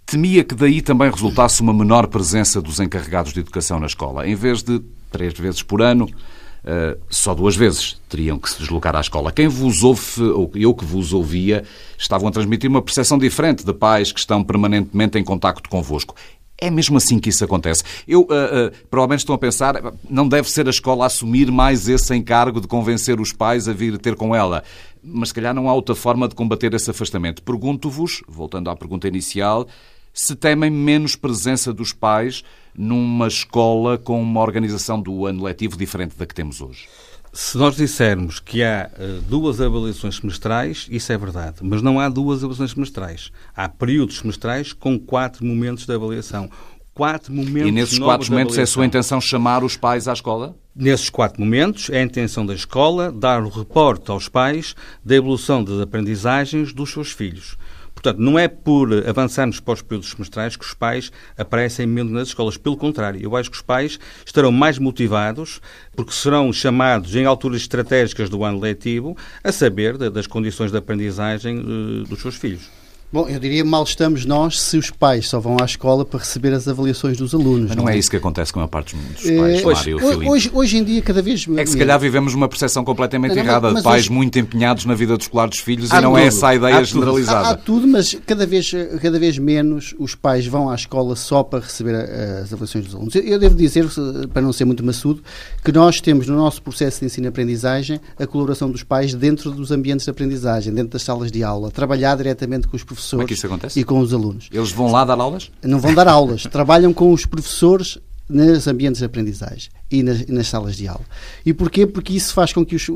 temia 0.04 0.42
que 0.42 0.54
daí 0.54 0.80
também 0.80 1.10
resultasse 1.10 1.60
uma 1.60 1.72
menor 1.72 2.06
presença 2.06 2.62
dos 2.62 2.80
encarregados 2.80 3.32
de 3.32 3.40
educação 3.40 3.78
na 3.78 3.86
escola. 3.86 4.26
Em 4.26 4.34
vez 4.34 4.62
de 4.62 4.80
três 5.10 5.34
vezes 5.34 5.62
por 5.62 5.82
ano, 5.82 6.04
uh, 6.06 6.98
só 7.10 7.34
duas 7.34 7.56
vezes 7.56 8.00
teriam 8.08 8.38
que 8.38 8.48
se 8.48 8.58
deslocar 8.58 8.96
à 8.96 9.00
escola. 9.00 9.30
Quem 9.30 9.48
vos 9.48 9.82
ouve, 9.82 10.22
ou 10.22 10.50
eu 10.54 10.74
que 10.74 10.84
vos 10.84 11.12
ouvia, 11.12 11.64
estavam 11.98 12.28
a 12.28 12.30
transmitir 12.30 12.70
uma 12.70 12.82
percepção 12.82 13.18
diferente 13.18 13.64
de 13.64 13.72
pais 13.72 14.12
que 14.12 14.20
estão 14.20 14.42
permanentemente 14.42 15.18
em 15.18 15.24
contacto 15.24 15.68
convosco. 15.68 16.14
É 16.60 16.70
mesmo 16.70 16.96
assim 16.96 17.20
que 17.20 17.28
isso 17.28 17.44
acontece. 17.44 17.84
Eu, 18.06 18.22
uh, 18.22 18.24
uh, 18.24 18.86
provavelmente 18.90 19.20
estão 19.20 19.34
a 19.34 19.38
pensar, 19.38 19.80
não 20.10 20.28
deve 20.28 20.50
ser 20.50 20.66
a 20.66 20.70
escola 20.70 21.06
assumir 21.06 21.52
mais 21.52 21.88
esse 21.88 22.14
encargo 22.16 22.60
de 22.60 22.66
convencer 22.66 23.20
os 23.20 23.32
pais 23.32 23.68
a 23.68 23.72
vir 23.72 23.96
ter 23.98 24.16
com 24.16 24.34
ela. 24.34 24.64
Mas 25.00 25.28
se 25.28 25.34
calhar 25.34 25.54
não 25.54 25.68
há 25.68 25.72
outra 25.72 25.94
forma 25.94 26.26
de 26.26 26.34
combater 26.34 26.74
esse 26.74 26.90
afastamento. 26.90 27.44
Pergunto-vos, 27.44 28.22
voltando 28.26 28.70
à 28.70 28.76
pergunta 28.76 29.06
inicial, 29.06 29.68
se 30.12 30.34
temem 30.34 30.68
menos 30.68 31.14
presença 31.14 31.72
dos 31.72 31.92
pais 31.92 32.42
numa 32.76 33.28
escola 33.28 33.96
com 33.96 34.20
uma 34.20 34.40
organização 34.40 35.00
do 35.00 35.26
ano 35.26 35.44
letivo 35.44 35.76
diferente 35.76 36.16
da 36.16 36.26
que 36.26 36.34
temos 36.34 36.60
hoje. 36.60 36.88
Se 37.32 37.58
nós 37.58 37.76
dissermos 37.76 38.40
que 38.40 38.62
há 38.62 38.90
uh, 38.92 39.20
duas 39.22 39.60
avaliações 39.60 40.16
semestrais, 40.16 40.86
isso 40.90 41.12
é 41.12 41.18
verdade. 41.18 41.58
Mas 41.62 41.82
não 41.82 42.00
há 42.00 42.08
duas 42.08 42.38
avaliações 42.38 42.72
semestrais. 42.72 43.30
Há 43.54 43.68
períodos 43.68 44.18
semestrais 44.18 44.72
com 44.72 44.98
quatro 44.98 45.44
momentos 45.44 45.84
de 45.84 45.92
avaliação. 45.92 46.50
Quatro 46.98 47.32
momentos 47.32 47.68
E 47.68 47.70
nesses 47.70 47.96
quatro 47.96 48.28
momentos 48.28 48.58
é 48.58 48.62
a 48.62 48.66
sua 48.66 48.84
intenção 48.84 49.20
chamar 49.20 49.62
os 49.62 49.76
pais 49.76 50.08
à 50.08 50.12
escola? 50.12 50.56
Nesses 50.74 51.08
quatro 51.08 51.40
momentos 51.40 51.88
é 51.90 52.00
a 52.00 52.02
intenção 52.02 52.44
da 52.44 52.52
escola 52.52 53.12
dar 53.12 53.40
o 53.44 53.48
reporte 53.48 54.10
aos 54.10 54.28
pais 54.28 54.74
da 55.04 55.14
evolução 55.14 55.62
das 55.62 55.80
aprendizagens 55.80 56.72
dos 56.72 56.90
seus 56.90 57.12
filhos. 57.12 57.56
Portanto, 57.94 58.18
não 58.18 58.36
é 58.36 58.48
por 58.48 58.92
avançarmos 59.08 59.60
para 59.60 59.74
os 59.74 59.82
períodos 59.82 60.10
semestrais 60.10 60.56
que 60.56 60.64
os 60.64 60.74
pais 60.74 61.12
aparecem 61.36 61.86
menos 61.86 62.10
nas 62.10 62.28
escolas. 62.28 62.56
Pelo 62.56 62.76
contrário, 62.76 63.22
eu 63.22 63.36
acho 63.36 63.48
que 63.48 63.56
os 63.56 63.62
pais 63.62 64.00
estarão 64.26 64.50
mais 64.50 64.76
motivados 64.76 65.60
porque 65.94 66.10
serão 66.10 66.52
chamados 66.52 67.14
em 67.14 67.26
alturas 67.26 67.60
estratégicas 67.60 68.28
do 68.28 68.42
ano 68.42 68.58
letivo 68.58 69.16
a 69.44 69.52
saber 69.52 69.96
das 70.10 70.26
condições 70.26 70.72
de 70.72 70.78
aprendizagem 70.78 71.58
eh, 71.60 72.08
dos 72.08 72.20
seus 72.20 72.34
filhos. 72.34 72.68
Bom, 73.10 73.26
eu 73.26 73.40
diria 73.40 73.64
mal 73.64 73.84
estamos 73.84 74.26
nós 74.26 74.60
se 74.60 74.76
os 74.76 74.90
pais 74.90 75.28
só 75.28 75.40
vão 75.40 75.56
à 75.58 75.64
escola 75.64 76.04
para 76.04 76.20
receber 76.20 76.52
as 76.52 76.68
avaliações 76.68 77.16
dos 77.16 77.34
alunos. 77.34 77.68
Mas 77.68 77.76
não, 77.76 77.84
não 77.84 77.90
é? 77.90 77.94
é 77.94 77.98
isso 77.98 78.10
que 78.10 78.18
acontece 78.18 78.52
com 78.52 78.60
a 78.60 78.68
parte 78.68 78.94
dos 78.94 79.22
pais, 79.22 79.26
é, 79.26 79.62
Mário 79.62 79.96
hoje, 79.96 80.28
hoje, 80.28 80.50
hoje 80.52 80.76
em 80.76 80.84
dia, 80.84 81.00
cada 81.00 81.22
vez... 81.22 81.46
É 81.56 81.64
que 81.64 81.70
se 81.70 81.78
calhar 81.78 81.98
vivemos 81.98 82.34
uma 82.34 82.46
percepção 82.46 82.84
completamente 82.84 83.34
não, 83.34 83.42
errada 83.42 83.72
de 83.72 83.82
pais 83.82 84.02
hoje... 84.02 84.12
muito 84.12 84.38
empenhados 84.38 84.84
na 84.84 84.94
vida 84.94 85.14
escolar 85.14 85.48
dos 85.48 85.58
filhos 85.58 85.90
há 85.90 86.00
e 86.00 86.02
não 86.02 86.10
tudo, 86.10 86.20
é 86.20 86.26
essa 86.26 86.48
a 86.48 86.54
ideia 86.54 86.84
generalizada. 86.84 87.48
Há, 87.48 87.50
há, 87.52 87.56
tudo, 87.56 87.88
mas 87.88 88.14
cada 88.26 88.46
vez, 88.46 88.72
cada 89.00 89.18
vez 89.18 89.38
menos 89.38 89.94
os 89.98 90.14
pais 90.14 90.46
vão 90.46 90.68
à 90.68 90.74
escola 90.74 91.16
só 91.16 91.42
para 91.42 91.60
receber 91.60 91.94
as 91.94 92.52
avaliações 92.52 92.84
dos 92.84 92.94
alunos. 92.94 93.14
Eu, 93.14 93.22
eu 93.22 93.38
devo 93.38 93.54
dizer, 93.54 93.86
para 94.34 94.42
não 94.42 94.52
ser 94.52 94.66
muito 94.66 94.84
maçudo, 94.84 95.22
que 95.64 95.72
nós 95.72 95.98
temos 96.02 96.28
no 96.28 96.36
nosso 96.36 96.60
processo 96.60 97.00
de 97.00 97.06
ensino-aprendizagem 97.06 98.02
a 98.18 98.26
colaboração 98.26 98.70
dos 98.70 98.82
pais 98.82 99.14
dentro 99.14 99.50
dos 99.50 99.70
ambientes 99.70 100.04
de 100.04 100.10
aprendizagem, 100.10 100.74
dentro 100.74 100.90
das 100.90 101.00
salas 101.00 101.32
de 101.32 101.42
aula, 101.42 101.70
trabalhar 101.70 102.14
diretamente 102.14 102.68
com 102.68 102.76
os 102.76 102.82
professores. 102.82 102.97
Como 103.10 103.22
é 103.22 103.26
que 103.26 103.34
isso 103.34 103.46
acontece? 103.46 103.78
e 103.78 103.84
com 103.84 103.98
os 104.00 104.12
alunos. 104.12 104.48
Eles 104.52 104.70
vão 104.70 104.90
lá 104.90 105.04
dar 105.04 105.18
aulas? 105.18 105.50
Não 105.62 105.78
vão 105.78 105.94
dar 105.94 106.08
aulas, 106.08 106.42
trabalham 106.50 106.92
com 106.92 107.12
os 107.12 107.24
professores 107.26 107.98
nos 108.28 108.66
ambientes 108.66 108.98
de 108.98 109.04
aprendizagem 109.06 109.70
e 109.90 110.02
nas, 110.02 110.26
nas, 110.26 110.48
salas 110.48 110.76
de 110.76 110.86
aula. 110.86 111.04
E 111.46 111.54
porquê? 111.54 111.86
Porque 111.86 112.12
isso 112.12 112.34
faz 112.34 112.52
com 112.52 112.64
que 112.64 112.76
os, 112.76 112.86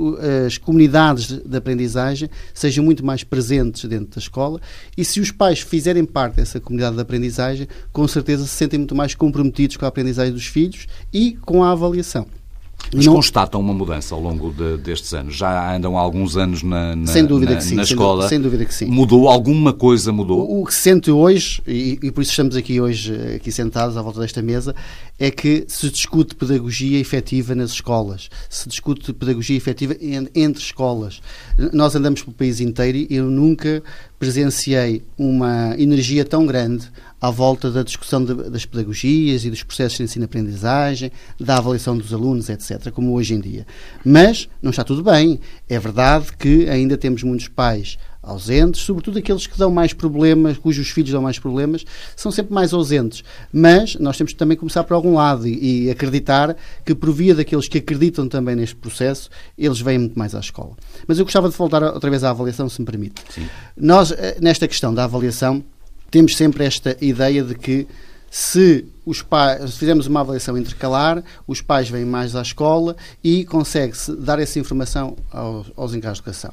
as 0.46 0.58
comunidades 0.58 1.26
de, 1.26 1.40
de, 1.40 1.56
aprendizagem 1.56 2.28
sejam 2.52 2.84
muito 2.84 3.04
mais 3.04 3.24
presentes 3.24 3.88
dentro 3.88 4.14
da 4.14 4.18
escola 4.18 4.60
e 4.96 5.04
se 5.04 5.20
os 5.20 5.30
pais 5.30 5.60
fizerem 5.60 6.04
parte 6.04 6.36
dessa 6.36 6.60
comunidade 6.60 6.96
de 6.96 7.02
aprendizagem, 7.02 7.66
com 7.90 8.06
certeza 8.06 8.44
se 8.44 8.50
sentem 8.50 8.78
muito 8.78 8.94
mais 8.94 9.14
comprometidos 9.14 9.78
com 9.78 9.86
a 9.86 9.88
aprendizagem 9.88 10.34
dos 10.34 10.46
filhos 10.46 10.86
e 11.12 11.32
com 11.40 11.64
a 11.64 11.70
avaliação. 11.70 12.26
Mas 12.94 13.06
não... 13.06 13.14
constatam 13.14 13.60
uma 13.60 13.72
mudança 13.72 14.14
ao 14.14 14.20
longo 14.20 14.50
de, 14.50 14.76
destes 14.78 15.12
anos? 15.14 15.36
Já 15.36 15.74
andam 15.74 15.96
há 15.96 16.00
alguns 16.00 16.36
anos 16.36 16.62
na, 16.62 16.94
na, 16.94 17.06
sem 17.06 17.24
dúvida 17.24 17.52
na, 17.52 17.58
que 17.58 17.64
sim, 17.64 17.74
na 17.74 17.82
escola. 17.82 18.28
Sem 18.28 18.40
dúvida 18.40 18.64
que 18.64 18.74
sim. 18.74 18.86
Mudou? 18.86 19.28
Alguma 19.28 19.72
coisa 19.72 20.12
mudou? 20.12 20.40
O, 20.40 20.62
o 20.62 20.66
que 20.66 20.74
se 20.74 20.80
sente 20.80 21.10
hoje, 21.10 21.62
e, 21.66 21.98
e, 22.02 22.10
por 22.10 22.22
isso 22.22 22.30
estamos 22.30 22.56
aqui 22.56 22.80
hoje 22.80 23.14
aqui 23.36 23.50
sentados 23.50 23.96
à 23.96 24.02
volta 24.02 24.20
desta 24.20 24.42
mesa, 24.42 24.74
é 25.18 25.30
que 25.30 25.64
se 25.68 25.88
discute 25.90 26.34
pedagogia 26.34 26.98
efetiva 26.98 27.54
nas 27.54 27.70
escolas. 27.70 28.28
Se 28.48 28.68
discute 28.68 29.12
pedagogia 29.12 29.56
efetiva 29.56 29.96
entre 30.34 30.62
escolas. 30.62 31.20
Nós 31.72 31.94
andamos 31.94 32.22
pelo 32.22 32.34
país 32.34 32.60
inteiro 32.60 32.98
e 32.98 33.06
eu 33.10 33.30
nunca 33.30 33.82
presenciei 34.22 35.02
uma 35.18 35.74
energia 35.76 36.24
tão 36.24 36.46
grande 36.46 36.88
à 37.20 37.28
volta 37.28 37.72
da 37.72 37.82
discussão 37.82 38.24
de, 38.24 38.32
das 38.50 38.64
pedagogias 38.64 39.44
e 39.44 39.50
dos 39.50 39.64
processos 39.64 39.98
de 39.98 40.04
ensino-aprendizagem, 40.04 41.10
da 41.40 41.56
avaliação 41.58 41.98
dos 41.98 42.14
alunos, 42.14 42.48
etc., 42.48 42.92
como 42.92 43.14
hoje 43.14 43.34
em 43.34 43.40
dia. 43.40 43.66
Mas 44.04 44.48
não 44.62 44.70
está 44.70 44.84
tudo 44.84 45.02
bem. 45.02 45.40
É 45.68 45.76
verdade 45.76 46.28
que 46.38 46.68
ainda 46.68 46.96
temos 46.96 47.24
muitos 47.24 47.48
pais 47.48 47.98
ausentes, 48.22 48.82
sobretudo 48.82 49.18
aqueles 49.18 49.46
que 49.46 49.58
dão 49.58 49.70
mais 49.70 49.92
problemas, 49.92 50.56
cujos 50.56 50.88
filhos 50.90 51.10
dão 51.10 51.20
mais 51.20 51.38
problemas, 51.38 51.84
são 52.14 52.30
sempre 52.30 52.54
mais 52.54 52.72
ausentes. 52.72 53.24
Mas 53.52 53.96
nós 53.96 54.16
temos 54.16 54.32
que 54.32 54.38
também 54.38 54.56
começar 54.56 54.84
por 54.84 54.94
algum 54.94 55.14
lado 55.14 55.46
e, 55.46 55.86
e 55.86 55.90
acreditar 55.90 56.56
que, 56.84 56.94
por 56.94 57.12
via 57.12 57.34
daqueles 57.34 57.66
que 57.66 57.78
acreditam 57.78 58.28
também 58.28 58.54
neste 58.54 58.76
processo, 58.76 59.28
eles 59.58 59.80
vêm 59.80 59.98
muito 59.98 60.18
mais 60.18 60.34
à 60.34 60.40
escola. 60.40 60.76
Mas 61.06 61.18
eu 61.18 61.24
gostava 61.24 61.48
de 61.48 61.56
voltar 61.56 61.82
outra 61.82 62.10
vez 62.10 62.22
à 62.22 62.30
avaliação, 62.30 62.68
se 62.68 62.80
me 62.80 62.86
permite. 62.86 63.20
Sim. 63.30 63.48
Nós, 63.76 64.12
eh, 64.12 64.36
nesta 64.40 64.68
questão 64.68 64.94
da 64.94 65.04
avaliação, 65.04 65.62
temos 66.10 66.36
sempre 66.36 66.64
esta 66.64 66.96
ideia 67.00 67.42
de 67.42 67.54
que 67.54 67.86
se 68.30 68.86
os 69.04 69.20
pais, 69.20 69.72
se 69.72 69.78
fizermos 69.78 70.06
uma 70.06 70.20
avaliação 70.20 70.56
intercalar, 70.56 71.22
os 71.46 71.60
pais 71.60 71.90
vêm 71.90 72.06
mais 72.06 72.34
à 72.34 72.40
escola 72.40 72.96
e 73.22 73.44
consegue-se 73.44 74.16
dar 74.16 74.38
essa 74.38 74.58
informação 74.58 75.16
aos, 75.30 75.70
aos 75.76 75.92
encargos 75.92 76.18
de 76.18 76.22
educação. 76.22 76.52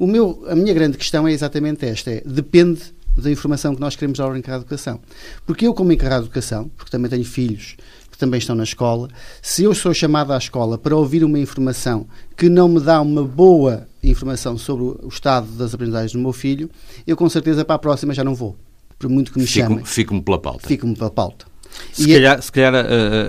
O 0.00 0.06
meu, 0.06 0.42
a 0.48 0.56
minha 0.56 0.72
grande 0.72 0.96
questão 0.96 1.28
é 1.28 1.32
exatamente 1.32 1.84
esta: 1.84 2.10
é, 2.10 2.22
depende 2.24 2.80
da 3.14 3.30
informação 3.30 3.74
que 3.74 3.80
nós 3.82 3.94
queremos 3.94 4.18
dar 4.18 4.24
ao 4.24 4.36
encargado 4.36 4.64
de 4.64 4.68
educação. 4.68 4.98
Porque 5.44 5.66
eu, 5.66 5.74
como 5.74 5.92
encargado 5.92 6.22
de 6.22 6.28
educação, 6.28 6.70
porque 6.74 6.90
também 6.90 7.10
tenho 7.10 7.24
filhos 7.24 7.76
que 8.10 8.16
também 8.16 8.38
estão 8.38 8.56
na 8.56 8.64
escola, 8.64 9.08
se 9.42 9.62
eu 9.62 9.74
sou 9.74 9.92
chamado 9.92 10.32
à 10.32 10.38
escola 10.38 10.78
para 10.78 10.96
ouvir 10.96 11.22
uma 11.22 11.38
informação 11.38 12.06
que 12.34 12.48
não 12.48 12.66
me 12.66 12.80
dá 12.80 12.98
uma 13.02 13.22
boa 13.22 13.86
informação 14.02 14.56
sobre 14.56 14.84
o 14.84 15.08
estado 15.08 15.46
das 15.48 15.74
aprendizagens 15.74 16.12
do 16.12 16.18
meu 16.18 16.32
filho, 16.32 16.70
eu 17.06 17.14
com 17.14 17.28
certeza 17.28 17.62
para 17.62 17.76
a 17.76 17.78
próxima 17.78 18.14
já 18.14 18.24
não 18.24 18.34
vou 18.34 18.56
por 18.98 19.08
muito 19.08 19.32
que 19.32 19.38
me 19.38 19.46
fico, 19.46 19.68
chamem. 19.68 19.84
Fico-me 19.84 20.22
pela 20.22 20.38
pauta. 20.38 20.66
Fico-me 20.66 20.94
pela 20.94 21.10
pauta. 21.10 21.46
Se, 21.92 22.06
calhar, 22.06 22.42
se 22.42 22.52
calhar 22.52 22.74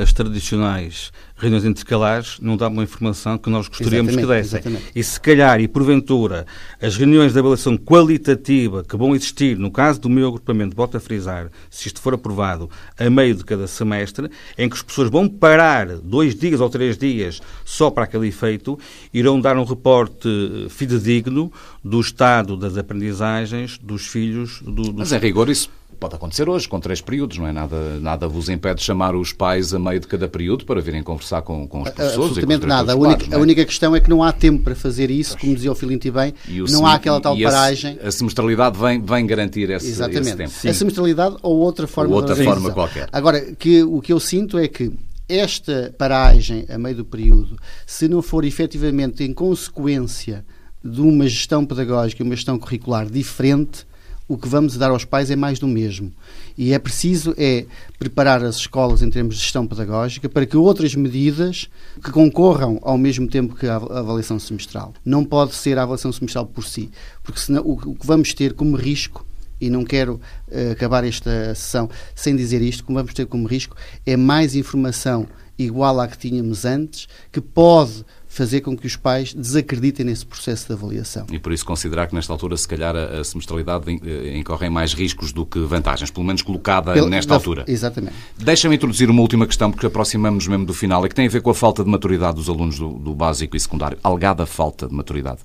as 0.02 0.12
tradicionais 0.12 1.12
reuniões 1.42 1.66
intercalares 1.66 2.38
não 2.40 2.56
dão 2.56 2.70
uma 2.70 2.84
informação 2.84 3.38
que 3.38 3.50
nós 3.50 3.68
gostaríamos 3.68 4.16
que 4.16 4.26
dessem. 4.26 4.60
Exatamente. 4.60 4.86
E 4.96 5.04
se 5.04 5.20
calhar, 5.20 5.60
e 5.60 5.68
porventura, 5.68 6.46
as 6.80 6.96
reuniões 6.96 7.34
de 7.34 7.40
avaliação 7.40 7.76
qualitativa 7.76 8.84
que 8.84 8.96
vão 8.96 9.16
existir, 9.16 9.58
no 9.58 9.72
caso 9.72 10.00
do 10.00 10.10
meu 10.10 10.28
agrupamento, 10.28 10.76
volto 10.76 10.98
a 10.98 11.00
frisar, 11.00 11.50
se 11.70 11.88
isto 11.88 12.00
for 12.00 12.14
aprovado, 12.14 12.70
a 12.98 13.10
meio 13.10 13.34
de 13.34 13.44
cada 13.44 13.66
semestre, 13.66 14.30
em 14.58 14.70
que 14.70 14.76
as 14.76 14.84
pessoas 14.84 15.10
vão 15.10 15.28
parar 15.28 15.88
dois 15.98 16.36
dias 16.36 16.62
ou 16.62 16.70
três 16.70 16.98
dias 16.98 17.42
só 17.66 17.90
para 17.90 18.04
aquele 18.04 18.28
efeito, 18.28 18.78
irão 19.12 19.42
dar 19.42 19.58
um 19.58 19.64
reporte 19.64 20.30
fidedigno 20.70 21.52
do 21.84 22.00
estado 22.00 22.56
das 22.56 22.78
aprendizagens 22.78 23.80
dos 23.80 24.06
filhos 24.06 24.62
do, 24.62 24.72
dos... 24.72 24.96
Mas, 24.96 25.12
em 25.12 25.18
rigor, 25.18 25.50
isso 25.50 25.70
pode 26.00 26.16
acontecer 26.16 26.50
hoje, 26.50 26.68
com 26.68 26.80
três 26.80 27.02
períodos, 27.02 27.38
não 27.38 27.48
é? 27.48 27.52
Nada, 27.52 28.00
nada 28.00 28.28
vos 28.28 28.50
impede 28.50 28.76
de 28.76 28.84
chamar 28.84 29.16
os 29.16 29.32
pais 29.32 29.74
a 29.74 29.80
meio 29.80 30.00
de 30.00 30.08
cada 30.08 30.28
período 30.28 30.66
para 30.66 30.82
virem 30.82 31.04
conversar 31.04 31.42
com, 31.42 31.68
com 31.68 31.84
os 31.84 31.90
professores 31.90 32.30
Absolutamente 32.30 32.60
e 32.60 32.62
com 32.62 32.68
nada. 32.68 32.94
A 32.94 32.96
única, 32.96 33.36
a 33.36 33.40
única 33.40 33.66
questão 33.66 33.96
é 33.96 34.00
que 34.00 34.10
não 34.10 34.24
há 34.24 34.32
tempo 34.32 34.64
para 34.64 34.76
fazer 34.76 35.12
isso, 35.12 35.38
como 35.38 35.54
dizia 35.54 35.72
o 35.72 35.76
Filinti 35.76 36.10
bem, 36.10 36.34
não 36.70 36.86
há 36.86 36.96
aquela 36.96 37.22
tal 37.22 37.38
paragem. 37.38 38.00
A, 38.04 38.08
a 38.08 38.12
semestralidade 38.12 38.78
vem, 38.80 39.02
vem 39.02 39.26
garantir 39.26 39.70
esse, 39.70 39.88
Exatamente. 39.88 40.28
esse 40.28 40.38
tempo. 40.38 40.50
Sim. 40.50 40.70
A 40.70 40.74
semestralidade 40.74 41.36
ou 41.42 41.58
outra 41.58 41.88
forma 41.88 42.16
ou 42.16 42.22
outra 42.22 42.36
de 42.36 42.44
forma 42.44 42.72
qualquer. 42.72 43.08
Agora, 43.12 43.40
que, 43.56 43.84
o 43.84 44.02
que 44.02 44.12
eu 44.12 44.20
sinto 44.20 44.58
é 44.58 44.68
que 44.68 44.92
esta 45.28 45.94
paragem 45.98 46.66
a 46.70 46.78
meio 46.78 46.98
do 46.98 47.06
período, 47.06 47.58
se 47.86 48.08
não 48.08 48.22
for 48.22 48.44
efetivamente 48.44 49.24
em 49.24 49.34
consequência 49.34 50.44
de 50.84 51.00
uma 51.00 51.28
gestão 51.28 51.66
pedagógica 51.66 52.22
e 52.22 52.26
uma 52.26 52.36
gestão 52.36 52.58
curricular 52.58 53.10
diferente, 53.10 53.86
o 54.32 54.38
que 54.38 54.48
vamos 54.48 54.78
dar 54.78 54.92
aos 54.92 55.04
pais 55.04 55.30
é 55.30 55.36
mais 55.36 55.60
do 55.60 55.68
mesmo. 55.68 56.10
E 56.58 56.72
é 56.72 56.80
preciso 56.80 57.36
é 57.38 57.66
preparar 58.00 58.42
as 58.46 58.56
escolas 58.56 59.02
em 59.02 59.10
termos 59.10 59.36
de 59.36 59.42
gestão 59.42 59.68
pedagógica 59.68 60.30
para 60.30 60.46
que 60.46 60.56
outras 60.56 60.96
medidas 60.96 61.70
que 62.02 62.12
concorram 62.12 62.80
ao 62.82 62.98
mesmo 62.98 63.28
tempo 63.28 63.56
que 63.56 63.68
a 63.68 63.76
avaliação 63.76 64.40
semestral. 64.40 64.94
Não 65.04 65.26
pode 65.26 65.54
ser 65.54 65.78
a 65.78 65.84
avaliação 65.84 66.14
semestral 66.14 66.46
por 66.46 66.64
si, 66.64 66.90
porque 67.22 67.42
senão 67.42 67.62
o 67.66 67.94
que 67.94 68.08
vamos 68.08 68.34
ter 68.34 68.54
como 68.54 68.78
risco 68.78 69.26
e 69.60 69.70
não 69.70 69.84
quero 69.84 70.14
uh, 70.48 70.72
acabar 70.72 71.04
esta 71.04 71.54
sessão 71.54 71.90
sem 72.16 72.34
dizer 72.34 72.62
isto, 72.62 72.86
como 72.86 73.00
vamos 73.00 73.14
ter 73.14 73.26
como 73.26 73.46
risco 73.46 73.76
é 74.06 74.16
mais 74.16 74.56
informação 74.56 75.28
igual 75.60 76.00
à 76.00 76.08
que 76.08 76.18
tínhamos 76.18 76.64
antes, 76.64 77.08
que 77.32 77.42
pode 77.42 78.06
fazer 78.32 78.62
com 78.62 78.78
que 78.78 78.88
os 78.88 78.96
pais 78.96 79.34
desacreditem 79.34 80.06
nesse 80.06 80.26
processo 80.26 80.68
de 80.68 80.72
avaliação. 80.72 81.28
E 81.30 81.38
por 81.38 81.52
isso 81.52 81.66
considerar 81.66 82.08
que 82.08 82.16
nesta 82.16 82.32
altura, 82.32 82.56
se 82.56 82.66
calhar, 82.66 82.96
a 82.96 83.22
semestralidade 83.26 83.92
eh, 83.92 84.38
incorre 84.38 84.68
em 84.68 84.70
mais 84.70 84.94
riscos 84.94 85.34
do 85.34 85.46
que 85.46 85.60
vantagens, 85.60 86.10
pelo 86.10 86.26
menos 86.26 86.42
colocada 86.42 86.94
Pela, 86.94 87.10
nesta 87.10 87.28
da, 87.28 87.36
altura. 87.36 87.66
Exatamente. 87.68 88.16
Deixa-me 88.38 88.76
introduzir 88.76 89.10
uma 89.10 89.22
última 89.22 89.46
questão, 89.46 89.70
porque 89.70 89.86
aproximamos 89.86 90.48
mesmo 90.48 90.66
do 90.66 90.74
final, 90.74 91.06
e 91.06 91.10
que 91.10 91.16
tem 91.16 91.28
a 91.28 91.30
ver 91.30 91.42
com 91.42 91.50
a 91.50 91.54
falta 91.54 91.84
de 91.84 91.90
maturidade 91.90 92.36
dos 92.36 92.48
alunos 92.48 92.80
do, 92.80 92.94
do 92.94 93.14
básico 93.14 93.58
e 93.58 93.60
secundário. 93.60 93.98
Algada 94.02 94.46
falta 94.46 94.88
de 94.88 94.96
maturidade 94.96 95.42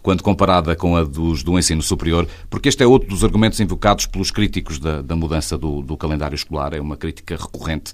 quando 0.00 0.22
comparada 0.22 0.76
com 0.76 0.96
a 0.96 1.02
dos 1.02 1.42
do 1.42 1.58
ensino 1.58 1.82
superior, 1.82 2.26
porque 2.48 2.68
este 2.68 2.84
é 2.84 2.86
outro 2.86 3.08
dos 3.08 3.24
argumentos 3.24 3.58
invocados 3.58 4.06
pelos 4.06 4.30
críticos 4.30 4.78
da, 4.78 5.02
da 5.02 5.16
mudança 5.16 5.58
do, 5.58 5.82
do 5.82 5.96
calendário 5.96 6.36
escolar, 6.36 6.72
é 6.72 6.80
uma 6.80 6.96
crítica 6.96 7.36
recorrente 7.36 7.92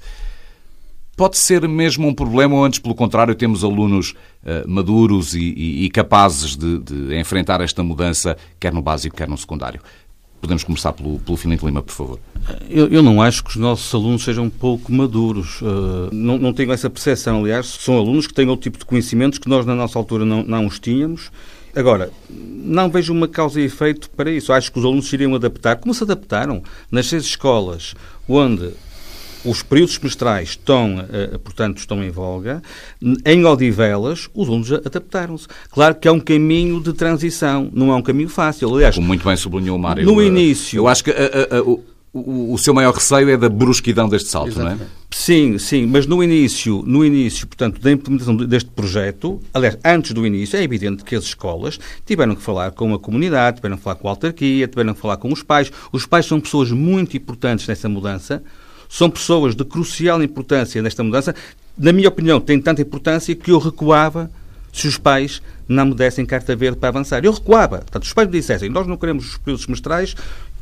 Pode 1.16 1.36
ser 1.36 1.66
mesmo 1.68 2.08
um 2.08 2.14
problema 2.14 2.56
ou 2.56 2.64
antes, 2.64 2.80
pelo 2.80 2.94
contrário, 2.94 3.34
temos 3.34 3.62
alunos 3.62 4.14
uh, 4.42 4.68
maduros 4.68 5.34
e, 5.34 5.40
e, 5.40 5.84
e 5.84 5.90
capazes 5.90 6.56
de, 6.56 6.78
de, 6.78 7.16
enfrentar 7.16 7.60
esta 7.60 7.84
mudança, 7.84 8.36
quer 8.58 8.72
no 8.72 8.82
básico, 8.82 9.14
quer 9.14 9.28
no 9.28 9.38
secundário? 9.38 9.80
Podemos 10.40 10.64
começar 10.64 10.92
pelo, 10.92 11.20
pelo 11.20 11.38
Lima, 11.64 11.82
por 11.82 11.92
favor. 11.92 12.20
Eu, 12.68 12.88
eu, 12.88 13.02
não 13.02 13.22
acho 13.22 13.44
que 13.44 13.50
os 13.50 13.56
nossos 13.56 13.94
alunos 13.94 14.24
sejam 14.24 14.44
um 14.44 14.50
pouco 14.50 14.92
maduros. 14.92 15.62
Uh, 15.62 16.10
não, 16.12 16.36
não 16.36 16.52
tenho 16.52 16.70
essa 16.70 16.90
percepção. 16.90 17.40
Aliás, 17.40 17.66
são 17.66 17.96
alunos 17.96 18.26
que 18.26 18.34
têm 18.34 18.48
outro 18.48 18.64
tipo 18.64 18.76
de 18.76 18.84
conhecimentos 18.84 19.38
que 19.38 19.48
nós, 19.48 19.64
na 19.64 19.74
nossa 19.74 19.98
altura, 19.98 20.24
não, 20.24 20.42
não 20.42 20.66
os 20.66 20.78
tínhamos. 20.78 21.30
Agora, 21.74 22.10
não 22.28 22.90
vejo 22.90 23.12
uma 23.12 23.26
causa 23.26 23.58
e 23.60 23.64
efeito 23.64 24.10
para 24.10 24.30
isso. 24.30 24.52
Acho 24.52 24.70
que 24.70 24.78
os 24.78 24.84
alunos 24.84 25.10
iriam 25.12 25.34
adaptar, 25.34 25.76
como 25.76 25.94
se 25.94 26.02
adaptaram 26.04 26.62
nas 26.90 27.06
seis 27.06 27.24
escolas 27.24 27.94
onde 28.28 28.72
os 29.44 29.62
períodos 29.62 29.94
semestrais 29.94 30.50
estão, 30.50 31.04
eh, 31.12 31.38
portanto, 31.38 31.78
estão 31.78 32.02
em 32.02 32.10
voga. 32.10 32.62
Em 33.24 33.44
Odivelas, 33.44 34.28
os 34.34 34.48
alunos 34.48 34.72
adaptaram-se. 34.72 35.46
Claro 35.70 35.94
que 35.94 36.08
é 36.08 36.12
um 36.12 36.20
caminho 36.20 36.80
de 36.80 36.92
transição, 36.92 37.70
não 37.72 37.90
é 37.90 37.94
um 37.94 38.02
caminho 38.02 38.28
fácil. 38.28 38.74
Aliás, 38.74 38.94
Como 38.94 39.06
muito 39.06 39.24
bem 39.24 39.36
sublinhou 39.36 39.76
o 39.76 39.80
Mário. 39.80 40.04
No 40.04 40.22
início... 40.22 40.78
Eu 40.78 40.88
acho 40.88 41.04
que 41.04 41.10
a, 41.10 41.14
a, 41.14 41.58
a, 41.58 41.62
o, 42.14 42.54
o, 42.54 42.58
seu 42.58 42.72
maior 42.72 42.94
receio 42.94 43.28
é 43.28 43.36
da 43.36 43.48
brusquidão 43.48 44.08
deste 44.08 44.28
salto, 44.28 44.50
Exatamente. 44.50 44.78
não 44.78 44.86
é? 44.86 44.88
Sim, 45.10 45.58
sim, 45.58 45.84
mas 45.84 46.06
no 46.06 46.22
início, 46.22 46.82
no 46.86 47.04
início, 47.04 47.44
portanto, 47.46 47.80
da 47.80 47.90
implementação 47.90 48.36
deste 48.36 48.70
projeto, 48.70 49.40
aliás, 49.52 49.76
antes 49.84 50.12
do 50.12 50.24
início, 50.24 50.56
é 50.56 50.62
evidente 50.62 51.02
que 51.02 51.16
as 51.16 51.24
escolas 51.24 51.78
tiveram 52.06 52.36
que 52.36 52.42
falar 52.42 52.70
com 52.70 52.94
a 52.94 52.98
comunidade, 52.98 53.56
tiveram 53.56 53.76
que 53.76 53.82
falar 53.82 53.96
com 53.96 54.06
a 54.06 54.12
autarquia, 54.12 54.68
tiveram 54.68 54.94
que 54.94 55.00
falar 55.00 55.16
com 55.16 55.32
os 55.32 55.42
pais. 55.42 55.72
Os 55.92 56.06
pais 56.06 56.26
são 56.26 56.40
pessoas 56.40 56.70
muito 56.70 57.16
importantes 57.16 57.66
nessa 57.66 57.88
mudança, 57.88 58.42
são 58.94 59.10
pessoas 59.10 59.56
de 59.56 59.64
crucial 59.64 60.22
importância 60.22 60.80
nesta 60.80 61.02
mudança. 61.02 61.34
Na 61.76 61.92
minha 61.92 62.08
opinião, 62.08 62.40
tem 62.40 62.60
tanta 62.60 62.80
importância 62.80 63.34
que 63.34 63.50
eu 63.50 63.58
recuava 63.58 64.30
se 64.72 64.86
os 64.86 64.96
pais 64.96 65.42
não 65.66 65.86
me 65.86 65.94
dessem 65.96 66.24
carta 66.24 66.54
verde 66.54 66.78
para 66.78 66.90
avançar. 66.90 67.24
Eu 67.24 67.32
recuava. 67.32 67.78
Portanto, 67.78 68.04
os 68.04 68.12
pais 68.12 68.28
me 68.28 68.38
dissessem, 68.38 68.68
nós 68.68 68.86
não 68.86 68.96
queremos 68.96 69.26
os 69.26 69.36
períodos 69.36 69.64
semestrais, 69.64 70.14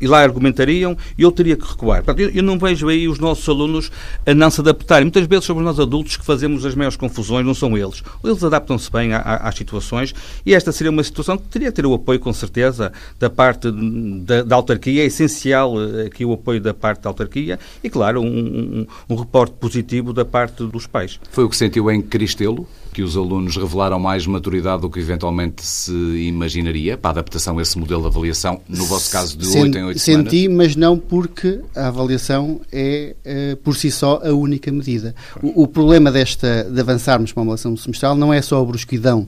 e 0.02 0.06
lá 0.08 0.20
argumentariam 0.20 0.96
e 1.16 1.22
eu 1.22 1.30
teria 1.30 1.56
que 1.56 1.64
recuar. 1.64 2.02
Portanto, 2.02 2.28
eu, 2.34 2.42
não 2.42 2.58
vejo 2.58 2.88
aí 2.88 3.06
os 3.06 3.20
nossos 3.20 3.48
alunos 3.48 3.90
a 4.26 4.34
não 4.34 4.50
se 4.50 4.60
adaptarem. 4.60 5.04
Muitas 5.04 5.24
vezes 5.26 5.44
somos 5.44 5.62
nós 5.62 5.78
adultos 5.78 6.16
que 6.16 6.24
fazemos 6.24 6.66
as 6.66 6.74
maiores 6.74 6.96
confusões, 6.96 7.46
não 7.46 7.54
são 7.54 7.78
eles. 7.78 8.02
Eles 8.24 8.42
adaptam-se 8.42 8.90
bem 8.90 9.12
às 9.14 9.54
situações 9.54 10.12
e 10.44 10.54
esta 10.54 10.72
seria 10.72 10.90
uma 10.90 11.04
situação 11.04 11.38
que 11.38 11.44
teria 11.44 11.68
que 11.70 11.76
ter 11.76 11.86
o 11.86 11.94
apoio, 11.94 12.18
com 12.18 12.32
certeza, 12.32 12.92
da 13.18 13.30
parte 13.30 13.70
da, 13.70 14.42
da 14.42 14.56
autarquia. 14.56 15.02
É 15.02 15.06
essencial 15.06 15.74
eh, 15.80 16.06
aqui 16.06 16.24
o 16.24 16.32
apoio 16.32 16.60
da 16.60 16.74
parte 16.74 17.02
da 17.02 17.10
autarquia 17.10 17.60
e, 17.82 17.88
claro, 17.88 18.20
um, 18.20 18.26
um, 18.26 18.86
um 19.08 19.14
reporte 19.14 19.54
positivo 19.60 20.12
da 20.12 20.24
parte 20.24 20.64
dos 20.64 20.86
pais. 20.88 21.20
Foi 21.30 21.44
o 21.44 21.48
que 21.48 21.56
sentiu 21.56 21.88
em 21.90 22.02
Cristelo? 22.02 22.66
Que 22.92 23.02
os 23.02 23.16
alunos 23.16 23.56
revelaram 23.56 23.98
mais 23.98 24.26
maturidade 24.26 24.82
do 24.82 24.90
que 24.90 25.00
eventualmente 25.00 25.64
se 25.64 25.92
imaginaria 25.92 26.96
para 26.96 27.10
a 27.10 27.12
adaptação 27.12 27.58
a 27.58 27.62
esse 27.62 27.78
modelo 27.78 28.02
de 28.02 28.08
avaliação, 28.08 28.60
no 28.68 28.84
vosso 28.84 29.10
caso 29.10 29.36
de 29.36 29.46
8 29.46 29.78
em 29.78 29.84
8 29.84 29.98
semanas? 29.98 30.30
Senti, 30.30 30.48
mas 30.48 30.76
não 30.76 30.98
porque 30.98 31.60
a 31.74 31.88
avaliação 31.88 32.60
é, 32.70 33.16
é 33.24 33.56
por 33.56 33.76
si 33.76 33.90
só 33.90 34.20
a 34.24 34.32
única 34.32 34.70
medida. 34.70 35.14
O, 35.42 35.62
o, 35.62 35.68
problema 35.68 36.12
desta, 36.12 36.64
de 36.64 36.80
avançarmos 36.80 37.32
para 37.32 37.42
uma 37.42 37.52
avaliação 37.52 37.76
semestral 37.76 38.14
não 38.14 38.32
é 38.32 38.42
só 38.42 38.60
a 38.60 38.64
brusquidão 38.64 39.26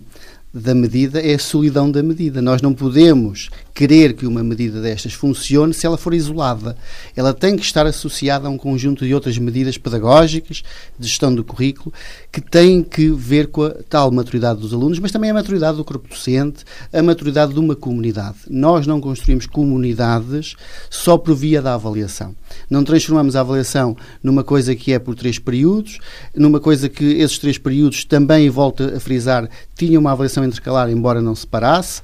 da 0.54 0.72
medida 0.72 1.20
é 1.20 1.34
a 1.34 1.38
solidão 1.38 1.90
da 1.90 2.00
medida. 2.00 2.40
Nós 2.40 2.62
não 2.62 2.72
podemos 2.72 3.50
querer 3.74 4.14
que 4.14 4.26
uma 4.26 4.44
medida 4.44 4.80
destas 4.80 5.12
funcione 5.12 5.74
se 5.74 5.84
ela 5.84 5.98
for 5.98 6.14
isolada. 6.14 6.76
Ela 7.16 7.34
tem 7.34 7.56
que 7.56 7.64
estar 7.64 7.84
associada 7.84 8.46
a 8.46 8.50
um 8.50 8.56
conjunto 8.56 9.04
de 9.04 9.12
outras 9.12 9.36
medidas 9.36 9.76
pedagógicas, 9.76 10.62
de 10.96 11.08
gestão 11.08 11.34
do 11.34 11.42
currículo, 11.42 11.92
que 12.30 12.40
têm 12.40 12.84
que 12.84 13.10
ver 13.10 13.48
com 13.48 13.64
a 13.64 13.74
tal 13.88 14.12
maturidade 14.12 14.60
dos 14.60 14.72
alunos, 14.72 15.00
mas 15.00 15.10
também 15.10 15.30
a 15.30 15.34
maturidade 15.34 15.76
do 15.76 15.84
corpo 15.84 16.08
docente, 16.08 16.64
a 16.92 17.02
maturidade 17.02 17.52
de 17.52 17.58
uma 17.58 17.74
comunidade. 17.74 18.36
Nós 18.48 18.86
não 18.86 19.00
construímos 19.00 19.46
comunidades 19.46 20.54
só 20.88 21.18
por 21.18 21.34
via 21.34 21.60
da 21.60 21.74
avaliação. 21.74 22.36
Não 22.70 22.84
transformamos 22.84 23.34
a 23.34 23.40
avaliação 23.40 23.96
numa 24.22 24.44
coisa 24.44 24.76
que 24.76 24.92
é 24.92 25.00
por 25.00 25.16
três 25.16 25.40
períodos, 25.40 25.98
numa 26.34 26.60
coisa 26.60 26.88
que 26.88 27.04
esses 27.04 27.38
três 27.38 27.58
períodos 27.58 28.04
também, 28.04 28.48
volto 28.48 28.84
a 28.84 29.00
frisar, 29.00 29.48
tinham 29.74 30.00
uma 30.00 30.12
avaliação 30.12 30.44
intercalar, 30.44 30.88
embora 30.90 31.20
não 31.20 31.34
se 31.34 31.46
parasse, 31.46 32.02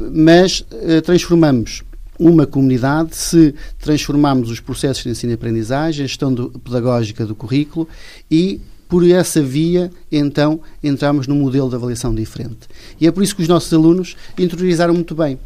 mas 0.00 0.64
eh, 0.70 1.00
transformamos 1.00 1.82
uma 2.18 2.46
comunidade 2.46 3.16
se 3.16 3.54
transformarmos 3.78 4.50
os 4.50 4.60
processos 4.60 5.02
de 5.02 5.10
ensino 5.10 5.32
e 5.32 5.34
aprendizagem, 5.34 6.04
a 6.04 6.08
gestão 6.08 6.32
do, 6.32 6.50
pedagógica 6.50 7.26
do 7.26 7.34
currículo 7.34 7.88
e 8.30 8.60
por 8.88 9.08
essa 9.08 9.42
via 9.42 9.90
então 10.10 10.60
entramos 10.82 11.26
num 11.26 11.36
modelo 11.36 11.68
de 11.68 11.74
avaliação 11.74 12.14
diferente. 12.14 12.68
E 13.00 13.06
é 13.06 13.10
por 13.10 13.22
isso 13.22 13.34
que 13.34 13.42
os 13.42 13.48
nossos 13.48 13.72
alunos 13.72 14.16
interiorizaram 14.38 14.92
muito 14.92 15.14
bem 15.14 15.38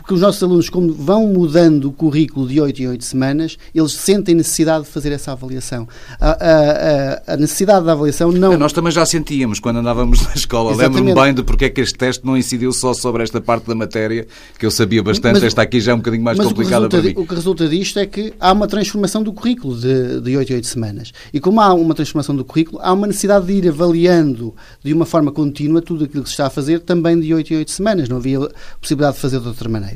porque 0.00 0.14
os 0.14 0.20
nossos 0.20 0.42
alunos, 0.42 0.68
como 0.68 0.92
vão 0.92 1.26
mudando 1.26 1.86
o 1.86 1.92
currículo 1.92 2.48
de 2.48 2.60
8 2.60 2.82
em 2.82 2.88
8 2.88 3.04
semanas, 3.04 3.58
eles 3.74 3.92
sentem 3.92 4.34
necessidade 4.34 4.84
de 4.84 4.90
fazer 4.90 5.12
essa 5.12 5.32
avaliação. 5.32 5.86
A, 6.20 6.30
a, 6.30 7.34
a 7.34 7.36
necessidade 7.36 7.84
da 7.84 7.92
avaliação 7.92 8.32
não. 8.32 8.56
Nós 8.56 8.72
também 8.72 8.92
já 8.92 9.04
sentíamos 9.04 9.60
quando 9.60 9.78
andávamos 9.78 10.22
na 10.26 10.34
escola. 10.34 10.74
Lembro-me 10.74 11.14
bem 11.14 11.34
de 11.34 11.42
porque 11.42 11.66
é 11.66 11.70
que 11.70 11.80
este 11.80 11.96
teste 11.96 12.24
não 12.24 12.36
incidiu 12.36 12.72
só 12.72 12.94
sobre 12.94 13.22
esta 13.22 13.40
parte 13.40 13.66
da 13.66 13.74
matéria, 13.74 14.26
que 14.58 14.66
eu 14.66 14.70
sabia 14.70 15.02
bastante. 15.02 15.34
Mas, 15.34 15.44
esta 15.44 15.62
aqui 15.62 15.80
já 15.80 15.92
é 15.92 15.94
um 15.94 15.98
bocadinho 15.98 16.22
mais 16.22 16.38
complicada 16.38 16.88
para 16.88 17.02
mim. 17.02 17.14
O 17.16 17.26
que 17.26 17.34
resulta 17.34 17.68
disto 17.68 17.98
é 17.98 18.06
que 18.06 18.32
há 18.40 18.52
uma 18.52 18.66
transformação 18.66 19.22
do 19.22 19.32
currículo 19.32 19.78
de, 19.78 20.20
de 20.20 20.36
8 20.36 20.52
em 20.52 20.56
8 20.56 20.66
semanas. 20.66 21.12
E 21.32 21.40
como 21.40 21.60
há 21.60 21.72
uma 21.74 21.94
transformação 21.94 22.34
do 22.34 22.44
currículo, 22.44 22.80
há 22.82 22.92
uma 22.92 23.06
necessidade 23.06 23.46
de 23.46 23.52
ir 23.52 23.68
avaliando 23.68 24.54
de 24.82 24.92
uma 24.92 25.04
forma 25.04 25.32
contínua 25.32 25.82
tudo 25.82 26.04
aquilo 26.04 26.22
que 26.22 26.28
se 26.28 26.34
está 26.34 26.46
a 26.46 26.50
fazer 26.50 26.80
também 26.80 27.18
de 27.18 27.32
8 27.32 27.52
em 27.52 27.56
8 27.58 27.70
semanas. 27.70 28.08
Não 28.08 28.16
havia 28.16 28.40
possibilidade 28.80 29.16
de 29.16 29.20
fazer 29.20 29.40
de 29.40 29.48
outra 29.48 29.68
maneira. 29.68 29.89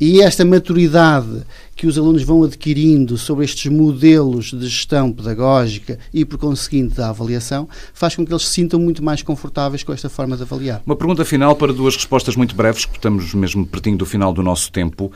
E 0.00 0.20
esta 0.20 0.44
maturidade 0.44 1.42
que 1.74 1.86
os 1.86 1.96
alunos 1.96 2.22
vão 2.22 2.42
adquirindo 2.42 3.16
sobre 3.16 3.44
estes 3.44 3.70
modelos 3.70 4.52
de 4.52 4.66
gestão 4.66 5.12
pedagógica 5.12 5.98
e, 6.12 6.24
por 6.24 6.38
conseguinte, 6.38 6.96
da 6.96 7.10
avaliação, 7.10 7.68
faz 7.94 8.16
com 8.16 8.26
que 8.26 8.32
eles 8.32 8.44
se 8.44 8.54
sintam 8.54 8.80
muito 8.80 9.02
mais 9.02 9.22
confortáveis 9.22 9.82
com 9.82 9.92
esta 9.92 10.08
forma 10.08 10.36
de 10.36 10.42
avaliar. 10.42 10.82
Uma 10.84 10.96
pergunta 10.96 11.24
final 11.24 11.54
para 11.54 11.72
duas 11.72 11.94
respostas 11.94 12.34
muito 12.34 12.54
breves, 12.54 12.84
porque 12.84 12.98
estamos 12.98 13.32
mesmo 13.32 13.64
pertinho 13.64 13.96
do 13.96 14.04
final 14.04 14.32
do 14.32 14.42
nosso 14.42 14.72
tempo. 14.72 15.12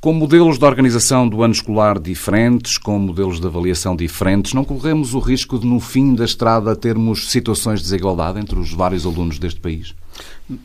Com 0.00 0.14
modelos 0.14 0.58
de 0.58 0.64
organização 0.64 1.28
do 1.28 1.42
ano 1.42 1.52
escolar 1.52 1.98
diferentes, 1.98 2.78
com 2.78 2.98
modelos 2.98 3.38
de 3.38 3.46
avaliação 3.46 3.94
diferentes, 3.94 4.54
não 4.54 4.64
corremos 4.64 5.12
o 5.12 5.18
risco 5.18 5.58
de, 5.58 5.66
no 5.66 5.78
fim 5.78 6.14
da 6.14 6.24
estrada, 6.24 6.74
termos 6.74 7.30
situações 7.30 7.80
de 7.80 7.84
desigualdade 7.84 8.40
entre 8.40 8.58
os 8.58 8.72
vários 8.72 9.04
alunos 9.04 9.38
deste 9.38 9.60
país? 9.60 9.94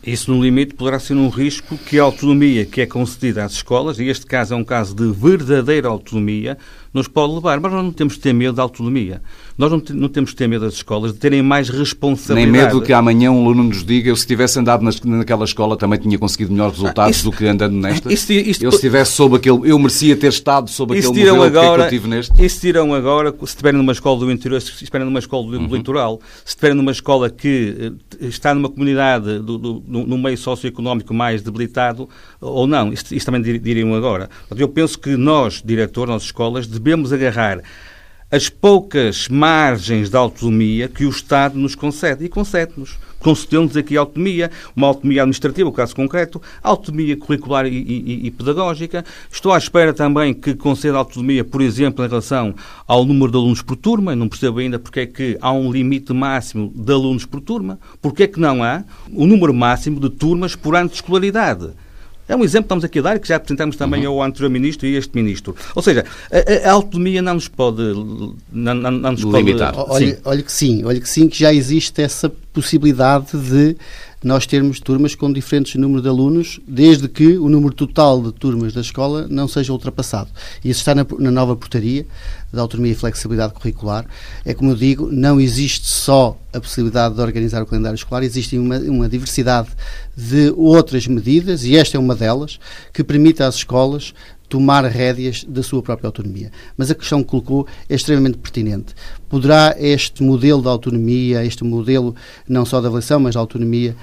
Isso, 0.06 0.32
no 0.32 0.42
limite, 0.42 0.74
poderá 0.74 1.00
ser 1.00 1.16
um 1.16 1.30
risco 1.30 1.78
que 1.78 2.00
a 2.00 2.04
autonomia 2.04 2.66
que 2.66 2.82
é 2.82 2.86
concedida 2.86 3.44
às 3.44 3.54
escolas, 3.54 4.00
e 4.00 4.06
este 4.06 4.26
caso 4.26 4.54
é 4.54 4.58
um 4.58 4.64
caso 4.64 4.96
de 4.96 5.12
verdadeira 5.12 5.88
autonomia, 5.88 6.58
nos 6.96 7.08
pode 7.10 7.34
levar. 7.34 7.60
Mas 7.60 7.72
nós 7.72 7.84
não 7.84 7.92
temos 7.92 8.14
de 8.14 8.20
ter 8.22 8.34
medo 8.34 8.56
da 8.56 8.64
autonomia. 8.64 9.22
Nós 9.58 9.72
não, 9.72 9.82
não 9.90 10.08
temos 10.08 10.32
de 10.32 10.36
ter 10.38 10.48
medo 10.48 10.66
das 10.66 10.76
escolas 10.76 11.14
de 11.14 11.20
terem 11.20 11.42
mais 11.42 11.70
responsabilidade. 11.70 12.52
Nem 12.52 12.64
medo 12.64 12.82
que 12.82 12.94
amanhã 12.94 13.32
um 13.32 13.46
aluno 13.46 13.64
nos 13.64 13.84
diga 13.84 14.10
eu 14.10 14.16
se 14.16 14.26
tivesse 14.26 14.58
andado 14.58 14.82
nas, 14.82 15.00
naquela 15.02 15.44
escola 15.44 15.78
também 15.78 16.00
tinha 16.00 16.18
conseguido 16.18 16.52
melhores 16.52 16.78
resultados 16.78 17.20
ah, 17.20 17.24
do 17.24 17.32
que 17.32 17.46
andando 17.46 17.74
nesta. 17.74 18.12
Isto, 18.12 18.32
isto, 18.32 18.64
eu 18.64 18.72
se 18.72 18.80
tivesse 18.80 19.12
sob 19.12 19.36
aquele... 19.36 19.60
Eu 19.70 19.78
merecia 19.78 20.16
ter 20.16 20.28
estado 20.28 20.70
sob 20.70 20.98
aquele 20.98 21.08
modelo 21.08 21.44
agora, 21.44 21.52
que, 21.52 21.68
é 21.68 21.76
que 21.76 21.96
eu 21.96 22.00
tive 22.00 22.16
neste. 22.16 22.46
Isso 22.46 22.62
dirão 22.62 22.94
agora, 22.94 23.32
se 23.32 23.46
estiverem 23.46 23.78
numa 23.78 23.92
escola 23.92 24.20
do 24.20 24.32
interior, 24.32 24.62
se 24.62 24.72
estiverem 24.72 25.06
numa 25.06 25.20
escola 25.20 25.52
do 25.52 25.58
uhum. 25.58 25.76
litoral, 25.76 26.20
se 26.44 26.50
estiverem 26.52 26.76
numa 26.78 26.92
escola 26.92 27.30
que 27.30 27.94
eh, 28.22 28.26
está 28.28 28.54
numa 28.54 28.70
comunidade, 28.70 29.40
do, 29.40 29.58
do, 29.58 29.75
num 29.88 30.18
meio 30.18 30.38
socioeconómico 30.38 31.14
mais 31.14 31.42
debilitado, 31.42 32.10
ou 32.40 32.68
não. 32.68 32.92
Isto, 32.94 33.16
isto 33.16 33.26
também 33.32 33.60
diriam 33.60 33.94
agora. 33.94 34.30
Eu 34.56 34.70
penso 34.70 35.00
que 35.00 35.16
nós, 35.16 35.62
diretores, 35.64 36.14
nas 36.14 36.24
escolas, 36.24 36.68
devemos 36.68 37.12
agarrar 37.12 37.62
as 38.36 38.50
poucas 38.50 39.30
margens 39.30 40.10
de 40.10 40.18
autonomia 40.18 40.90
que 40.90 41.06
o 41.06 41.10
Estado 41.10 41.58
nos 41.58 41.74
concede. 41.74 42.26
E 42.26 42.30
concede-nos. 42.30 42.98
Concedeu-nos 43.18 43.78
aqui 43.78 43.96
autonomia, 43.96 44.52
uma 44.76 44.88
autonomia 44.88 45.22
administrativa, 45.22 45.70
o 45.70 45.72
caso 45.72 45.96
concreto, 45.96 46.42
autonomia 46.62 47.16
curricular 47.16 47.66
e, 47.66 47.70
e, 47.70 48.28
e, 48.28 48.32
pedagógica. 48.32 49.06
Estou 49.32 49.54
à 49.54 49.58
espera 49.58 49.94
também 49.94 50.34
que 50.34 50.54
conceda 50.54 50.98
autonomia, 50.98 51.46
por 51.46 51.62
exemplo, 51.62 52.04
em 52.04 52.10
relação 52.10 52.54
ao 52.86 53.06
número 53.06 53.32
de 53.32 53.38
alunos 53.38 53.62
por 53.62 53.78
turma. 53.78 54.18
Não 54.18 54.28
percebo 54.28 54.60
ainda 54.60 54.78
porque 54.78 55.00
é 55.00 55.06
que 55.06 55.38
há 55.40 55.54
um 55.54 55.72
limite 55.72 56.12
máximo 56.12 56.74
de 56.76 56.92
alunos 56.92 57.26
por 57.26 57.40
turma. 57.40 57.80
Porque 58.02 58.24
é 58.24 58.28
que 58.28 58.40
não 58.40 58.62
há 58.62 58.84
o 59.14 59.26
número 59.26 59.54
máximo 59.54 59.98
de 59.98 60.10
turmas 60.10 60.58
por 60.58 60.76
ano 60.76 60.90
de 60.90 60.96
escolaridade. 60.96 61.70
É 62.28 62.36
um 62.36 62.44
exemplo 62.44 62.64
que 62.64 62.68
estamos 62.68 62.84
aqui 62.84 63.00
a 63.00 63.02
dar, 63.02 63.20
que 63.20 63.28
já 63.28 63.36
apresentamos 63.36 63.76
também 63.76 64.06
uhum. 64.08 64.14
ao 64.14 64.24
anterior 64.24 64.50
ministro 64.50 64.88
e 64.88 64.96
a 64.96 65.00
este 65.00 65.16
ministro. 65.16 65.56
Ou 65.76 65.82
seja, 65.82 66.06
a, 66.32 66.70
a 66.70 66.72
autonomia 66.72 67.22
não 67.22 67.36
nos 67.36 67.48
pode, 67.48 67.82
não, 68.52 68.74
não, 68.74 68.92
não 68.92 69.12
nos 69.12 69.22
limitar. 69.22 69.74
Pode, 69.74 69.92
olha, 69.92 70.20
olha 70.26 70.44
que 70.44 70.52
sim, 70.52 70.84
olha 70.84 71.00
que 71.00 71.10
sim, 71.10 71.28
que 71.28 71.38
já 71.38 71.54
existe 71.54 72.02
essa 72.02 72.30
possibilidade 72.52 73.38
de 73.38 73.78
nós 74.26 74.48
termos 74.48 74.80
turmas 74.80 75.14
com 75.14 75.32
diferentes 75.32 75.76
números 75.76 76.02
de 76.02 76.10
alunos, 76.10 76.60
desde 76.68 77.08
que 77.08 77.38
o 77.38 77.48
número 77.48 77.72
total 77.72 78.20
de 78.24 78.32
turmas 78.32 78.74
da 78.74 78.82
escola 78.82 79.28
não 79.30 79.48
seja 79.48 79.72
ultrapassado. 79.72 80.32
Isso 80.64 80.80
está 80.80 80.96
na, 80.96 81.06
na 81.20 81.30
nova 81.30 81.56
portaria 81.56 82.08
da 82.52 82.64
autonomia 82.64 82.94
e 82.94 82.96
flexibilidade 82.96 83.54
curricular. 83.54 84.04
É 84.44 84.52
como 84.56 84.72
eu 84.72 84.76
digo, 84.76 85.12
não 85.12 85.40
existe 85.40 85.86
só 85.86 86.36
a 86.52 86.60
possibilidade 86.60 87.14
de 87.14 87.22
organizar 87.22 87.62
o 87.62 87.68
calendário 87.68 87.96
escolar, 87.96 88.24
existe 88.24 88.58
uma, 88.58 88.80
uma 88.80 89.08
diversidade 89.08 89.70
de 90.18 90.52
outras 90.58 91.06
medidas, 91.06 91.64
e 91.64 91.76
esta 91.76 91.98
é 91.98 92.00
uma 92.00 92.16
delas, 92.16 92.60
que 92.92 93.04
permite 93.04 93.44
às 93.44 93.56
escolas 93.56 94.12
tomar 94.48 94.86
rédeas 94.86 95.44
da 95.44 95.64
sua 95.64 95.82
própria 95.82 96.08
autonomia. 96.08 96.52
Mas 96.78 96.92
a 96.92 96.96
questão 96.96 97.24
que 97.24 97.30
colocou 97.30 97.68
é 97.90 97.96
extremamente 97.96 98.38
pertinente. 98.38 98.94
Poderá 99.28 99.76
este 99.78 100.24
modelo 100.24 100.62
de 100.62 100.68
autonomia, 100.68 101.44
este 101.44 101.64
modelo 101.64 102.16
não 102.48 102.66
só 102.66 102.80
da 102.80 102.88
avaliação, 102.88 103.20
mas 103.20 103.36
da 103.36 103.42
autonomia, 103.42 103.96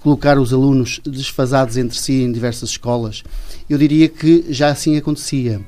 colocar 0.00 0.38
os 0.38 0.52
alunos 0.52 1.00
desfasados 1.04 1.76
entre 1.76 1.98
si 1.98 2.22
em 2.22 2.32
diversas 2.32 2.70
escolas? 2.70 3.22
Eu 3.68 3.78
diria 3.78 4.08
que 4.08 4.46
já 4.50 4.68
assim 4.68 4.96
acontecia 4.96 5.60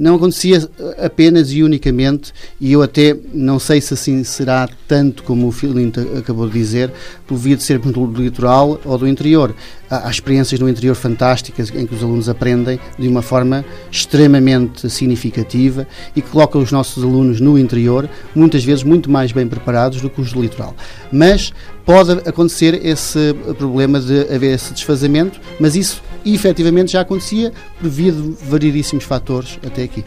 não 0.00 0.14
acontecia 0.14 0.66
apenas 0.96 1.52
e 1.52 1.62
unicamente, 1.62 2.32
e 2.58 2.72
eu 2.72 2.80
até 2.80 3.14
não 3.34 3.58
sei 3.58 3.82
se 3.82 3.92
assim 3.92 4.24
será 4.24 4.66
tanto 4.88 5.22
como 5.22 5.46
o 5.46 5.52
Filinto 5.52 6.00
acabou 6.16 6.46
de 6.46 6.54
dizer, 6.54 6.90
por 7.26 7.36
via 7.36 7.54
de 7.54 7.62
ser 7.62 7.78
do 7.78 8.06
litoral 8.06 8.80
ou 8.82 8.96
do 8.96 9.06
interior. 9.06 9.54
Há, 9.90 10.10
experiências 10.10 10.58
no 10.58 10.70
interior 10.70 10.94
fantásticas 10.94 11.70
em 11.74 11.86
que 11.86 11.94
os 11.94 12.02
alunos 12.02 12.30
aprendem 12.30 12.80
de 12.98 13.08
uma 13.08 13.20
forma 13.20 13.62
extremamente 13.90 14.88
significativa 14.88 15.86
e 16.16 16.22
que 16.22 16.30
colocam 16.30 16.62
os 16.62 16.72
nossos 16.72 17.04
alunos 17.04 17.38
no 17.38 17.58
interior, 17.58 18.08
muitas 18.34 18.64
vezes 18.64 18.82
muito 18.82 19.10
mais 19.10 19.32
bem 19.32 19.46
preparados 19.46 20.00
do 20.00 20.08
que 20.08 20.20
os 20.22 20.32
do 20.32 20.40
litoral. 20.40 20.74
Mas 21.12 21.52
pode 21.84 22.12
acontecer 22.26 22.86
esse 22.86 23.34
problema 23.58 24.00
de 24.00 24.32
haver 24.34 24.54
esse 24.54 24.72
desfazamento, 24.72 25.40
mas 25.58 25.76
isso 25.76 26.02
efetivamente 26.24 26.92
já 26.92 27.00
acontecia 27.00 27.52
por 27.80 27.88
via 27.88 28.12
de 28.12 28.34
variedíssimos 28.48 29.04
fatores 29.04 29.58
até 29.66 29.82
aqui. 29.90 30.04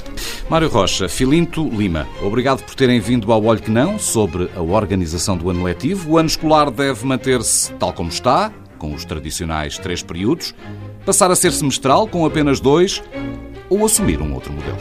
Mário 0.49 0.69
Rocha, 0.69 1.07
Filinto 1.07 1.67
Lima, 1.67 2.07
obrigado 2.21 2.63
por 2.63 2.75
terem 2.75 2.99
vindo 2.99 3.31
ao 3.31 3.43
Olho 3.43 3.61
que 3.61 3.71
Não 3.71 3.99
sobre 3.99 4.49
a 4.55 4.61
organização 4.61 5.37
do 5.37 5.49
ano 5.49 5.63
letivo. 5.63 6.11
O 6.11 6.17
ano 6.17 6.27
escolar 6.27 6.71
deve 6.71 7.05
manter-se 7.05 7.71
tal 7.73 7.93
como 7.93 8.09
está, 8.09 8.51
com 8.77 8.93
os 8.93 9.05
tradicionais 9.05 9.77
três 9.77 10.01
períodos, 10.01 10.55
passar 11.05 11.31
a 11.31 11.35
ser 11.35 11.51
semestral 11.51 12.07
com 12.07 12.25
apenas 12.25 12.59
dois 12.59 13.03
ou 13.69 13.85
assumir 13.85 14.21
um 14.21 14.33
outro 14.33 14.51
modelo. 14.51 14.77